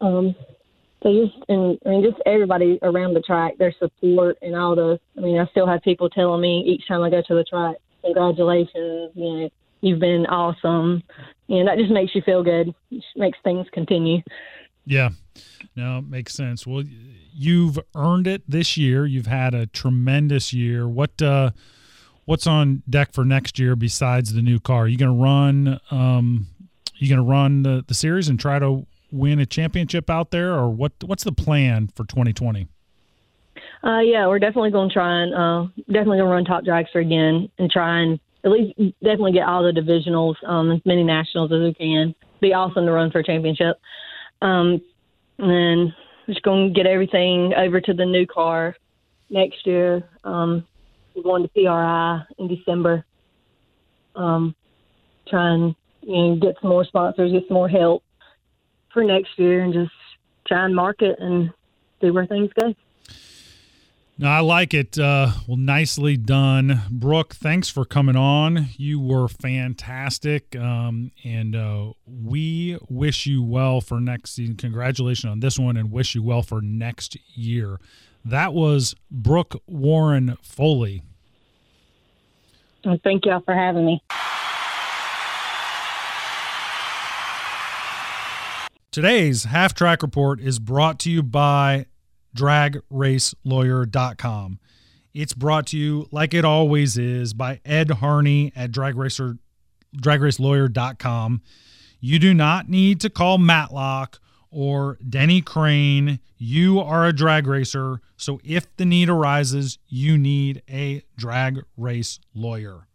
Um, 0.00 0.34
so 1.02 1.12
just 1.12 1.36
and, 1.48 1.78
and 1.84 2.02
just 2.02 2.20
everybody 2.26 2.78
around 2.82 3.14
the 3.14 3.20
track, 3.20 3.56
their 3.58 3.74
support 3.78 4.38
and 4.42 4.56
all 4.56 4.74
the. 4.74 4.98
I 5.16 5.20
mean, 5.20 5.38
I 5.38 5.46
still 5.46 5.66
have 5.66 5.82
people 5.82 6.08
telling 6.08 6.40
me 6.40 6.64
each 6.66 6.88
time 6.88 7.02
I 7.02 7.10
go 7.10 7.22
to 7.22 7.34
the 7.34 7.44
track, 7.44 7.76
"Congratulations! 8.02 9.12
You 9.14 9.36
know, 9.36 9.50
you've 9.84 10.00
been 10.00 10.26
awesome." 10.26 11.02
And 11.48 11.68
that 11.68 11.78
just 11.78 11.90
makes 11.90 12.14
you 12.14 12.22
feel 12.22 12.42
good. 12.42 12.74
It 12.90 13.04
makes 13.16 13.38
things 13.44 13.66
continue. 13.72 14.22
Yeah, 14.86 15.10
no, 15.76 16.00
makes 16.00 16.34
sense. 16.34 16.66
Well, 16.66 16.84
you've 17.32 17.78
earned 17.94 18.26
it 18.26 18.42
this 18.48 18.76
year. 18.76 19.06
You've 19.06 19.26
had 19.26 19.54
a 19.54 19.66
tremendous 19.66 20.52
year. 20.52 20.88
What 20.88 21.20
uh, 21.20 21.50
what's 22.24 22.46
on 22.46 22.82
deck 22.88 23.12
for 23.12 23.24
next 23.24 23.58
year 23.58 23.76
besides 23.76 24.34
the 24.34 24.42
new 24.42 24.60
car? 24.60 24.82
Are 24.82 24.88
you 24.88 24.98
going 24.98 25.16
to 25.16 25.22
run? 25.22 25.80
Um, 25.90 26.48
you 26.96 27.08
going 27.08 27.24
to 27.24 27.30
run 27.30 27.62
the, 27.62 27.84
the 27.86 27.94
series 27.94 28.28
and 28.28 28.38
try 28.38 28.58
to 28.58 28.86
win 29.10 29.38
a 29.38 29.46
championship 29.46 30.08
out 30.08 30.30
there, 30.30 30.52
or 30.54 30.70
what? 30.70 30.92
What's 31.04 31.24
the 31.24 31.32
plan 31.32 31.88
for 31.94 32.04
2020? 32.04 32.68
Uh, 33.82 34.00
yeah, 34.00 34.26
we're 34.26 34.38
definitely 34.38 34.70
going 34.70 34.88
to 34.88 34.92
try 34.92 35.22
and 35.22 35.34
uh, 35.34 35.66
definitely 35.86 36.18
going 36.18 36.28
to 36.28 36.34
run 36.34 36.44
top 36.44 36.64
dragster 36.64 37.04
again 37.04 37.50
and 37.58 37.70
try 37.70 38.00
and 38.00 38.18
at 38.44 38.50
least 38.50 38.76
definitely 39.02 39.32
get 39.32 39.48
all 39.48 39.62
the 39.62 39.72
divisionals, 39.72 40.34
um, 40.46 40.70
as 40.70 40.80
many 40.84 41.02
nationals 41.02 41.50
as 41.50 41.60
we 41.60 41.74
can. 41.74 42.14
Be 42.40 42.52
awesome 42.52 42.84
to 42.84 42.92
run 42.92 43.10
for 43.10 43.20
a 43.20 43.24
championship. 43.24 43.80
Um, 44.42 44.82
and 45.38 45.50
then 45.50 45.94
just 46.26 46.42
going 46.42 46.68
to 46.68 46.74
get 46.74 46.86
everything 46.86 47.54
over 47.54 47.80
to 47.80 47.94
the 47.94 48.04
new 48.04 48.26
car 48.26 48.76
next 49.30 49.66
year. 49.66 50.08
Um, 50.24 50.66
we're 51.14 51.22
going 51.22 51.42
to 51.42 51.48
PRI 51.48 52.22
in 52.38 52.48
December. 52.48 53.04
Um, 54.14 54.54
try 55.28 55.54
and 55.54 55.74
you 56.02 56.16
know 56.16 56.36
get 56.36 56.56
some 56.60 56.70
more 56.70 56.84
sponsors, 56.84 57.32
get 57.32 57.48
some 57.48 57.54
more 57.54 57.68
help 57.68 58.04
for 58.92 59.02
next 59.02 59.38
year, 59.38 59.62
and 59.62 59.72
just 59.72 59.92
try 60.46 60.64
and 60.64 60.74
market 60.74 61.18
and 61.18 61.50
see 62.00 62.10
where 62.10 62.26
things 62.26 62.50
go. 62.58 62.74
No, 64.16 64.28
I 64.28 64.40
like 64.40 64.74
it. 64.74 64.96
Uh, 64.96 65.32
well, 65.48 65.56
nicely 65.56 66.16
done, 66.16 66.82
Brooke. 66.88 67.34
Thanks 67.34 67.68
for 67.68 67.84
coming 67.84 68.14
on. 68.14 68.68
You 68.76 69.00
were 69.00 69.26
fantastic, 69.26 70.54
um, 70.54 71.10
and 71.24 71.56
uh, 71.56 71.94
we 72.06 72.78
wish 72.88 73.26
you 73.26 73.42
well 73.42 73.80
for 73.80 74.00
next 74.00 74.30
season. 74.34 74.54
Congratulations 74.54 75.28
on 75.28 75.40
this 75.40 75.58
one, 75.58 75.76
and 75.76 75.90
wish 75.90 76.14
you 76.14 76.22
well 76.22 76.42
for 76.42 76.62
next 76.62 77.16
year. 77.36 77.80
That 78.24 78.54
was 78.54 78.94
Brooke 79.10 79.60
Warren 79.66 80.38
Foley. 80.42 81.02
Well, 82.84 83.00
thank 83.02 83.26
y'all 83.26 83.40
for 83.40 83.54
having 83.54 83.84
me. 83.84 84.00
Today's 88.92 89.42
half 89.42 89.74
track 89.74 90.02
report 90.02 90.40
is 90.40 90.60
brought 90.60 91.00
to 91.00 91.10
you 91.10 91.24
by 91.24 91.86
dragracelawyer.com. 92.36 94.58
It's 95.12 95.32
brought 95.32 95.66
to 95.68 95.78
you, 95.78 96.08
like 96.10 96.34
it 96.34 96.44
always 96.44 96.98
is, 96.98 97.32
by 97.34 97.60
Ed 97.64 97.90
Harney 97.90 98.52
at 98.56 98.72
dragracer, 98.72 99.38
dragracelawyer.com. 99.96 101.42
You 102.00 102.18
do 102.18 102.34
not 102.34 102.68
need 102.68 103.00
to 103.00 103.08
call 103.08 103.38
Matlock 103.38 104.18
or 104.50 104.98
Denny 105.08 105.40
Crane. 105.40 106.18
You 106.36 106.80
are 106.80 107.06
a 107.06 107.12
drag 107.12 107.46
racer. 107.46 108.00
So 108.16 108.40
if 108.44 108.74
the 108.76 108.84
need 108.84 109.08
arises, 109.08 109.78
you 109.88 110.18
need 110.18 110.62
a 110.68 111.04
drag 111.16 111.62
race 111.76 112.18
lawyer. 112.34 112.88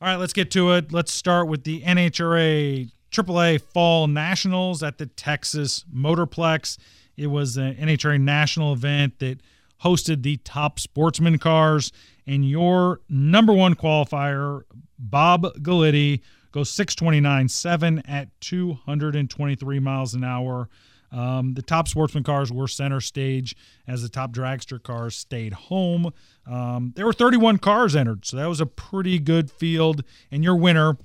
All 0.00 0.08
right, 0.08 0.16
let's 0.16 0.32
get 0.32 0.50
to 0.52 0.72
it. 0.72 0.90
Let's 0.92 1.12
start 1.12 1.48
with 1.48 1.64
the 1.64 1.82
NHRA 1.82 2.90
AAA 3.10 3.60
Fall 3.62 4.06
Nationals 4.08 4.82
at 4.82 4.96
the 4.98 5.06
Texas 5.06 5.84
Motorplex. 5.94 6.78
It 7.16 7.28
was 7.28 7.56
an 7.56 7.74
NHRA 7.74 8.20
national 8.20 8.72
event 8.72 9.18
that 9.20 9.40
hosted 9.82 10.22
the 10.22 10.36
top 10.38 10.80
sportsman 10.80 11.38
cars, 11.38 11.92
and 12.26 12.48
your 12.48 13.00
number 13.08 13.52
one 13.52 13.74
qualifier, 13.74 14.62
Bob 14.98 15.42
Galitti, 15.60 16.20
goes 16.52 16.70
629.7 16.72 18.02
at 18.08 18.28
223 18.40 19.78
miles 19.78 20.14
an 20.14 20.24
hour. 20.24 20.68
Um, 21.12 21.54
the 21.54 21.62
top 21.62 21.88
sportsman 21.88 22.24
cars 22.24 22.50
were 22.50 22.66
center 22.66 23.00
stage 23.00 23.54
as 23.86 24.02
the 24.02 24.08
top 24.08 24.32
dragster 24.32 24.82
cars 24.82 25.14
stayed 25.14 25.52
home. 25.52 26.12
Um, 26.46 26.92
there 26.96 27.06
were 27.06 27.12
31 27.12 27.58
cars 27.58 27.94
entered, 27.94 28.24
so 28.24 28.36
that 28.36 28.48
was 28.48 28.60
a 28.60 28.66
pretty 28.66 29.18
good 29.18 29.50
field. 29.50 30.02
And 30.30 30.42
your 30.42 30.56
winner 30.56 30.96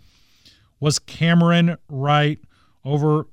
was 0.80 1.00
Cameron 1.00 1.78
Wright 1.88 2.40
over 2.84 3.28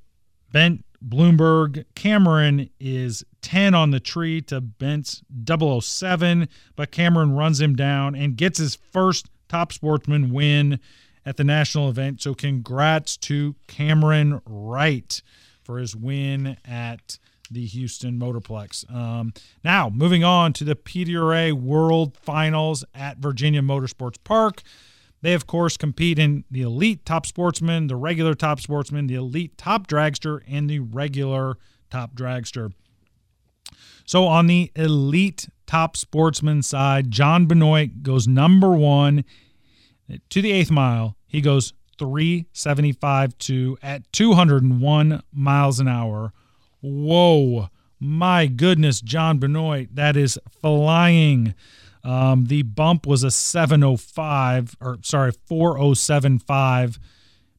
Bent 0.52 0.84
Bloomberg. 1.06 1.84
Cameron 1.94 2.70
is 2.80 3.24
10 3.42 3.74
on 3.74 3.90
the 3.90 4.00
tree 4.00 4.40
to 4.42 4.60
Bent's 4.60 5.22
007, 5.46 6.48
but 6.76 6.90
Cameron 6.90 7.32
runs 7.32 7.60
him 7.60 7.76
down 7.76 8.14
and 8.14 8.36
gets 8.36 8.58
his 8.58 8.74
first 8.74 9.28
top 9.48 9.72
sportsman 9.72 10.32
win 10.32 10.80
at 11.24 11.36
the 11.36 11.44
national 11.44 11.88
event. 11.88 12.22
So 12.22 12.34
congrats 12.34 13.16
to 13.18 13.54
Cameron 13.66 14.40
Wright 14.46 15.20
for 15.62 15.78
his 15.78 15.94
win 15.94 16.56
at 16.64 17.18
the 17.50 17.66
Houston 17.66 18.18
Motorplex. 18.18 18.90
Um, 18.94 19.32
now, 19.64 19.88
moving 19.88 20.24
on 20.24 20.52
to 20.54 20.64
the 20.64 20.74
PDRA 20.74 21.52
World 21.52 22.16
Finals 22.16 22.84
at 22.94 23.18
Virginia 23.18 23.62
Motorsports 23.62 24.16
Park. 24.22 24.62
They, 25.20 25.34
of 25.34 25.46
course, 25.46 25.76
compete 25.76 26.18
in 26.18 26.44
the 26.50 26.62
elite 26.62 27.04
top 27.04 27.26
sportsman, 27.26 27.88
the 27.88 27.96
regular 27.96 28.34
top 28.34 28.60
sportsman, 28.60 29.06
the 29.06 29.16
elite 29.16 29.58
top 29.58 29.86
dragster, 29.86 30.42
and 30.46 30.70
the 30.70 30.78
regular 30.78 31.58
top 31.90 32.14
dragster. 32.14 32.72
So, 34.04 34.26
on 34.26 34.46
the 34.46 34.70
elite 34.76 35.48
top 35.66 35.96
sportsman 35.96 36.62
side, 36.62 37.10
John 37.10 37.46
Benoit 37.46 38.02
goes 38.02 38.28
number 38.28 38.70
one 38.70 39.24
to 40.30 40.40
the 40.40 40.52
eighth 40.52 40.70
mile. 40.70 41.16
He 41.26 41.40
goes 41.40 41.74
375 41.98 43.36
2 43.38 43.78
at 43.82 44.10
201 44.12 45.22
miles 45.32 45.80
an 45.80 45.88
hour. 45.88 46.32
Whoa. 46.80 47.68
My 48.00 48.46
goodness, 48.46 49.00
John 49.00 49.38
Benoit, 49.38 49.92
that 49.94 50.16
is 50.16 50.38
flying. 50.60 51.54
Um, 52.04 52.46
the 52.46 52.62
bump 52.62 53.06
was 53.06 53.22
a 53.22 53.30
705, 53.30 54.76
or 54.80 54.98
sorry, 55.02 55.32
4075 55.32 56.98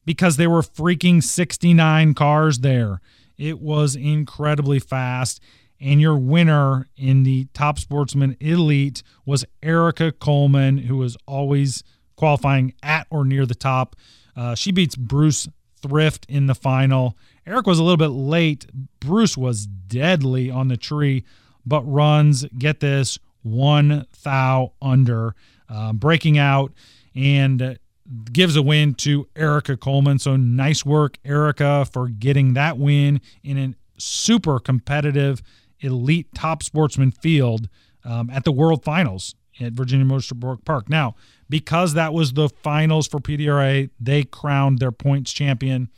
because 0.04 0.36
there 0.36 0.50
were 0.50 0.62
freaking 0.62 1.22
69 1.22 2.14
cars 2.14 2.60
there. 2.60 3.00
It 3.38 3.60
was 3.60 3.96
incredibly 3.96 4.78
fast. 4.78 5.40
And 5.80 6.00
your 6.00 6.16
winner 6.16 6.88
in 6.96 7.22
the 7.22 7.46
Top 7.54 7.78
Sportsman 7.78 8.36
Elite 8.38 9.02
was 9.24 9.46
Erica 9.62 10.12
Coleman, 10.12 10.78
who 10.78 10.98
was 10.98 11.16
always 11.26 11.82
qualifying 12.16 12.74
at 12.82 13.06
or 13.08 13.24
near 13.24 13.46
the 13.46 13.54
top. 13.54 13.96
Uh, 14.36 14.54
she 14.54 14.72
beats 14.72 14.94
Bruce 14.94 15.48
Thrift 15.80 16.26
in 16.28 16.46
the 16.46 16.54
final. 16.54 17.16
Eric 17.46 17.66
was 17.66 17.78
a 17.78 17.82
little 17.82 17.96
bit 17.96 18.08
late. 18.08 18.66
Bruce 19.00 19.36
was 19.36 19.66
deadly 19.66 20.50
on 20.50 20.68
the 20.68 20.76
tree, 20.76 21.24
but 21.64 21.82
runs, 21.82 22.44
get 22.58 22.80
this, 22.80 23.18
one 23.42 24.06
thou 24.22 24.72
under, 24.80 25.34
uh, 25.68 25.92
breaking 25.92 26.38
out 26.38 26.72
and 27.14 27.78
gives 28.32 28.56
a 28.56 28.62
win 28.62 28.94
to 28.94 29.28
Erica 29.36 29.76
Coleman. 29.76 30.18
So 30.18 30.36
nice 30.36 30.84
work, 30.84 31.18
Erica, 31.24 31.86
for 31.90 32.08
getting 32.08 32.54
that 32.54 32.78
win 32.78 33.20
in 33.42 33.58
a 33.58 33.74
super 34.00 34.58
competitive, 34.58 35.42
elite 35.80 36.28
top 36.34 36.62
sportsman 36.62 37.12
field 37.12 37.68
um, 38.04 38.30
at 38.30 38.44
the 38.44 38.52
World 38.52 38.84
Finals 38.84 39.34
at 39.60 39.72
Virginia 39.72 40.06
Motorsport 40.06 40.64
Park. 40.64 40.88
Now, 40.88 41.14
because 41.48 41.94
that 41.94 42.12
was 42.12 42.32
the 42.32 42.48
finals 42.48 43.06
for 43.06 43.20
PDRA, 43.20 43.90
they 44.00 44.24
crowned 44.24 44.78
their 44.78 44.92
points 44.92 45.32
champion. 45.32 45.90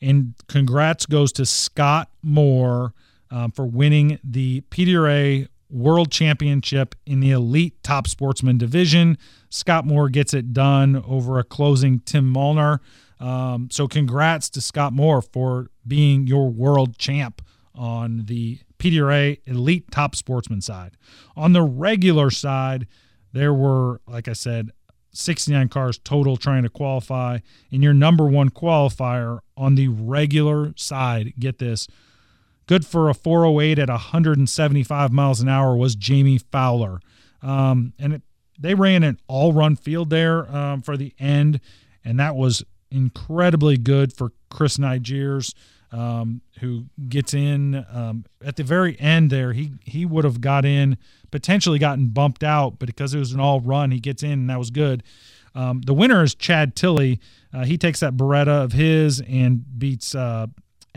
And 0.00 0.34
congrats 0.48 1.06
goes 1.06 1.32
to 1.32 1.46
Scott 1.46 2.10
Moore 2.22 2.94
um, 3.30 3.50
for 3.50 3.66
winning 3.66 4.18
the 4.22 4.62
PDRA 4.70 5.48
World 5.70 6.10
Championship 6.10 6.94
in 7.06 7.20
the 7.20 7.30
Elite 7.30 7.82
Top 7.82 8.06
Sportsman 8.06 8.58
division. 8.58 9.18
Scott 9.50 9.86
Moore 9.86 10.08
gets 10.08 10.34
it 10.34 10.52
done 10.52 11.02
over 11.06 11.38
a 11.38 11.44
closing 11.44 12.00
Tim 12.00 12.32
Mulner. 12.32 12.80
Um, 13.20 13.68
so, 13.70 13.88
congrats 13.88 14.48
to 14.50 14.60
Scott 14.60 14.92
Moore 14.92 15.22
for 15.22 15.70
being 15.86 16.26
your 16.26 16.50
world 16.50 16.98
champ 16.98 17.42
on 17.74 18.24
the 18.26 18.60
PDRA 18.78 19.40
Elite 19.46 19.90
Top 19.90 20.14
Sportsman 20.14 20.60
side. 20.60 20.96
On 21.36 21.52
the 21.52 21.62
regular 21.62 22.30
side, 22.30 22.86
there 23.32 23.52
were, 23.52 24.00
like 24.06 24.28
I 24.28 24.32
said, 24.32 24.70
69 25.12 25.68
cars 25.68 25.98
total 25.98 26.36
trying 26.36 26.62
to 26.62 26.68
qualify. 26.68 27.38
And 27.72 27.82
your 27.82 27.94
number 27.94 28.26
one 28.26 28.50
qualifier 28.50 29.40
on 29.56 29.74
the 29.74 29.88
regular 29.88 30.72
side, 30.76 31.34
get 31.38 31.58
this, 31.58 31.88
good 32.68 32.86
for 32.86 33.08
a 33.08 33.14
408 33.14 33.78
at 33.80 33.88
175 33.88 35.12
miles 35.12 35.40
an 35.40 35.48
hour 35.48 35.74
was 35.74 35.96
Jamie 35.96 36.38
Fowler. 36.38 37.00
Um, 37.42 37.94
and 37.98 38.12
it, 38.12 38.22
they 38.58 38.74
ran 38.74 39.02
an 39.02 39.18
all 39.26 39.52
run 39.52 39.74
field 39.74 40.10
there 40.10 40.48
um, 40.54 40.82
for 40.82 40.96
the 40.96 41.14
end, 41.18 41.60
and 42.04 42.20
that 42.20 42.36
was 42.36 42.62
incredibly 42.90 43.76
good 43.76 44.12
for 44.12 44.32
Chris 44.50 44.78
Nigiers. 44.78 45.54
Um, 45.90 46.42
who 46.60 46.84
gets 47.08 47.32
in 47.32 47.86
um, 47.90 48.26
at 48.44 48.56
the 48.56 48.62
very 48.62 49.00
end 49.00 49.30
there. 49.30 49.54
He 49.54 49.72
he 49.86 50.04
would 50.04 50.24
have 50.24 50.42
got 50.42 50.66
in, 50.66 50.98
potentially 51.30 51.78
gotten 51.78 52.08
bumped 52.08 52.44
out, 52.44 52.78
but 52.78 52.88
because 52.88 53.14
it 53.14 53.18
was 53.18 53.32
an 53.32 53.40
all 53.40 53.62
run, 53.62 53.90
he 53.90 53.98
gets 53.98 54.22
in, 54.22 54.32
and 54.32 54.50
that 54.50 54.58
was 54.58 54.70
good. 54.70 55.02
Um, 55.54 55.80
the 55.80 55.94
winner 55.94 56.22
is 56.22 56.34
Chad 56.34 56.76
Tilley. 56.76 57.20
Uh, 57.54 57.64
he 57.64 57.78
takes 57.78 58.00
that 58.00 58.18
Beretta 58.18 58.64
of 58.64 58.72
his 58.72 59.22
and 59.22 59.64
beats 59.78 60.14
uh, 60.14 60.48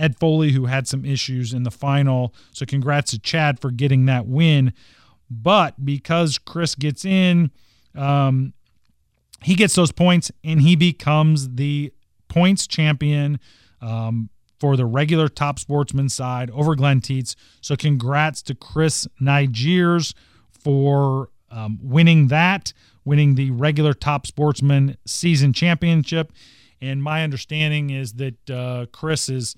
Ed 0.02 0.18
Foley, 0.18 0.52
who 0.52 0.66
had 0.66 0.88
some 0.88 1.06
issues 1.06 1.54
in 1.54 1.64
the 1.64 1.72
final. 1.72 2.34
So 2.52 2.66
congrats 2.66 3.12
to 3.12 3.20
Chad 3.20 3.60
for 3.60 3.70
getting 3.70 4.06
that 4.08 4.26
win. 4.26 4.74
But 5.30 5.86
because 5.86 6.38
Chris 6.38 6.76
gets 6.76 7.06
in, 7.06 7.52
um, 7.96 8.54
he 9.44 9.56
gets 9.56 9.76
those 9.76 9.92
points 9.92 10.32
and 10.44 10.62
he 10.62 10.76
becomes 10.76 11.56
the 11.56 11.94
points 12.28 12.68
champion 12.68 13.40
um, 13.82 14.30
for 14.60 14.76
the 14.76 14.86
regular 14.86 15.28
top 15.28 15.60
sportsman 15.60 16.10
side 16.10 16.50
over 16.52 16.76
Glenn 16.76 17.00
Teets. 17.02 17.36
So 17.62 17.76
congrats 17.76 18.42
to 18.44 18.56
Chris 18.56 19.08
Nigiers 19.22 20.14
for 20.52 21.30
um, 21.50 21.80
winning 21.82 22.28
that, 22.28 22.74
winning 23.06 23.36
the 23.36 23.52
regular 23.52 23.94
top 23.94 24.28
sportsman 24.28 24.98
season 25.06 25.54
championship. 25.54 26.32
And 26.82 27.04
my 27.04 27.24
understanding 27.24 27.92
is 27.92 28.14
that 28.14 28.50
uh, 28.50 28.86
Chris 28.92 29.30
is 29.30 29.56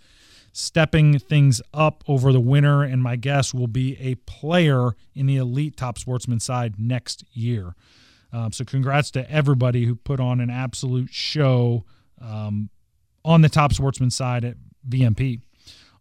stepping 0.54 1.20
things 1.20 1.62
up 1.74 2.04
over 2.08 2.32
the 2.32 2.40
winter, 2.40 2.84
and 2.84 3.04
my 3.04 3.18
guess 3.18 3.54
will 3.54 3.68
be 3.68 3.98
a 4.00 4.16
player 4.16 4.96
in 5.14 5.26
the 5.26 5.36
elite 5.36 5.76
top 5.76 5.98
sportsman 5.98 6.40
side 6.40 6.76
next 6.80 7.26
year. 7.34 7.76
Um, 8.32 8.52
so, 8.52 8.64
congrats 8.64 9.12
to 9.12 9.30
everybody 9.30 9.86
who 9.86 9.96
put 9.96 10.20
on 10.20 10.40
an 10.40 10.50
absolute 10.50 11.12
show 11.12 11.84
um, 12.22 12.70
on 13.26 13.42
the 13.42 13.50
top 13.50 13.74
sportsman 13.74 14.12
side 14.12 14.46
at 14.46 14.56
VMP. 14.88 15.42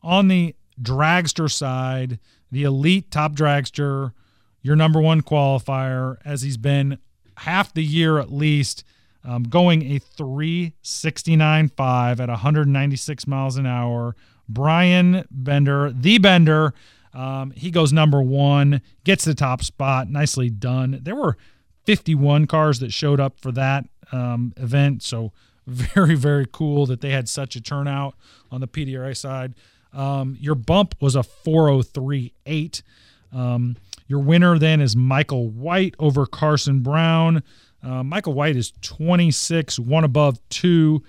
On 0.02 0.28
the 0.28 0.54
dragster 0.80 1.50
side, 1.50 2.18
the 2.50 2.64
elite 2.64 3.10
top 3.10 3.32
dragster, 3.32 4.12
your 4.60 4.76
number 4.76 5.00
one 5.00 5.22
qualifier, 5.22 6.16
as 6.24 6.42
he's 6.42 6.56
been 6.56 6.98
half 7.38 7.72
the 7.72 7.84
year 7.84 8.18
at 8.18 8.32
least, 8.32 8.84
um, 9.24 9.44
going 9.44 9.82
a 9.82 10.00
369.5 10.00 12.20
at 12.20 12.28
196 12.28 13.26
miles 13.26 13.56
an 13.56 13.66
hour 13.66 14.14
Brian 14.48 15.24
Bender, 15.30 15.92
the 15.92 16.18
Bender. 16.18 16.74
Um, 17.14 17.50
he 17.52 17.70
goes 17.70 17.92
number 17.92 18.22
one, 18.22 18.80
gets 19.04 19.24
the 19.24 19.34
top 19.34 19.62
spot. 19.62 20.08
Nicely 20.08 20.48
done. 20.50 21.00
There 21.02 21.16
were 21.16 21.36
51 21.84 22.46
cars 22.46 22.78
that 22.80 22.92
showed 22.92 23.20
up 23.20 23.38
for 23.38 23.52
that 23.52 23.84
um, 24.12 24.52
event. 24.56 25.02
So, 25.02 25.32
very, 25.66 26.16
very 26.16 26.46
cool 26.50 26.86
that 26.86 27.00
they 27.00 27.10
had 27.10 27.28
such 27.28 27.54
a 27.54 27.60
turnout 27.60 28.14
on 28.50 28.60
the 28.60 28.66
PDRA 28.66 29.16
side. 29.16 29.54
Um, 29.92 30.36
your 30.40 30.56
bump 30.56 30.96
was 31.00 31.14
a 31.14 31.20
403.8. 31.20 32.82
Um, 33.32 33.76
your 34.08 34.18
winner 34.18 34.58
then 34.58 34.80
is 34.80 34.96
Michael 34.96 35.48
White 35.48 35.94
over 35.98 36.26
Carson 36.26 36.80
Brown. 36.80 37.42
Uh, 37.82 38.02
Michael 38.02 38.34
White 38.34 38.56
is 38.56 38.72
26, 38.82 39.78
one 39.78 40.04
above 40.04 40.38
two. 40.48 41.02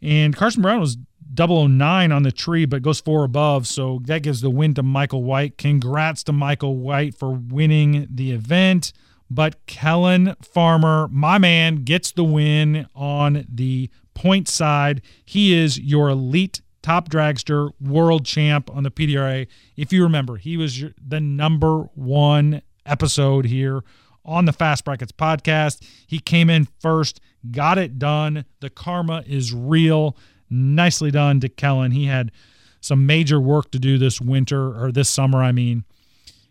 And 0.00 0.36
Carson 0.36 0.62
Brown 0.62 0.80
was 0.80 0.96
009 1.36 2.12
on 2.12 2.22
the 2.22 2.32
tree, 2.32 2.64
but 2.64 2.82
goes 2.82 3.00
four 3.00 3.24
above. 3.24 3.66
So 3.66 4.00
that 4.04 4.22
gives 4.22 4.40
the 4.40 4.50
win 4.50 4.74
to 4.74 4.82
Michael 4.82 5.22
White. 5.22 5.58
Congrats 5.58 6.22
to 6.24 6.32
Michael 6.32 6.76
White 6.76 7.14
for 7.14 7.32
winning 7.32 8.06
the 8.10 8.32
event. 8.32 8.92
But 9.30 9.66
Kellen 9.66 10.36
Farmer, 10.40 11.08
my 11.10 11.38
man, 11.38 11.84
gets 11.84 12.12
the 12.12 12.24
win 12.24 12.86
on 12.94 13.46
the 13.48 13.90
point 14.14 14.48
side. 14.48 15.02
He 15.24 15.56
is 15.56 15.78
your 15.78 16.08
elite 16.08 16.62
top 16.82 17.10
dragster 17.10 17.70
world 17.80 18.24
champ 18.24 18.70
on 18.74 18.82
the 18.82 18.90
PDRA. 18.90 19.46
If 19.76 19.92
you 19.92 20.02
remember, 20.02 20.36
he 20.36 20.56
was 20.56 20.84
the 21.06 21.20
number 21.20 21.82
one 21.94 22.62
episode 22.86 23.44
here 23.44 23.82
on 24.24 24.46
the 24.46 24.52
Fast 24.52 24.84
Brackets 24.84 25.12
podcast. 25.12 25.82
He 26.06 26.18
came 26.18 26.48
in 26.48 26.68
first, 26.80 27.20
got 27.50 27.78
it 27.78 27.98
done. 27.98 28.44
The 28.60 28.70
karma 28.70 29.24
is 29.26 29.52
real. 29.52 30.16
Nicely 30.50 31.10
done 31.10 31.40
to 31.40 31.48
Kellen. 31.48 31.92
He 31.92 32.06
had 32.06 32.32
some 32.80 33.06
major 33.06 33.40
work 33.40 33.70
to 33.72 33.78
do 33.78 33.98
this 33.98 34.20
winter 34.20 34.82
or 34.82 34.92
this 34.92 35.08
summer, 35.08 35.42
I 35.42 35.52
mean. 35.52 35.84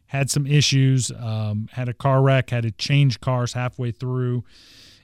Had 0.08 0.30
some 0.30 0.48
issues, 0.48 1.12
um, 1.12 1.68
had 1.74 1.89
a 1.89 1.93
car 1.93 2.22
wreck, 2.22 2.50
had 2.50 2.64
to 2.64 2.72
change 2.72 3.20
cars 3.20 3.54
halfway 3.54 3.91
through, 3.91 4.45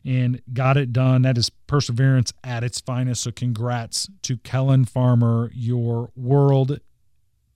and 0.06 0.42
got 0.54 0.78
it 0.78 0.94
done. 0.94 1.24
That 1.24 1.38
is 1.38 1.50
perseverance 1.50 2.32
at 2.44 2.64
its 2.64 2.80
finest. 2.80 3.24
So, 3.24 3.32
congrats 3.32 4.10
to 4.22 4.38
Kellen 4.38 4.86
Farmer, 4.86 5.52
your 5.54 6.12
world 6.16 6.80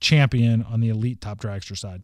champion 0.00 0.62
on 0.62 0.80
the 0.80 0.90
elite 0.90 1.20
top 1.22 1.40
dragster 1.40 1.76
side. 1.76 2.02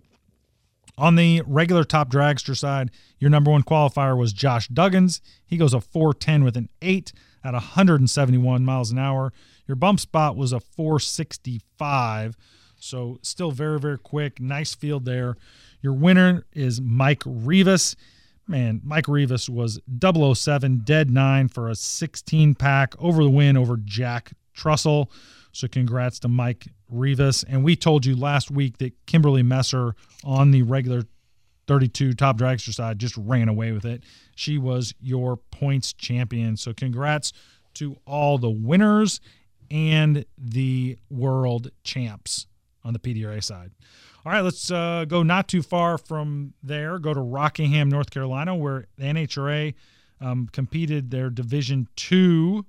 On 0.96 1.16
the 1.16 1.42
regular 1.46 1.84
top 1.84 2.10
dragster 2.10 2.56
side, 2.56 2.90
your 3.18 3.30
number 3.30 3.50
one 3.50 3.62
qualifier 3.62 4.16
was 4.16 4.32
Josh 4.32 4.68
Duggins. 4.68 5.20
He 5.44 5.56
goes 5.56 5.74
a 5.74 5.80
410 5.80 6.44
with 6.44 6.56
an 6.56 6.68
8 6.82 7.12
at 7.44 7.52
171 7.52 8.64
miles 8.64 8.90
an 8.90 8.98
hour. 8.98 9.32
Your 9.66 9.76
bump 9.76 10.00
spot 10.00 10.36
was 10.36 10.52
a 10.52 10.60
465. 10.60 12.36
So 12.76 13.18
still 13.22 13.50
very, 13.50 13.78
very 13.78 13.98
quick. 13.98 14.40
Nice 14.40 14.74
field 14.74 15.04
there. 15.04 15.36
Your 15.80 15.92
winner 15.92 16.44
is 16.52 16.80
Mike 16.80 17.22
Rivas. 17.24 17.96
Man, 18.46 18.80
Mike 18.84 19.08
Rivas 19.08 19.48
was 19.48 19.80
007, 20.02 20.82
dead 20.84 21.10
nine 21.10 21.48
for 21.48 21.68
a 21.68 21.74
16 21.74 22.54
pack 22.54 22.94
over 22.98 23.24
the 23.24 23.30
win 23.30 23.56
over 23.56 23.78
Jack 23.78 24.32
Trussell. 24.54 25.10
So 25.52 25.68
congrats 25.68 26.18
to 26.20 26.28
Mike 26.28 26.66
Rivas. 26.90 27.44
And 27.44 27.64
we 27.64 27.76
told 27.76 28.04
you 28.04 28.16
last 28.16 28.50
week 28.50 28.78
that 28.78 28.92
Kimberly 29.06 29.42
Messer 29.42 29.94
on 30.24 30.50
the 30.50 30.62
regular 30.62 31.04
32 31.66 32.14
top 32.14 32.38
dragster 32.38 32.72
side 32.72 32.98
just 32.98 33.16
ran 33.16 33.48
away 33.48 33.72
with 33.72 33.84
it. 33.84 34.04
She 34.34 34.58
was 34.58 34.94
your 35.00 35.36
points 35.36 35.92
champion. 35.92 36.56
So 36.56 36.72
congrats 36.72 37.32
to 37.74 37.96
all 38.06 38.38
the 38.38 38.50
winners 38.50 39.20
and 39.70 40.24
the 40.38 40.98
world 41.10 41.70
champs 41.82 42.46
on 42.84 42.92
the 42.92 42.98
PDRA 42.98 43.42
side. 43.42 43.70
All 44.24 44.32
right, 44.32 44.40
let's 44.40 44.70
uh, 44.70 45.04
go 45.06 45.22
not 45.22 45.48
too 45.48 45.62
far 45.62 45.98
from 45.98 46.54
there. 46.62 46.98
Go 46.98 47.12
to 47.12 47.20
Rockingham, 47.20 47.90
North 47.90 48.10
Carolina, 48.10 48.54
where 48.56 48.86
the 48.96 49.04
NHRA 49.04 49.74
um, 50.20 50.48
competed 50.50 51.10
their 51.10 51.28
Division 51.28 51.88
Two 51.96 52.64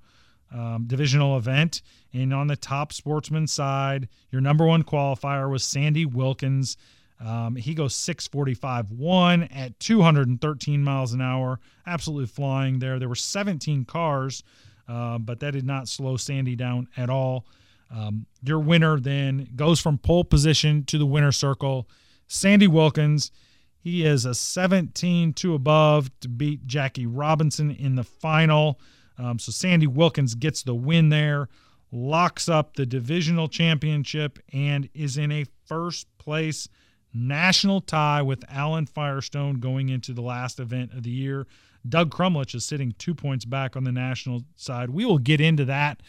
um, 0.54 0.86
divisional 0.88 1.38
event. 1.38 1.82
And 2.14 2.34
on 2.34 2.48
the 2.48 2.56
top 2.56 2.94
sportsman 2.94 3.48
side, 3.48 4.08
your 4.32 4.42
number 4.42 4.66
one 4.66 4.84
qualifier 4.84 5.50
was 5.50 5.64
Sandy 5.64 6.06
Wilkins. 6.06 6.78
Um, 7.20 7.56
he 7.56 7.74
goes 7.74 7.96
645 7.96 8.92
1 8.92 9.44
at 9.44 9.80
213 9.80 10.84
miles 10.84 11.14
an 11.14 11.22
hour. 11.22 11.60
Absolutely 11.88 12.28
flying 12.28 12.80
there. 12.80 13.00
There 13.00 13.10
were 13.10 13.16
17 13.16 13.86
cars, 13.86 14.44
uh, 14.88 15.18
but 15.18 15.40
that 15.40 15.52
did 15.52 15.66
not 15.66 15.88
slow 15.88 16.18
Sandy 16.18 16.56
down 16.56 16.88
at 16.98 17.10
all. 17.10 17.46
Um, 17.90 18.26
your 18.44 18.60
winner 18.60 19.00
then 19.00 19.50
goes 19.56 19.80
from 19.80 19.98
pole 19.98 20.24
position 20.24 20.84
to 20.86 20.98
the 20.98 21.06
winner 21.06 21.32
circle. 21.32 21.88
Sandy 22.28 22.68
Wilkins, 22.68 23.32
he 23.80 24.04
is 24.04 24.26
a 24.26 24.34
17 24.34 25.34
to 25.34 25.54
above 25.54 26.10
to 26.20 26.28
beat 26.28 26.66
Jackie 26.66 27.06
Robinson 27.06 27.72
in 27.72 27.96
the 27.96 28.04
final. 28.04 28.80
Um, 29.18 29.40
so 29.40 29.52
Sandy 29.52 29.88
Wilkins 29.88 30.36
gets 30.36 30.64
the 30.64 30.76
win 30.76 31.10
there, 31.10 31.48
locks 31.92 32.50
up 32.50 32.76
the 32.76 32.86
divisional 32.86 33.48
championship, 33.48 34.40
and 34.52 34.90
is 34.94 35.18
in 35.18 35.32
a 35.32 35.46
first 35.66 36.08
place 36.18 36.68
national 37.16 37.82
tie 37.82 38.22
with 38.22 38.44
Alan 38.50 38.86
Firestone 38.86 39.60
going 39.60 39.90
into 39.90 40.14
the 40.14 40.22
last 40.22 40.60
event 40.60 40.94
of 40.94 41.04
the 41.04 41.10
year. 41.10 41.48
Doug 41.88 42.12
Crumlich 42.12 42.56
is 42.56 42.66
sitting 42.66 42.94
two 42.98 43.16
points 43.16 43.46
back 43.46 43.76
on 43.76 43.84
the 43.84 43.92
national 43.92 44.44
side. 44.56 44.90
We 44.90 45.06
will 45.06 45.20
get 45.20 45.40
into 45.40 45.66
that 45.66 46.02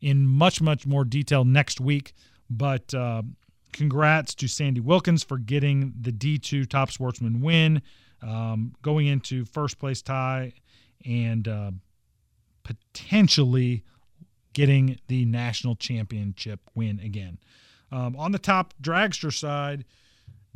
in 0.00 0.26
much, 0.26 0.60
much 0.60 0.86
more 0.86 1.04
detail 1.04 1.44
next 1.44 1.80
week. 1.80 2.14
But 2.50 2.94
uh, 2.94 3.22
congrats 3.72 4.34
to 4.36 4.48
Sandy 4.48 4.80
Wilkins 4.80 5.24
for 5.24 5.38
getting 5.38 5.92
the 6.00 6.12
D2 6.12 6.68
Top 6.68 6.90
Sportsman 6.90 7.40
win, 7.40 7.82
um, 8.22 8.74
going 8.82 9.06
into 9.06 9.44
first 9.44 9.78
place 9.78 10.02
tie, 10.02 10.52
and 11.04 11.46
uh, 11.48 11.70
potentially 12.62 13.84
getting 14.52 14.98
the 15.08 15.24
national 15.24 15.76
championship 15.76 16.60
win 16.74 17.00
again. 17.00 17.38
Um, 17.90 18.16
on 18.16 18.32
the 18.32 18.38
top 18.38 18.74
dragster 18.82 19.32
side, 19.32 19.84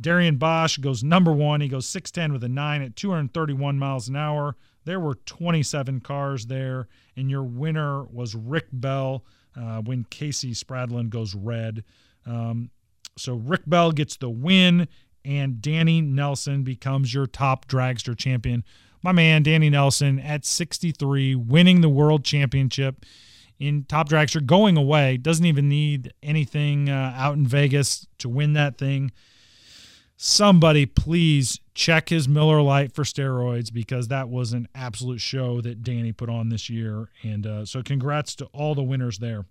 Darian 0.01 0.37
Bosch 0.37 0.77
goes 0.77 1.03
number 1.03 1.31
one. 1.31 1.61
He 1.61 1.67
goes 1.67 1.87
6'10 1.87 2.33
with 2.33 2.43
a 2.43 2.49
9 2.49 2.81
at 2.81 2.95
231 2.95 3.77
miles 3.77 4.07
an 4.09 4.15
hour. 4.15 4.55
There 4.85 4.99
were 4.99 5.15
27 5.15 6.01
cars 6.01 6.47
there, 6.47 6.87
and 7.15 7.29
your 7.29 7.43
winner 7.43 8.03
was 8.03 8.35
Rick 8.35 8.67
Bell 8.71 9.23
uh, 9.55 9.81
when 9.81 10.03
Casey 10.05 10.51
Spradlin 10.51 11.09
goes 11.09 11.35
red. 11.35 11.83
Um, 12.25 12.69
so 13.17 13.35
Rick 13.35 13.61
Bell 13.67 13.91
gets 13.91 14.17
the 14.17 14.29
win, 14.29 14.87
and 15.23 15.61
Danny 15.61 16.01
Nelson 16.01 16.63
becomes 16.63 17.13
your 17.13 17.27
top 17.27 17.67
dragster 17.67 18.17
champion. 18.17 18.63
My 19.01 19.11
man, 19.11 19.43
Danny 19.43 19.69
Nelson, 19.69 20.19
at 20.19 20.45
63, 20.45 21.35
winning 21.35 21.81
the 21.81 21.89
world 21.89 22.23
championship 22.25 23.05
in 23.59 23.85
top 23.85 24.09
dragster, 24.09 24.45
going 24.45 24.75
away. 24.77 25.17
Doesn't 25.17 25.45
even 25.45 25.69
need 25.69 26.13
anything 26.23 26.89
uh, 26.89 27.13
out 27.15 27.35
in 27.35 27.45
Vegas 27.45 28.07
to 28.17 28.27
win 28.27 28.53
that 28.53 28.77
thing 28.77 29.11
somebody 30.17 30.85
please 30.85 31.59
check 31.73 32.09
his 32.09 32.27
Miller 32.27 32.61
Lite 32.61 32.93
for 32.93 33.03
steroids 33.03 33.73
because 33.73 34.07
that 34.07 34.29
was 34.29 34.53
an 34.53 34.67
absolute 34.75 35.21
show 35.21 35.61
that 35.61 35.83
Danny 35.83 36.11
put 36.11 36.29
on 36.29 36.49
this 36.49 36.69
year. 36.69 37.09
And 37.23 37.45
uh, 37.45 37.65
so, 37.65 37.81
congrats 37.81 38.35
to 38.35 38.45
all 38.53 38.75
the 38.75 38.83
winners 38.83 39.19
there. 39.19 39.45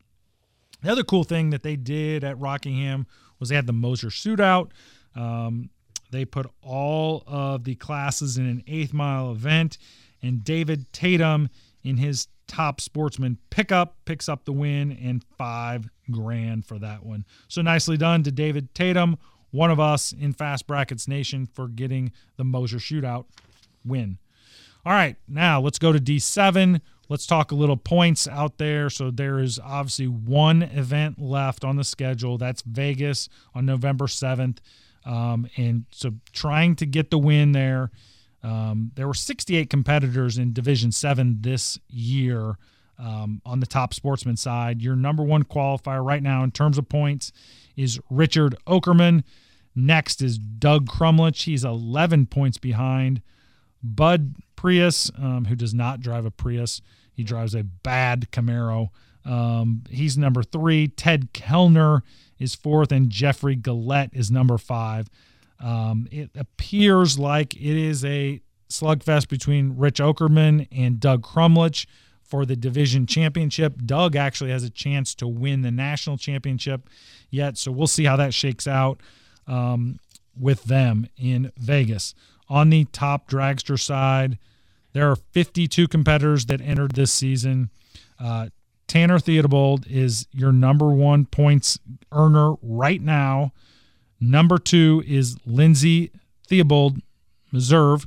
The 0.82 0.90
other 0.90 1.04
cool 1.04 1.24
thing 1.24 1.50
that 1.50 1.62
they 1.62 1.76
did 1.76 2.24
at 2.24 2.38
Rockingham 2.38 3.06
was 3.38 3.48
they 3.48 3.54
had 3.54 3.66
the 3.66 3.72
Moser 3.72 4.08
shootout. 4.08 4.70
Um, 5.14 5.70
they 6.10 6.24
put 6.24 6.46
all 6.60 7.24
of 7.26 7.64
the 7.64 7.74
classes 7.74 8.36
in 8.36 8.46
an 8.46 8.62
eighth 8.66 8.92
mile 8.92 9.30
event, 9.30 9.78
and 10.22 10.44
David 10.44 10.92
Tatum 10.92 11.48
in 11.82 11.96
his 11.96 12.28
top 12.46 12.80
sportsman 12.80 13.38
pickup 13.50 13.96
picks 14.04 14.28
up 14.28 14.44
the 14.44 14.52
win 14.52 14.92
and 14.92 15.24
five 15.38 15.88
grand 16.10 16.66
for 16.66 16.78
that 16.78 17.04
one. 17.04 17.24
So 17.48 17.62
nicely 17.62 17.96
done 17.96 18.22
to 18.24 18.30
David 18.30 18.74
Tatum 18.74 19.16
one 19.52 19.70
of 19.70 19.78
us 19.78 20.12
in 20.12 20.32
Fast 20.32 20.66
Brackets 20.66 21.06
Nation 21.06 21.46
for 21.46 21.68
getting 21.68 22.10
the 22.36 22.44
Moser 22.44 22.78
shootout 22.78 23.26
win. 23.84 24.18
All 24.84 24.92
right, 24.92 25.16
now 25.28 25.60
let's 25.60 25.78
go 25.78 25.92
to 25.92 26.00
D7. 26.00 26.80
Let's 27.08 27.26
talk 27.26 27.52
a 27.52 27.54
little 27.54 27.76
points 27.76 28.26
out 28.26 28.58
there. 28.58 28.90
So 28.90 29.10
there 29.10 29.38
is 29.38 29.60
obviously 29.62 30.08
one 30.08 30.62
event 30.62 31.20
left 31.20 31.64
on 31.64 31.76
the 31.76 31.84
schedule. 31.84 32.38
That's 32.38 32.62
Vegas 32.62 33.28
on 33.54 33.66
November 33.66 34.06
7th. 34.06 34.58
Um, 35.04 35.46
and 35.56 35.84
so 35.92 36.14
trying 36.32 36.74
to 36.76 36.86
get 36.86 37.10
the 37.10 37.18
win 37.18 37.52
there. 37.52 37.90
Um, 38.42 38.90
there 38.94 39.06
were 39.06 39.14
68 39.14 39.70
competitors 39.70 40.38
in 40.38 40.52
Division 40.52 40.90
7 40.90 41.38
this 41.42 41.78
year 41.88 42.56
um, 43.02 43.42
on 43.44 43.60
the 43.60 43.66
top 43.66 43.92
sportsman 43.92 44.36
side. 44.36 44.80
Your 44.80 44.94
number 44.94 45.22
one 45.22 45.42
qualifier 45.42 46.04
right 46.04 46.22
now 46.22 46.44
in 46.44 46.52
terms 46.52 46.78
of 46.78 46.88
points 46.88 47.32
is 47.76 48.00
Richard 48.08 48.54
Okerman. 48.66 49.24
Next 49.74 50.22
is 50.22 50.38
Doug 50.38 50.88
Crumlich. 50.88 51.44
He's 51.44 51.64
11 51.64 52.26
points 52.26 52.58
behind. 52.58 53.20
Bud 53.82 54.36
Prius, 54.54 55.10
um, 55.18 55.46
who 55.46 55.56
does 55.56 55.74
not 55.74 56.00
drive 56.00 56.24
a 56.24 56.30
Prius, 56.30 56.80
he 57.12 57.24
drives 57.24 57.54
a 57.54 57.64
bad 57.64 58.30
Camaro. 58.30 58.90
Um, 59.24 59.82
he's 59.90 60.16
number 60.16 60.42
three. 60.42 60.88
Ted 60.88 61.32
Kellner 61.32 62.02
is 62.38 62.54
fourth, 62.54 62.92
and 62.92 63.10
Jeffrey 63.10 63.56
Gillette 63.56 64.10
is 64.12 64.30
number 64.30 64.58
five. 64.58 65.08
Um, 65.58 66.06
it 66.10 66.30
appears 66.36 67.18
like 67.18 67.54
it 67.54 67.76
is 67.76 68.04
a 68.04 68.40
slugfest 68.68 69.28
between 69.28 69.76
Rich 69.76 69.98
Okerman 69.98 70.66
and 70.72 70.98
Doug 70.98 71.22
Crumlich 71.22 71.86
for 72.32 72.46
the 72.46 72.56
division 72.56 73.06
championship. 73.06 73.74
Doug 73.84 74.16
actually 74.16 74.50
has 74.50 74.64
a 74.64 74.70
chance 74.70 75.14
to 75.14 75.28
win 75.28 75.60
the 75.60 75.70
national 75.70 76.16
championship 76.16 76.88
yet, 77.28 77.58
so 77.58 77.70
we'll 77.70 77.86
see 77.86 78.04
how 78.04 78.16
that 78.16 78.32
shakes 78.32 78.66
out 78.66 79.02
um, 79.46 79.98
with 80.34 80.64
them 80.64 81.06
in 81.18 81.52
Vegas. 81.58 82.14
On 82.48 82.70
the 82.70 82.86
top 82.86 83.28
dragster 83.28 83.78
side, 83.78 84.38
there 84.94 85.10
are 85.10 85.16
52 85.16 85.86
competitors 85.88 86.46
that 86.46 86.62
entered 86.62 86.92
this 86.92 87.12
season. 87.12 87.68
Uh, 88.18 88.48
Tanner 88.86 89.18
Theobald 89.18 89.86
is 89.86 90.26
your 90.32 90.52
number 90.52 90.88
one 90.88 91.26
points 91.26 91.78
earner 92.12 92.54
right 92.62 93.02
now. 93.02 93.52
Number 94.18 94.56
two 94.56 95.04
is 95.06 95.36
Lindsay 95.44 96.12
Theobald 96.48 97.02
Meserve. 97.52 98.06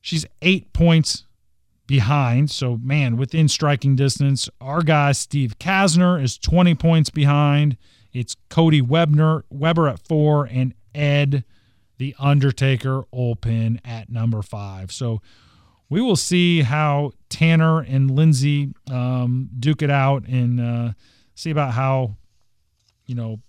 She's 0.00 0.26
eight 0.42 0.72
points 0.72 1.24
behind. 1.86 2.50
So, 2.50 2.78
man, 2.82 3.16
within 3.16 3.48
striking 3.48 3.96
distance. 3.96 4.48
Our 4.60 4.82
guy, 4.82 5.12
Steve 5.12 5.58
Kasner, 5.58 6.22
is 6.22 6.38
20 6.38 6.74
points 6.74 7.10
behind. 7.10 7.76
It's 8.12 8.36
Cody 8.48 8.80
Webner, 8.80 9.42
Weber 9.50 9.88
at 9.88 10.00
four, 10.06 10.46
and 10.46 10.74
Ed, 10.94 11.44
the 11.98 12.14
Undertaker 12.18 13.04
Olpin 13.12 13.80
at 13.84 14.10
number 14.10 14.42
five. 14.42 14.90
So 14.90 15.20
we 15.88 16.00
will 16.00 16.16
see 16.16 16.62
how 16.62 17.12
Tanner 17.28 17.80
and 17.80 18.10
Lindsay 18.10 18.72
um, 18.90 19.48
duke 19.58 19.82
it 19.82 19.90
out 19.90 20.26
and 20.26 20.60
uh, 20.60 20.92
see 21.34 21.50
about 21.50 21.72
how, 21.72 22.16
you 23.06 23.14
know, 23.14 23.40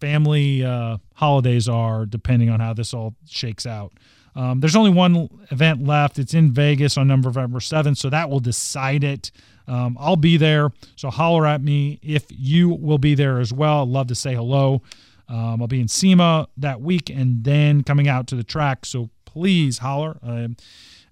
family 0.00 0.64
uh, 0.64 0.96
holidays 1.14 1.68
are 1.68 2.06
depending 2.06 2.50
on 2.50 2.60
how 2.60 2.72
this 2.72 2.94
all 2.94 3.14
shakes 3.26 3.66
out. 3.66 3.92
Um, 4.34 4.60
there's 4.60 4.76
only 4.76 4.90
one 4.90 5.28
event 5.50 5.84
left. 5.84 6.18
It's 6.18 6.34
in 6.34 6.52
Vegas 6.52 6.96
on 6.96 7.08
November 7.08 7.58
7th, 7.58 7.98
so 7.98 8.08
that 8.10 8.30
will 8.30 8.40
decide 8.40 9.04
it. 9.04 9.30
Um, 9.68 9.96
I'll 10.00 10.16
be 10.16 10.36
there, 10.36 10.72
so 10.96 11.10
holler 11.10 11.46
at 11.46 11.62
me 11.62 12.00
if 12.02 12.24
you 12.30 12.70
will 12.70 12.98
be 12.98 13.14
there 13.14 13.38
as 13.38 13.52
well. 13.52 13.82
I'd 13.82 13.88
love 13.88 14.08
to 14.08 14.14
say 14.14 14.34
hello. 14.34 14.82
Um, 15.28 15.62
I'll 15.62 15.68
be 15.68 15.80
in 15.80 15.88
SEMA 15.88 16.48
that 16.56 16.80
week 16.80 17.08
and 17.10 17.44
then 17.44 17.82
coming 17.84 18.08
out 18.08 18.26
to 18.28 18.36
the 18.36 18.42
track, 18.42 18.84
so 18.84 19.10
please 19.24 19.78
holler. 19.78 20.18
I 20.22 20.48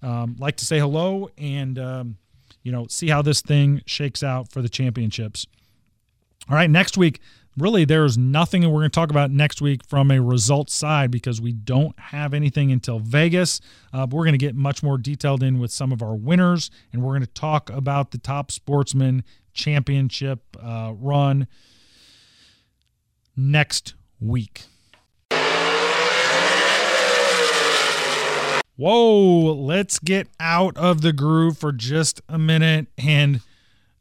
um, 0.02 0.36
like 0.38 0.56
to 0.56 0.64
say 0.64 0.78
hello 0.78 1.30
and 1.38 1.78
um, 1.78 2.16
you 2.62 2.72
know 2.72 2.86
see 2.88 3.08
how 3.08 3.22
this 3.22 3.40
thing 3.40 3.82
shakes 3.86 4.22
out 4.22 4.50
for 4.50 4.62
the 4.62 4.68
championships. 4.68 5.46
All 6.48 6.56
right, 6.56 6.68
next 6.68 6.96
week 6.96 7.20
really 7.60 7.84
there's 7.84 8.16
nothing 8.16 8.62
we're 8.62 8.80
going 8.80 8.84
to 8.84 8.88
talk 8.88 9.10
about 9.10 9.30
next 9.30 9.60
week 9.60 9.84
from 9.86 10.10
a 10.10 10.20
results 10.20 10.74
side 10.74 11.10
because 11.10 11.40
we 11.40 11.52
don't 11.52 11.98
have 11.98 12.34
anything 12.34 12.72
until 12.72 12.98
Vegas. 12.98 13.60
Uh, 13.92 14.06
but 14.06 14.16
we're 14.16 14.24
going 14.24 14.32
to 14.32 14.38
get 14.38 14.54
much 14.54 14.82
more 14.82 14.98
detailed 14.98 15.42
in 15.42 15.58
with 15.58 15.70
some 15.70 15.92
of 15.92 16.02
our 16.02 16.14
winners, 16.14 16.70
and 16.92 17.02
we're 17.02 17.12
going 17.12 17.20
to 17.20 17.26
talk 17.26 17.70
about 17.70 18.10
the 18.10 18.18
top 18.18 18.50
sportsman 18.50 19.22
championship 19.52 20.40
uh, 20.62 20.92
run 20.96 21.46
next 23.36 23.94
week. 24.20 24.62
Whoa, 28.76 29.52
let's 29.52 29.98
get 29.98 30.28
out 30.40 30.74
of 30.78 31.02
the 31.02 31.12
groove 31.12 31.58
for 31.58 31.70
just 31.70 32.22
a 32.30 32.38
minute 32.38 32.86
and 32.96 33.42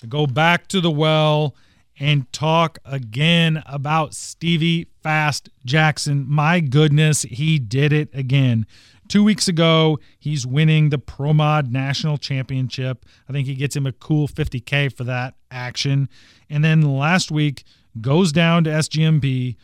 go 0.07 0.25
back 0.25 0.67
to 0.69 0.79
the 0.79 0.89
well 0.89 1.53
and 1.99 2.31
talk 2.31 2.79
again 2.85 3.61
about 3.65 4.13
Stevie 4.13 4.87
Fast 5.03 5.49
Jackson. 5.65 6.25
My 6.27 6.61
goodness, 6.61 7.23
he 7.23 7.59
did 7.59 7.91
it 7.91 8.09
again. 8.13 8.65
Two 9.09 9.23
weeks 9.23 9.47
ago, 9.47 9.99
he's 10.17 10.45
winning 10.45 10.89
the 10.89 10.99
Pro 10.99 11.33
Mod 11.33 11.71
National 11.71 12.17
Championship. 12.17 13.05
I 13.27 13.33
think 13.33 13.47
he 13.47 13.55
gets 13.55 13.75
him 13.75 13.85
a 13.85 13.91
cool 13.91 14.27
50K 14.27 14.95
for 14.95 15.03
that 15.03 15.33
action. 15.51 16.07
And 16.49 16.63
then 16.63 16.81
last 16.81 17.31
week, 17.31 17.63
goes 17.99 18.31
down 18.31 18.63
to 18.63 18.69
SGMP, 18.69 19.55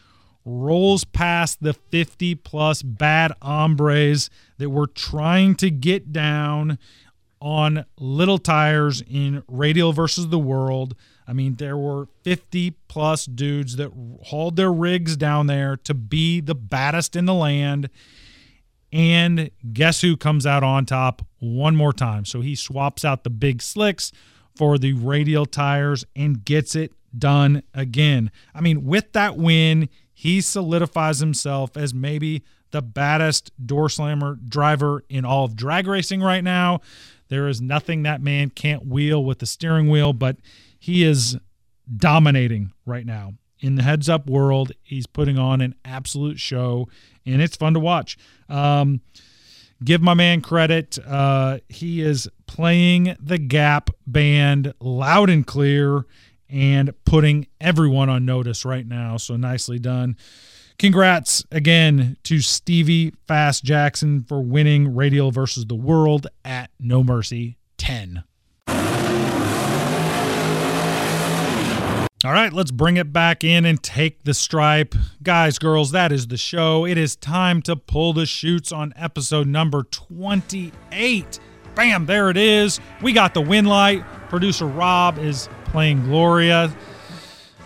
rolls 0.44 1.04
past 1.04 1.62
the 1.62 1.74
50 1.74 2.36
plus 2.36 2.82
bad 2.82 3.34
hombres 3.42 4.30
that 4.58 4.70
were 4.70 4.88
trying 4.88 5.56
to 5.56 5.70
get 5.70 6.12
down 6.12 6.78
on 7.40 7.86
little 8.00 8.40
tires 8.40 9.04
in 9.08 9.44
Radial 9.48 9.94
versus 9.94 10.30
the 10.30 10.40
World. 10.40 10.96
I 11.28 11.34
mean, 11.34 11.56
there 11.56 11.78
were 11.78 12.08
50 12.24 12.72
plus 12.88 13.26
dudes 13.26 13.78
that 13.78 13.92
hauled 14.26 14.56
their 14.56 14.72
rigs 14.72 15.18
down 15.18 15.48
there 15.48 15.78
to 15.78 15.94
be 15.94 16.40
the 16.40 16.56
baddest 16.56 17.16
in 17.16 17.26
the 17.26 17.34
land. 17.34 17.90
And 18.92 19.50
guess 19.74 20.02
who 20.02 20.16
comes 20.16 20.46
out 20.46 20.64
on 20.64 20.86
top 20.86 21.26
one 21.40 21.76
more 21.76 21.94
time? 21.94 22.26
So 22.26 22.42
he 22.42 22.56
swaps 22.56 23.04
out 23.04 23.24
the 23.24 23.30
big 23.30 23.62
slicks 23.62 24.12
for 24.56 24.78
the 24.78 24.94
radial 24.94 25.46
tires 25.46 26.06
and 26.16 26.46
gets 26.46 26.76
it 26.76 26.94
done 27.18 27.64
again. 27.74 28.32
I 28.54 28.62
mean, 28.62 28.86
with 28.86 29.12
that 29.14 29.36
win, 29.38 29.90
he 30.14 30.42
solidifies 30.42 31.20
himself 31.20 31.76
as 31.76 31.94
maybe 31.94 32.44
the 32.72 32.82
baddest 32.82 33.52
door 33.64 33.90
slammer 33.90 34.38
driver 34.48 35.04
in 35.10 35.26
all 35.26 35.46
of 35.46 35.56
drag 35.56 35.88
racing 35.88 36.22
right 36.22 36.44
now. 36.44 36.82
There 37.28 37.48
is 37.48 37.62
nothing 37.62 38.04
that 38.04 38.22
man 38.22 38.50
can't 38.50 38.86
wheel 38.86 39.24
with 39.24 39.40
the 39.40 39.46
steering 39.46 39.90
wheel, 39.90 40.14
but 40.14 40.38
he 40.86 41.04
is 41.04 41.36
dominating 41.98 42.72
right 42.86 43.08
now 43.08 43.34
in 43.60 43.74
the 43.74 43.82
heads 43.82 44.08
up 44.08 44.30
world. 44.30 44.72
He's 44.84 45.08
putting 45.08 45.40
on 45.40 45.60
an 45.60 45.74
absolute 45.84 46.40
show, 46.40 46.88
and 47.26 47.42
it's 47.42 47.56
fun 47.56 47.74
to 47.74 47.80
watch. 47.80 48.20
Um, 48.50 49.02
give 49.84 50.04
my 50.04 50.14
man 50.14 50.42
credit. 50.42 51.00
Uh, 51.04 51.58
he 51.70 52.02
is 52.02 52.30
playing 52.46 53.18
the 53.20 53.40
Gap 53.40 53.90
band 54.06 54.76
loud 54.80 55.32
and 55.32 55.48
clear 55.48 56.06
and 56.52 56.94
putting 57.04 57.48
everyone 57.60 58.08
on 58.08 58.24
notice 58.24 58.64
right 58.64 58.86
now. 58.86 59.18
So 59.18 59.38
nicely 59.38 59.80
done. 59.80 60.16
Congrats 60.78 61.44
again 61.52 62.16
to 62.26 62.42
Stevie 62.42 63.12
Fast 63.28 63.64
Jackson 63.64 64.22
for 64.22 64.40
winning 64.40 64.94
Radial 64.94 65.32
versus 65.32 65.66
the 65.66 65.74
World 65.74 66.28
at 66.44 66.70
No 66.80 67.04
Mercy 67.04 67.58
10. 67.78 68.24
All 72.26 72.32
right, 72.32 72.52
let's 72.52 72.72
bring 72.72 72.98
it 72.98 73.14
back 73.14 73.44
in 73.44 73.66
and 73.66 73.82
take 73.84 74.24
the 74.24 74.34
stripe. 74.34 74.96
Guys, 75.22 75.60
girls, 75.60 75.92
that 75.92 76.12
is 76.12 76.26
the 76.26 76.38
show. 76.38 76.84
It 76.84 76.98
is 76.98 77.16
time 77.16 77.62
to 77.64 77.76
pull 77.76 78.14
the 78.14 78.26
shoots 78.26 78.72
on 78.72 78.96
episode 78.96 79.46
number 79.46 79.84
28. 79.84 81.40
Bam, 81.76 82.08
there 82.08 82.32
it 82.32 82.38
is. 82.38 82.80
We 83.04 83.14
got 83.14 83.36
the 83.36 83.42
win 83.42 83.66
light. 83.66 84.04
Producer 84.28 84.66
Rob 84.66 85.20
is 85.20 85.48
playing 85.66 86.06
Gloria. 86.06 86.76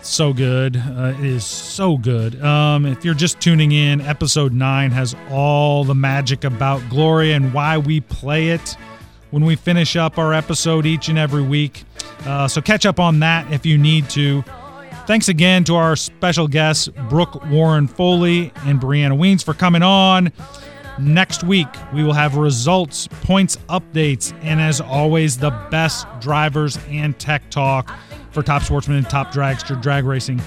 So 0.02 0.34
good. 0.34 0.76
Uh, 0.76 1.14
it 1.18 1.24
is 1.24 1.46
so 1.46 1.96
good. 1.96 2.38
Um, 2.44 2.84
if 2.84 3.02
you're 3.02 3.14
just 3.14 3.40
tuning 3.40 3.72
in, 3.72 4.02
episode 4.02 4.52
9 4.52 4.90
has 4.90 5.16
all 5.30 5.84
the 5.84 5.94
magic 5.94 6.44
about 6.44 6.86
Gloria 6.90 7.34
and 7.34 7.54
why 7.54 7.78
we 7.78 8.02
play 8.02 8.50
it 8.50 8.76
when 9.30 9.46
we 9.46 9.56
finish 9.56 9.96
up 9.96 10.18
our 10.18 10.34
episode 10.34 10.84
each 10.84 11.08
and 11.08 11.16
every 11.16 11.42
week. 11.42 11.84
Uh, 12.26 12.48
so 12.48 12.60
catch 12.60 12.86
up 12.86 13.00
on 13.00 13.20
that 13.20 13.52
if 13.52 13.64
you 13.64 13.78
need 13.78 14.08
to. 14.10 14.42
Thanks 15.06 15.28
again 15.28 15.64
to 15.64 15.74
our 15.74 15.96
special 15.96 16.46
guests, 16.46 16.88
Brooke 17.08 17.44
Warren 17.46 17.88
Foley 17.88 18.52
and 18.64 18.80
Brianna 18.80 19.18
Wiens, 19.18 19.42
for 19.42 19.54
coming 19.54 19.82
on. 19.82 20.32
Next 20.98 21.42
week, 21.42 21.68
we 21.94 22.04
will 22.04 22.12
have 22.12 22.36
results, 22.36 23.08
points 23.08 23.56
updates, 23.68 24.36
and 24.42 24.60
as 24.60 24.80
always, 24.80 25.38
the 25.38 25.50
best 25.70 26.06
drivers 26.20 26.78
and 26.88 27.18
tech 27.18 27.48
talk 27.50 27.96
for 28.30 28.42
Top 28.42 28.62
Sportsman 28.62 28.98
and 28.98 29.08
Top 29.08 29.32
Dragster 29.32 29.80
Drag 29.80 30.04
Racing. 30.04 30.40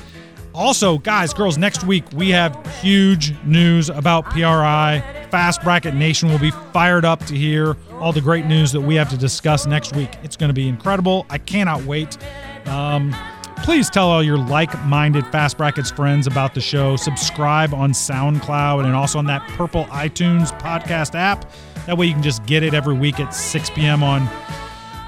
Also, 0.53 0.99
guys, 0.99 1.33
girls, 1.33 1.57
next 1.57 1.83
week 1.83 2.03
we 2.13 2.29
have 2.29 2.55
huge 2.79 3.33
news 3.43 3.89
about 3.89 4.25
PRI. 4.25 5.03
Fast 5.31 5.63
Bracket 5.63 5.95
Nation 5.95 6.29
will 6.29 6.37
be 6.39 6.51
fired 6.71 7.05
up 7.05 7.25
to 7.25 7.35
hear 7.35 7.75
all 7.93 8.13
the 8.13 8.21
great 8.21 8.45
news 8.45 8.71
that 8.71 8.81
we 8.81 8.93
have 8.95 9.09
to 9.09 9.17
discuss 9.17 9.65
next 9.65 9.95
week. 9.95 10.11
It's 10.21 10.37
going 10.37 10.49
to 10.49 10.53
be 10.53 10.67
incredible. 10.67 11.25
I 11.29 11.39
cannot 11.39 11.83
wait. 11.85 12.19
Um, 12.67 13.15
please 13.63 13.89
tell 13.89 14.09
all 14.09 14.21
your 14.21 14.37
like-minded 14.37 15.25
Fast 15.27 15.57
Brackets 15.57 15.89
friends 15.89 16.27
about 16.27 16.53
the 16.53 16.61
show. 16.61 16.97
Subscribe 16.97 17.73
on 17.73 17.91
SoundCloud 17.91 18.85
and 18.85 18.93
also 18.93 19.17
on 19.17 19.25
that 19.25 19.47
purple 19.49 19.85
iTunes 19.85 20.57
podcast 20.59 21.15
app. 21.15 21.49
That 21.87 21.97
way 21.97 22.05
you 22.05 22.13
can 22.13 22.23
just 22.23 22.45
get 22.45 22.61
it 22.61 22.75
every 22.75 22.95
week 22.95 23.19
at 23.19 23.33
6 23.33 23.71
p.m. 23.71 24.03
on 24.03 24.21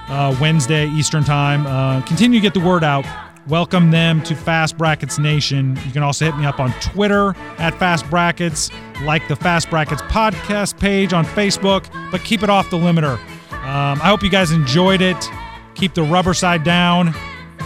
uh, 0.10 0.36
Wednesday 0.42 0.88
Eastern 0.90 1.24
Time. 1.24 1.68
Uh, 1.68 2.02
continue 2.02 2.40
to 2.40 2.44
get 2.44 2.56
the 2.56 2.66
word 2.66 2.84
out. 2.84 3.06
Welcome 3.48 3.92
them 3.92 4.24
to 4.24 4.36
Fast 4.36 4.76
Brackets 4.76 5.20
Nation. 5.20 5.78
You 5.86 5.92
can 5.92 6.02
also 6.02 6.26
hit 6.26 6.36
me 6.36 6.48
up 6.48 6.60
on 6.60 6.74
Twitter 6.82 7.36
at 7.60 7.78
Fast 7.78 8.10
Brackets, 8.10 8.72
like 9.04 9.28
the 9.28 9.36
Fast 9.36 9.70
Brackets 9.70 10.02
podcast 10.04 10.80
page 10.80 11.14
on 11.14 11.26
Facebook, 11.26 11.86
but 12.12 12.24
keep 12.24 12.42
it 12.42 12.50
off 12.50 12.72
the 12.72 12.78
limiter. 12.78 13.20
Um, 13.52 14.02
I 14.02 14.08
hope 14.08 14.24
you 14.24 14.32
guys 14.32 14.50
enjoyed 14.50 15.02
it. 15.02 15.30
Keep 15.76 15.94
the 15.94 16.02
rubber 16.02 16.34
side 16.34 16.64
down 16.64 17.14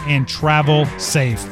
and 0.06 0.28
travel 0.28 0.86
safe. 0.98 1.48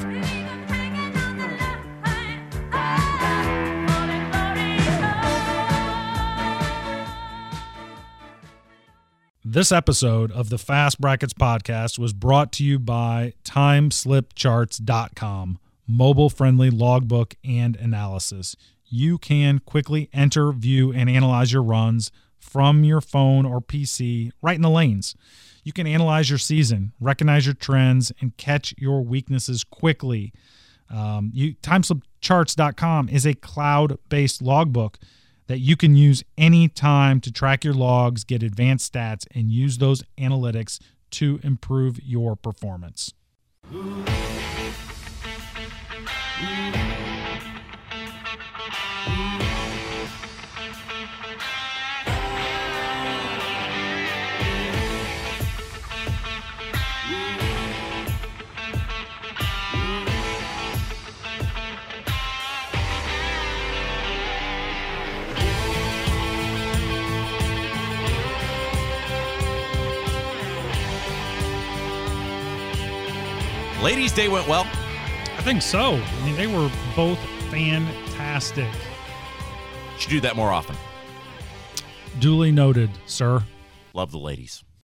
This 9.57 9.71
episode 9.71 10.31
of 10.33 10.49
the 10.49 10.59
Fast 10.59 11.01
Brackets 11.01 11.33
podcast 11.33 11.97
was 11.97 12.13
brought 12.13 12.51
to 12.51 12.63
you 12.63 12.77
by 12.77 13.33
TimeSlipCharts.com, 13.43 15.57
mobile 15.87 16.29
friendly 16.29 16.69
logbook 16.69 17.33
and 17.43 17.75
analysis. 17.75 18.55
You 18.85 19.17
can 19.17 19.57
quickly 19.57 20.11
enter, 20.13 20.51
view, 20.51 20.93
and 20.93 21.09
analyze 21.09 21.51
your 21.51 21.63
runs 21.63 22.11
from 22.37 22.83
your 22.83 23.01
phone 23.01 23.47
or 23.47 23.59
PC 23.59 24.29
right 24.43 24.55
in 24.55 24.61
the 24.61 24.69
lanes. 24.69 25.15
You 25.63 25.73
can 25.73 25.87
analyze 25.87 26.29
your 26.29 26.37
season, 26.37 26.93
recognize 26.99 27.47
your 27.47 27.55
trends, 27.55 28.11
and 28.21 28.37
catch 28.37 28.75
your 28.77 29.03
weaknesses 29.03 29.63
quickly. 29.63 30.33
Um, 30.87 31.31
you, 31.33 31.55
TimeSlipCharts.com 31.55 33.09
is 33.09 33.25
a 33.25 33.33
cloud 33.33 33.97
based 34.07 34.39
logbook 34.39 34.99
that 35.47 35.59
you 35.59 35.75
can 35.75 35.95
use 35.95 36.23
anytime 36.37 37.19
to 37.21 37.31
track 37.31 37.63
your 37.63 37.73
logs, 37.73 38.23
get 38.23 38.43
advanced 38.43 38.93
stats, 38.93 39.25
and 39.33 39.51
use 39.51 39.77
those 39.79 40.03
analytics 40.17 40.79
to 41.11 41.39
improve 41.43 41.99
your 42.03 42.35
performance. 42.35 43.13
Ladies' 73.88 74.11
Day 74.11 74.27
went 74.27 74.45
well. 74.49 74.67
I 75.38 75.41
think 75.43 75.61
so. 75.61 75.93
I 75.93 76.25
mean, 76.25 76.35
they 76.35 76.45
were 76.45 76.69
both 76.93 77.17
fantastic. 77.49 78.67
Should 79.97 80.09
do 80.09 80.19
that 80.19 80.35
more 80.35 80.51
often. 80.51 80.75
Duly 82.19 82.51
noted, 82.51 82.89
sir. 83.05 83.45
Love 83.93 84.11
the 84.11 84.17
ladies. 84.17 84.65